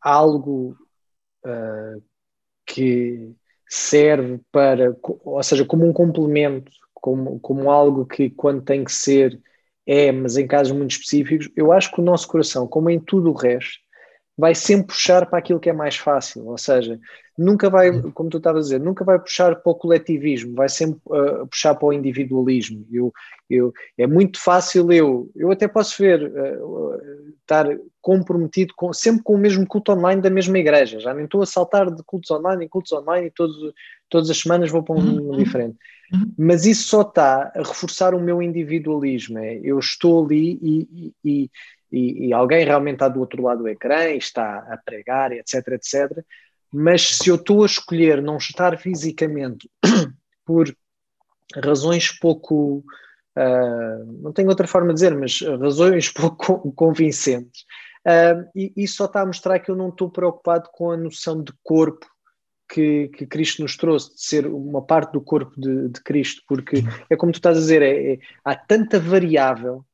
algo 0.00 0.76
uh, 1.44 2.02
que 2.66 3.32
serve 3.68 4.40
para, 4.52 4.96
ou 5.02 5.42
seja, 5.42 5.64
como 5.64 5.86
um 5.86 5.92
complemento, 5.92 6.70
como, 6.94 7.40
como 7.40 7.70
algo 7.70 8.04
que 8.04 8.30
quando 8.30 8.62
tem 8.62 8.84
que 8.84 8.92
ser 8.92 9.40
é, 9.86 10.10
mas 10.10 10.36
em 10.36 10.46
casos 10.46 10.76
muito 10.76 10.90
específicos, 10.90 11.48
eu 11.56 11.72
acho 11.72 11.92
que 11.92 12.00
o 12.00 12.04
nosso 12.04 12.26
coração, 12.26 12.66
como 12.66 12.90
em 12.90 12.98
tudo 12.98 13.30
o 13.30 13.34
resto, 13.34 13.78
vai 14.36 14.54
sempre 14.54 14.88
puxar 14.88 15.26
para 15.26 15.38
aquilo 15.38 15.60
que 15.60 15.70
é 15.70 15.72
mais 15.72 15.96
fácil, 15.96 16.46
ou 16.46 16.58
seja, 16.58 17.00
nunca 17.38 17.70
vai, 17.70 17.90
uhum. 17.90 18.10
como 18.10 18.28
tu 18.28 18.36
estavas 18.36 18.60
a 18.60 18.68
dizer, 18.68 18.80
nunca 18.80 19.04
vai 19.04 19.18
puxar 19.18 19.56
para 19.56 19.72
o 19.72 19.74
coletivismo, 19.74 20.54
vai 20.54 20.68
sempre 20.68 21.00
uh, 21.06 21.46
puxar 21.46 21.74
para 21.74 21.86
o 21.86 21.92
individualismo. 21.92 22.86
Eu, 22.92 23.12
eu, 23.48 23.72
é 23.96 24.06
muito 24.06 24.38
fácil 24.40 24.90
eu, 24.92 25.30
eu 25.34 25.50
até 25.50 25.66
posso 25.66 26.02
ver, 26.02 26.22
uh, 26.22 27.00
estar 27.40 27.66
comprometido 28.00 28.74
com, 28.76 28.92
sempre 28.92 29.22
com 29.22 29.34
o 29.34 29.38
mesmo 29.38 29.66
culto 29.66 29.92
online 29.92 30.20
da 30.20 30.30
mesma 30.30 30.58
igreja, 30.58 31.00
já 31.00 31.14
nem 31.14 31.24
estou 31.24 31.42
a 31.42 31.46
saltar 31.46 31.90
de 31.90 32.02
cultos 32.04 32.30
online 32.30 32.64
em 32.64 32.68
cultos 32.68 32.92
online 32.92 33.28
e 33.28 33.30
todos, 33.30 33.56
todas 34.08 34.28
as 34.28 34.38
semanas 34.38 34.70
vou 34.70 34.82
para 34.82 34.96
um 34.96 35.30
uhum. 35.30 35.36
diferente. 35.36 35.76
Uhum. 36.12 36.32
Mas 36.38 36.66
isso 36.66 36.88
só 36.88 37.02
está 37.02 37.50
a 37.54 37.58
reforçar 37.58 38.14
o 38.14 38.20
meu 38.20 38.40
individualismo. 38.40 39.38
É, 39.38 39.60
eu 39.62 39.78
estou 39.78 40.24
ali 40.24 40.58
e, 40.62 40.88
e, 40.92 41.14
e, 41.24 41.50
e, 41.90 42.32
alguém 42.32 42.64
realmente 42.64 42.94
está 42.94 43.08
do 43.08 43.20
outro 43.20 43.42
lado 43.42 43.62
do 43.62 43.68
ecrã 43.68 44.08
e 44.10 44.18
está 44.18 44.58
a 44.70 44.76
pregar, 44.76 45.32
etc, 45.32 45.68
etc. 45.68 46.24
Mas 46.72 47.16
se 47.16 47.28
eu 47.28 47.36
estou 47.36 47.62
a 47.62 47.66
escolher 47.66 48.20
não 48.20 48.36
estar 48.36 48.76
fisicamente 48.78 49.70
por 50.44 50.74
razões 51.62 52.10
pouco. 52.18 52.84
Uh, 53.38 54.22
não 54.22 54.32
tenho 54.32 54.48
outra 54.48 54.66
forma 54.66 54.88
de 54.88 54.94
dizer, 54.94 55.14
mas 55.14 55.40
razões 55.42 56.08
pouco 56.12 56.72
convincentes. 56.72 57.62
Uh, 58.06 58.48
e 58.54 58.72
isso 58.76 58.96
só 58.96 59.06
está 59.06 59.22
a 59.22 59.26
mostrar 59.26 59.58
que 59.58 59.70
eu 59.70 59.76
não 59.76 59.88
estou 59.88 60.10
preocupado 60.10 60.68
com 60.72 60.90
a 60.90 60.96
noção 60.96 61.42
de 61.42 61.52
corpo 61.62 62.06
que, 62.68 63.08
que, 63.08 63.26
Cristo 63.26 63.62
nos 63.62 63.76
trouxe, 63.76 64.14
de 64.14 64.22
ser 64.22 64.46
uma 64.46 64.82
parte 64.82 65.12
do 65.12 65.20
corpo 65.20 65.52
de, 65.60 65.88
de 65.88 66.00
Cristo, 66.02 66.42
porque 66.48 66.82
é 67.08 67.16
como 67.16 67.32
tu 67.32 67.36
estás 67.36 67.56
a 67.56 67.60
dizer, 67.60 67.82
é, 67.82 68.14
é, 68.14 68.18
há 68.44 68.56
tanta 68.56 68.98
variável 68.98 69.84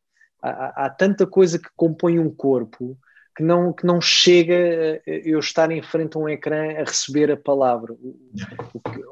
há, 0.43 0.87
há, 0.87 0.91
tanta 0.91 1.27
coisa 1.27 1.59
que 1.59 1.69
compõe 1.77 2.19
um 2.19 2.31
corpo 2.35 2.99
que 3.37 3.43
não, 3.43 3.73
que 3.73 3.87
não 3.87 4.01
chega 4.01 5.01
eu 5.07 5.39
estar 5.39 5.71
em 5.71 5.83
frente 5.83 6.17
a 6.17 6.21
um 6.21 6.29
ecrã 6.29 6.73
a 6.73 6.85
receber 6.85 7.31
a 7.31 7.37
palavra. 7.37 7.97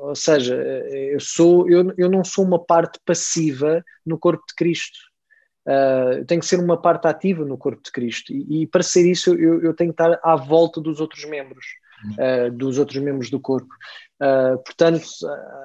Ou 0.01 0.15
seja, 0.15 0.55
eu, 0.55 1.21
sou, 1.21 1.71
eu, 1.71 1.95
eu 1.97 2.11
não 2.11 2.23
sou 2.23 2.45
uma 2.45 2.63
parte 2.63 2.99
passiva 3.07 3.83
no 4.05 4.19
corpo 4.19 4.45
de 4.47 4.55
Cristo. 4.55 4.99
Uh, 5.67 6.19
eu 6.19 6.27
tenho 6.27 6.41
que 6.41 6.47
ser 6.47 6.59
uma 6.59 6.81
parte 6.81 7.07
ativa 7.07 7.45
no 7.45 7.59
corpo 7.59 7.83
de 7.83 7.93
Cristo. 7.93 8.33
E, 8.33 8.63
e 8.63 8.67
para 8.67 8.83
ser 8.83 9.09
isso, 9.09 9.35
eu, 9.35 9.63
eu, 9.63 9.75
tenho 9.75 9.93
que 9.93 10.03
estar 10.03 10.19
à 10.23 10.35
volta 10.35 10.81
dos 10.81 11.01
outros 11.01 11.25
membros, 11.27 11.65
uh, 12.19 12.51
dos 12.51 12.79
outros 12.79 13.01
membros 13.03 13.31
do 13.31 13.39
corpo. 13.39 13.73
Uh, 14.21 14.59
portanto, 14.65 15.07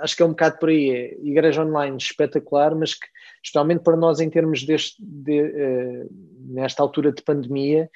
acho 0.01 0.15
que 0.15 0.21
é 0.21 0.25
um 0.25 0.29
bocado 0.29 0.59
por 0.59 0.69
aí. 0.69 0.89
É 0.91 1.27
igreja 1.27 1.63
online 1.63 1.97
espetacular, 1.97 2.75
mas 2.75 2.93
que 2.93 3.07
especialmente 3.45 3.83
para 3.83 3.95
nós 3.95 4.19
em 4.19 4.29
termos 4.29 4.63
deste, 4.63 4.95
de, 4.99 5.41
uh, 5.41 6.09
nesta 6.47 6.81
altura 6.81 7.11
de 7.11 7.21
pandemia, 7.21 7.89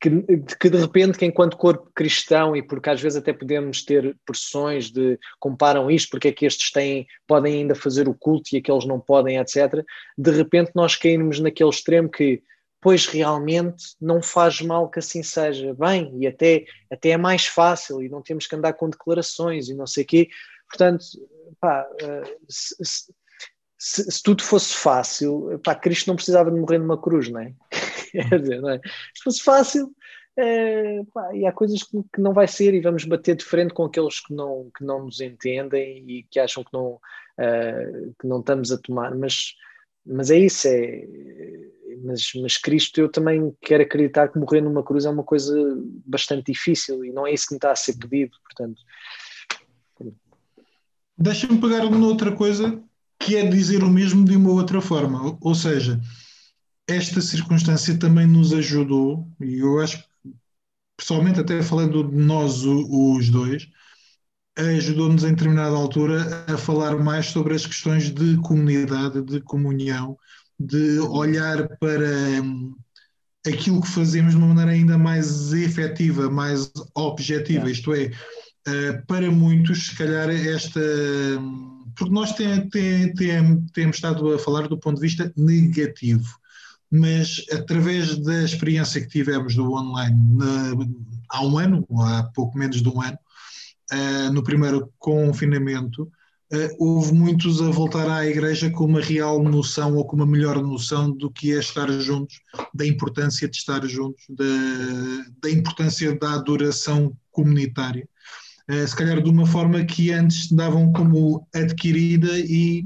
que, 0.00 0.10
que, 0.58 0.70
de 0.70 0.78
repente, 0.78 1.18
que 1.18 1.26
enquanto 1.26 1.56
corpo 1.56 1.90
cristão, 1.94 2.56
e 2.56 2.62
porque 2.62 2.88
às 2.88 3.00
vezes 3.00 3.18
até 3.18 3.32
podemos 3.32 3.84
ter 3.84 4.16
pressões 4.24 4.90
de 4.90 5.18
comparam 5.38 5.90
isto, 5.90 6.10
porque 6.10 6.28
é 6.28 6.32
que 6.32 6.46
estes 6.46 6.70
têm, 6.70 7.06
podem 7.26 7.56
ainda 7.56 7.74
fazer 7.74 8.08
o 8.08 8.14
culto 8.14 8.50
e 8.52 8.58
aqueles 8.58 8.86
não 8.86 8.98
podem, 8.98 9.38
etc., 9.38 9.84
de 10.16 10.30
repente 10.30 10.72
nós 10.74 10.96
caímos 10.96 11.38
naquele 11.38 11.68
extremo 11.68 12.08
que, 12.08 12.42
pois 12.80 13.06
realmente 13.06 13.94
não 14.00 14.22
faz 14.22 14.62
mal 14.62 14.88
que 14.88 14.98
assim 14.98 15.22
seja, 15.22 15.74
bem, 15.74 16.10
e 16.18 16.26
até, 16.26 16.64
até 16.90 17.10
é 17.10 17.16
mais 17.18 17.46
fácil, 17.46 18.02
e 18.02 18.08
não 18.08 18.22
temos 18.22 18.46
que 18.46 18.56
andar 18.56 18.72
com 18.72 18.88
declarações 18.88 19.68
e 19.68 19.74
não 19.74 19.86
sei 19.86 20.04
quê. 20.04 20.28
Portanto, 20.66 21.04
pá, 21.60 21.86
uh, 22.02 22.36
se, 22.48 22.74
se, 22.82 23.12
se, 23.80 24.04
se, 24.10 24.22
tudo 24.22 24.42
fosse 24.42 24.74
fácil, 24.74 25.58
pá, 25.64 25.74
Cristo 25.74 26.08
não 26.08 26.14
precisava 26.14 26.50
de 26.50 26.60
morrer 26.60 26.76
numa 26.76 27.00
cruz, 27.00 27.30
não 27.30 27.40
é? 27.40 27.54
Quer 28.12 28.38
dizer, 28.38 28.60
não 28.60 28.68
é? 28.68 28.80
Se 29.14 29.24
fosse 29.24 29.42
fácil, 29.42 29.90
é, 30.36 31.02
pá, 31.14 31.34
e 31.34 31.46
há 31.46 31.52
coisas 31.52 31.82
que, 31.82 31.96
que, 32.12 32.20
não 32.20 32.34
vai 32.34 32.46
ser 32.46 32.74
e 32.74 32.80
vamos 32.80 33.04
bater 33.06 33.36
de 33.36 33.44
frente 33.44 33.72
com 33.72 33.84
aqueles 33.84 34.20
que 34.20 34.34
não, 34.34 34.70
que 34.76 34.84
não 34.84 35.06
nos 35.06 35.22
entendem 35.22 36.04
e 36.06 36.22
que 36.24 36.38
acham 36.38 36.62
que 36.62 36.72
não, 36.74 36.92
uh, 36.92 38.14
que 38.20 38.26
não 38.26 38.40
estamos 38.40 38.70
a 38.70 38.76
tomar, 38.76 39.14
mas, 39.14 39.54
mas 40.04 40.30
é 40.30 40.38
isso, 40.38 40.68
é, 40.68 41.06
mas, 42.04 42.32
mas 42.34 42.58
Cristo 42.58 43.00
eu 43.00 43.08
também 43.10 43.56
quero 43.62 43.82
acreditar 43.82 44.28
que 44.28 44.38
morrer 44.38 44.60
numa 44.60 44.84
cruz 44.84 45.06
é 45.06 45.10
uma 45.10 45.24
coisa 45.24 45.54
bastante 46.04 46.52
difícil 46.52 47.02
e 47.02 47.12
não 47.12 47.26
é 47.26 47.32
isso 47.32 47.46
que 47.46 47.54
me 47.54 47.58
está 47.58 47.72
a 47.72 47.76
ser 47.76 47.96
pedido, 47.96 48.36
portanto... 48.44 48.82
Deixa-me 51.16 51.60
pegar 51.60 51.84
uma 51.84 52.06
outra 52.06 52.34
coisa 52.34 52.82
que 53.20 53.36
é 53.36 53.46
dizer 53.46 53.84
o 53.84 53.90
mesmo 53.90 54.24
de 54.24 54.34
uma 54.34 54.50
outra 54.50 54.80
forma. 54.80 55.36
Ou 55.40 55.54
seja, 55.54 56.00
esta 56.88 57.20
circunstância 57.20 57.96
também 57.98 58.26
nos 58.26 58.52
ajudou, 58.52 59.28
e 59.40 59.58
eu 59.60 59.80
acho 59.80 60.02
pessoalmente, 60.96 61.40
até 61.40 61.62
falando 61.62 62.04
de 62.04 62.16
nós 62.16 62.62
os 62.64 63.30
dois, 63.30 63.66
ajudou-nos 64.56 65.24
em 65.24 65.30
determinada 65.30 65.74
altura 65.74 66.44
a 66.46 66.58
falar 66.58 66.96
mais 66.98 67.26
sobre 67.26 67.54
as 67.54 67.64
questões 67.64 68.10
de 68.10 68.36
comunidade, 68.38 69.22
de 69.22 69.40
comunhão, 69.40 70.18
de 70.58 70.98
olhar 71.00 71.68
para 71.78 72.42
hum, 72.42 72.74
aquilo 73.46 73.80
que 73.80 73.88
fazemos 73.88 74.32
de 74.32 74.38
uma 74.38 74.48
maneira 74.48 74.72
ainda 74.72 74.98
mais 74.98 75.52
efetiva, 75.54 76.28
mais 76.28 76.70
objetiva, 76.94 77.70
isto 77.70 77.94
é, 77.94 78.10
uh, 78.68 79.06
para 79.06 79.30
muitos, 79.30 79.86
se 79.86 79.96
calhar, 79.96 80.28
esta. 80.28 80.80
Porque 82.00 82.14
nós 82.14 82.32
tem, 82.32 82.66
tem, 82.70 83.12
tem, 83.12 83.60
temos 83.74 83.96
estado 83.96 84.32
a 84.32 84.38
falar 84.38 84.66
do 84.66 84.78
ponto 84.78 84.94
de 84.94 85.02
vista 85.02 85.30
negativo, 85.36 86.34
mas 86.90 87.44
através 87.52 88.16
da 88.16 88.42
experiência 88.42 89.02
que 89.02 89.06
tivemos 89.06 89.54
do 89.54 89.70
online 89.70 90.18
na, 90.34 90.72
há 91.28 91.44
um 91.44 91.58
ano, 91.58 91.86
há 91.98 92.22
pouco 92.34 92.56
menos 92.56 92.80
de 92.80 92.88
um 92.88 93.02
ano, 93.02 93.18
uh, 93.92 94.32
no 94.32 94.42
primeiro 94.42 94.90
confinamento, 94.98 96.04
uh, 96.04 96.76
houve 96.78 97.12
muitos 97.12 97.60
a 97.60 97.68
voltar 97.68 98.08
à 98.08 98.26
igreja 98.26 98.70
com 98.70 98.86
uma 98.86 99.02
real 99.02 99.42
noção 99.42 99.94
ou 99.94 100.06
com 100.06 100.16
uma 100.16 100.26
melhor 100.26 100.62
noção 100.62 101.10
do 101.10 101.30
que 101.30 101.52
é 101.52 101.58
estar 101.58 101.90
juntos, 102.00 102.40
da 102.72 102.86
importância 102.86 103.46
de 103.46 103.58
estar 103.58 103.86
juntos, 103.86 104.24
da, 104.30 104.44
da 105.42 105.50
importância 105.50 106.18
da 106.18 106.32
adoração 106.32 107.14
comunitária. 107.30 108.08
Uh, 108.68 108.86
se 108.86 108.96
calhar 108.96 109.22
de 109.22 109.30
uma 109.30 109.46
forma 109.46 109.84
que 109.84 110.12
antes 110.12 110.50
davam 110.50 110.92
como 110.92 111.46
adquirida 111.54 112.38
e 112.38 112.84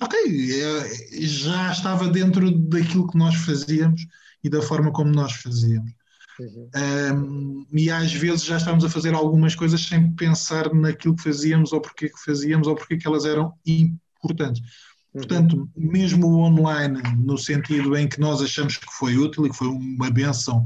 ok, 0.00 0.18
é, 0.60 1.20
já 1.20 1.70
estava 1.70 2.08
dentro 2.08 2.50
daquilo 2.50 3.08
que 3.08 3.16
nós 3.16 3.34
fazíamos 3.36 4.06
e 4.42 4.48
da 4.48 4.60
forma 4.60 4.92
como 4.92 5.10
nós 5.10 5.32
fazíamos. 5.32 5.92
Uhum. 6.40 6.70
Um, 6.74 7.66
e 7.72 7.90
às 7.90 8.12
vezes 8.12 8.44
já 8.44 8.56
estávamos 8.56 8.84
a 8.84 8.90
fazer 8.90 9.14
algumas 9.14 9.54
coisas 9.54 9.80
sem 9.80 10.12
pensar 10.12 10.72
naquilo 10.74 11.14
que 11.14 11.22
fazíamos 11.22 11.72
ou 11.72 11.80
porque 11.80 12.08
que 12.08 12.24
fazíamos 12.24 12.66
ou 12.66 12.74
porque 12.74 12.96
que 12.96 13.06
elas 13.06 13.24
eram 13.24 13.52
importantes. 13.66 14.62
Uhum. 14.62 15.20
Portanto, 15.20 15.70
mesmo 15.76 16.26
o 16.26 16.40
online, 16.40 17.00
no 17.18 17.36
sentido 17.36 17.96
em 17.96 18.08
que 18.08 18.18
nós 18.18 18.40
achamos 18.40 18.76
que 18.76 18.92
foi 18.92 19.16
útil 19.16 19.46
e 19.46 19.50
que 19.50 19.56
foi 19.56 19.68
uma 19.68 20.10
benção 20.10 20.64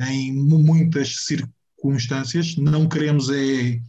em 0.00 0.32
muitas 0.32 1.16
circunstâncias, 1.16 1.57
não 2.60 2.88
queremos 2.88 3.30
é 3.30 3.80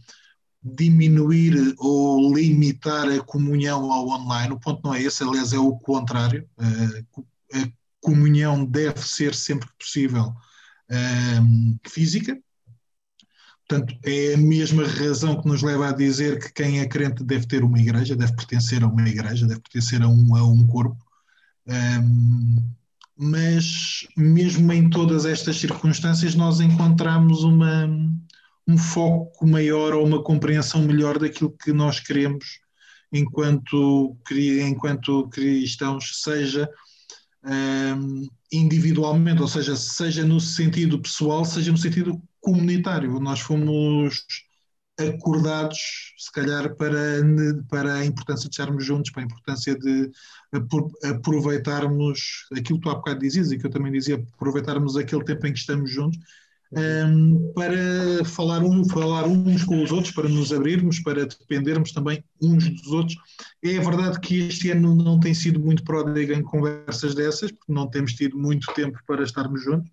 diminuir 0.62 1.74
ou 1.78 2.34
limitar 2.34 3.08
a 3.08 3.20
comunhão 3.20 3.90
ao 3.90 4.08
online. 4.08 4.52
O 4.52 4.60
ponto 4.60 4.82
não 4.84 4.94
é 4.94 5.02
esse, 5.02 5.22
aliás, 5.22 5.52
é 5.52 5.58
o 5.58 5.76
contrário. 5.76 6.48
A 6.58 7.70
comunhão 8.00 8.64
deve 8.64 9.00
ser 9.00 9.34
sempre 9.34 9.68
que 9.68 9.74
possível 9.78 10.34
física. 11.88 12.38
Portanto, 13.66 13.96
é 14.04 14.34
a 14.34 14.36
mesma 14.36 14.84
razão 14.84 15.40
que 15.40 15.46
nos 15.46 15.62
leva 15.62 15.88
a 15.88 15.92
dizer 15.92 16.40
que 16.40 16.52
quem 16.52 16.80
é 16.80 16.88
crente 16.88 17.22
deve 17.22 17.46
ter 17.46 17.62
uma 17.62 17.78
igreja, 17.78 18.16
deve 18.16 18.34
pertencer 18.34 18.82
a 18.82 18.88
uma 18.88 19.08
igreja, 19.08 19.46
deve 19.46 19.60
pertencer 19.60 20.02
a 20.02 20.08
um, 20.08 20.34
a 20.34 20.42
um 20.42 20.66
corpo. 20.66 20.98
Um, 21.68 22.68
mas, 23.22 24.06
mesmo 24.16 24.72
em 24.72 24.88
todas 24.88 25.26
estas 25.26 25.60
circunstâncias, 25.60 26.34
nós 26.34 26.58
encontramos 26.58 27.44
uma, 27.44 27.86
um 28.66 28.78
foco 28.78 29.46
maior 29.46 29.92
ou 29.92 30.06
uma 30.06 30.22
compreensão 30.22 30.80
melhor 30.80 31.18
daquilo 31.18 31.54
que 31.62 31.70
nós 31.70 32.00
queremos 32.00 32.60
enquanto, 33.12 34.16
enquanto 34.66 35.28
cristãos, 35.28 36.22
seja 36.22 36.66
um, 37.44 38.26
individualmente, 38.50 39.42
ou 39.42 39.48
seja, 39.48 39.76
seja 39.76 40.24
no 40.24 40.40
sentido 40.40 40.98
pessoal, 40.98 41.44
seja 41.44 41.70
no 41.70 41.76
sentido 41.76 42.18
comunitário. 42.40 43.20
Nós 43.20 43.40
fomos 43.40 44.24
acordados, 45.00 45.78
se 46.16 46.32
calhar, 46.32 46.74
para, 46.76 47.22
para 47.68 47.94
a 47.94 48.06
importância 48.06 48.48
de 48.48 48.54
estarmos 48.54 48.84
juntos, 48.84 49.10
para 49.10 49.22
a 49.22 49.26
importância 49.26 49.78
de 49.78 50.10
aproveitarmos 51.04 52.46
aquilo 52.52 52.78
que 52.78 52.84
tu 52.84 52.90
há 52.90 52.94
bocado 52.94 53.20
dizias 53.20 53.50
e 53.50 53.58
que 53.58 53.66
eu 53.66 53.70
também 53.70 53.92
dizia, 53.92 54.24
aproveitarmos 54.34 54.96
aquele 54.96 55.24
tempo 55.24 55.46
em 55.46 55.52
que 55.52 55.58
estamos 55.58 55.90
juntos 55.90 56.18
um, 56.72 57.52
para 57.52 58.24
falar, 58.24 58.62
um, 58.62 58.84
falar 58.88 59.26
uns 59.26 59.64
com 59.64 59.82
os 59.82 59.90
outros, 59.90 60.14
para 60.14 60.28
nos 60.28 60.52
abrirmos, 60.52 61.00
para 61.00 61.26
dependermos 61.26 61.92
também 61.92 62.22
uns 62.40 62.68
dos 62.68 62.86
outros. 62.88 63.16
É 63.62 63.78
verdade 63.78 64.20
que 64.20 64.48
este 64.48 64.70
ano 64.70 64.94
não 64.94 65.18
tem 65.18 65.34
sido 65.34 65.58
muito 65.58 65.82
pródigo 65.82 66.32
em 66.32 66.42
conversas 66.42 67.14
dessas, 67.14 67.50
porque 67.50 67.72
não 67.72 67.88
temos 67.88 68.12
tido 68.14 68.38
muito 68.38 68.72
tempo 68.74 68.98
para 69.06 69.24
estarmos 69.24 69.62
juntos, 69.62 69.90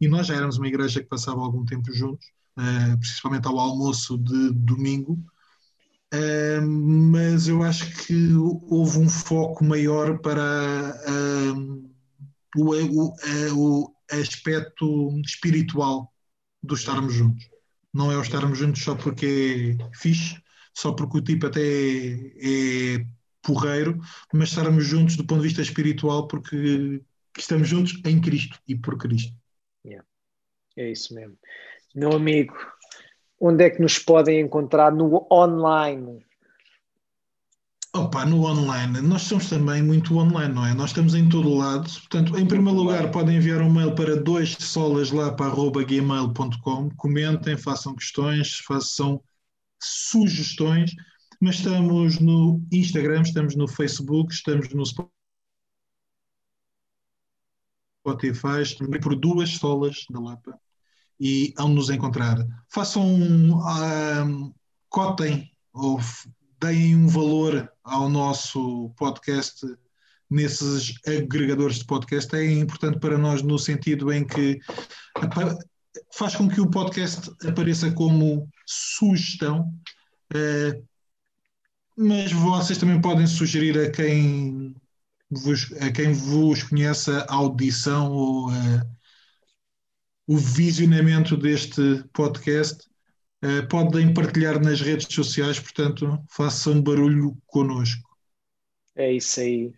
e 0.00 0.08
nós 0.08 0.26
já 0.26 0.34
éramos 0.34 0.56
uma 0.56 0.68
igreja 0.68 1.00
que 1.00 1.08
passava 1.08 1.40
algum 1.40 1.64
tempo 1.64 1.92
juntos, 1.92 2.26
uh, 2.60 2.98
principalmente 2.98 3.46
ao 3.46 3.58
almoço 3.58 4.18
de 4.18 4.52
domingo. 4.52 5.18
Uh, 6.12 6.66
mas 6.66 7.48
eu 7.48 7.62
acho 7.62 8.04
que 8.04 8.34
houve 8.34 8.98
um 8.98 9.08
foco 9.08 9.64
maior 9.64 10.18
para 10.18 11.00
uh, 11.08 11.90
o, 12.56 12.74
o, 12.74 13.14
o 13.54 13.94
aspecto 14.10 15.20
espiritual 15.24 16.12
do 16.62 16.74
estarmos 16.74 17.14
juntos. 17.14 17.48
Não 17.92 18.10
é 18.10 18.16
o 18.16 18.22
estarmos 18.22 18.58
juntos 18.58 18.82
só 18.82 18.94
porque 18.94 19.76
é 19.78 19.96
fixe, 19.96 20.40
só 20.74 20.92
porque 20.92 21.18
o 21.18 21.22
tipo 21.22 21.46
até 21.46 21.60
é, 21.60 22.96
é 22.96 23.06
porreiro, 23.42 24.00
mas 24.32 24.50
estarmos 24.50 24.84
juntos 24.84 25.16
do 25.16 25.24
ponto 25.24 25.42
de 25.42 25.48
vista 25.48 25.62
espiritual 25.62 26.26
porque 26.26 27.02
estamos 27.38 27.68
juntos 27.68 28.00
em 28.04 28.20
Cristo 28.20 28.58
e 28.66 28.76
por 28.76 28.98
Cristo. 28.98 29.34
Yeah. 29.84 30.06
É 30.76 30.90
isso 30.90 31.14
mesmo. 31.14 31.36
Meu 31.92 32.12
amigo, 32.12 32.54
onde 33.40 33.64
é 33.64 33.70
que 33.70 33.82
nos 33.82 33.98
podem 33.98 34.40
encontrar 34.40 34.92
no 34.92 35.26
online? 35.30 36.24
Opa, 37.92 38.24
no 38.24 38.44
online, 38.44 39.00
nós 39.00 39.22
somos 39.22 39.48
também 39.48 39.82
muito 39.82 40.16
online, 40.16 40.54
não 40.54 40.64
é? 40.64 40.72
Nós 40.72 40.90
estamos 40.90 41.16
em 41.16 41.28
todo 41.28 41.52
lado. 41.52 41.90
Portanto, 41.90 42.38
em 42.38 42.46
primeiro 42.46 42.78
lugar, 42.78 43.10
podem 43.10 43.38
enviar 43.38 43.60
um 43.60 43.72
mail 43.72 43.92
para 43.92 44.14
dois 44.14 44.52
solas 44.52 45.10
lá 45.10 45.32
para 45.32 45.50
gmail.com, 45.50 46.90
comentem, 46.96 47.56
façam 47.56 47.96
questões, 47.96 48.58
façam 48.58 49.20
sugestões, 49.82 50.94
mas 51.40 51.56
estamos 51.56 52.20
no 52.20 52.64
Instagram, 52.70 53.22
estamos 53.22 53.56
no 53.56 53.66
Facebook, 53.66 54.32
estamos 54.32 54.68
no 54.68 54.84
Spotify, 58.06 58.62
estamos 58.62 58.96
por 58.98 59.16
duas 59.16 59.50
solas 59.56 60.04
da 60.08 60.20
Lapa 60.20 60.56
e 61.20 61.52
hão 61.58 61.68
de 61.68 61.74
nos 61.74 61.90
encontrar. 61.90 62.38
Façam 62.68 63.04
um, 63.06 64.52
cotem 64.88 65.50
ou 65.72 66.00
deem 66.60 66.96
um 66.96 67.06
valor 67.06 67.70
ao 67.84 68.08
nosso 68.08 68.90
podcast 68.96 69.66
nesses 70.30 70.94
agregadores 71.06 71.78
de 71.78 71.84
podcast 71.84 72.34
é 72.36 72.52
importante 72.52 73.00
para 73.00 73.18
nós 73.18 73.42
no 73.42 73.58
sentido 73.58 74.12
em 74.12 74.24
que 74.24 74.60
faz 76.14 76.36
com 76.36 76.48
que 76.48 76.60
o 76.60 76.70
podcast 76.70 77.30
apareça 77.44 77.90
como 77.90 78.48
sugestão, 78.64 79.74
eh, 80.32 80.80
mas 81.98 82.32
vocês 82.32 82.78
também 82.78 83.00
podem 83.00 83.26
sugerir 83.26 83.76
a 83.78 83.90
quem 83.90 84.74
vos, 85.28 85.72
a 85.80 85.90
quem 85.90 86.12
vos 86.12 86.62
conheça 86.62 87.26
a 87.28 87.34
audição 87.34 88.12
ou 88.12 88.50
a, 88.50 88.86
o 90.30 90.36
visionamento 90.36 91.36
deste 91.36 92.04
podcast 92.12 92.88
Uh, 93.42 93.66
podem 93.68 94.12
partilhar 94.12 94.62
nas 94.62 94.82
redes 94.82 95.06
sociais, 95.14 95.58
portanto, 95.58 96.22
façam 96.28 96.82
barulho 96.82 97.34
connosco. 97.46 98.06
É 98.94 99.10
isso 99.14 99.40
aí. 99.40 99.72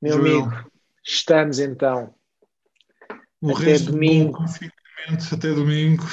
Meu 0.00 0.16
Joel, 0.16 0.42
amigo, 0.42 0.70
estamos 1.06 1.60
então. 1.60 2.12
O 3.40 3.56
até 3.56 3.66
resto 3.66 3.92
domingo. 3.92 4.36
Do 4.36 5.34
até 5.36 5.54
domingo. 5.54 6.04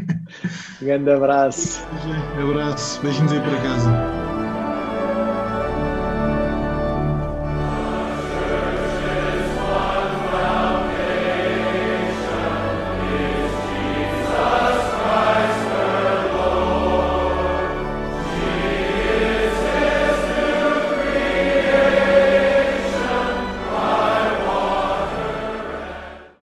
Grande 0.80 1.10
abraço. 1.10 1.82
Abraço. 2.40 3.02
Beijinhos 3.02 3.32
aí 3.32 3.40
para 3.40 3.62
casa. 3.62 4.21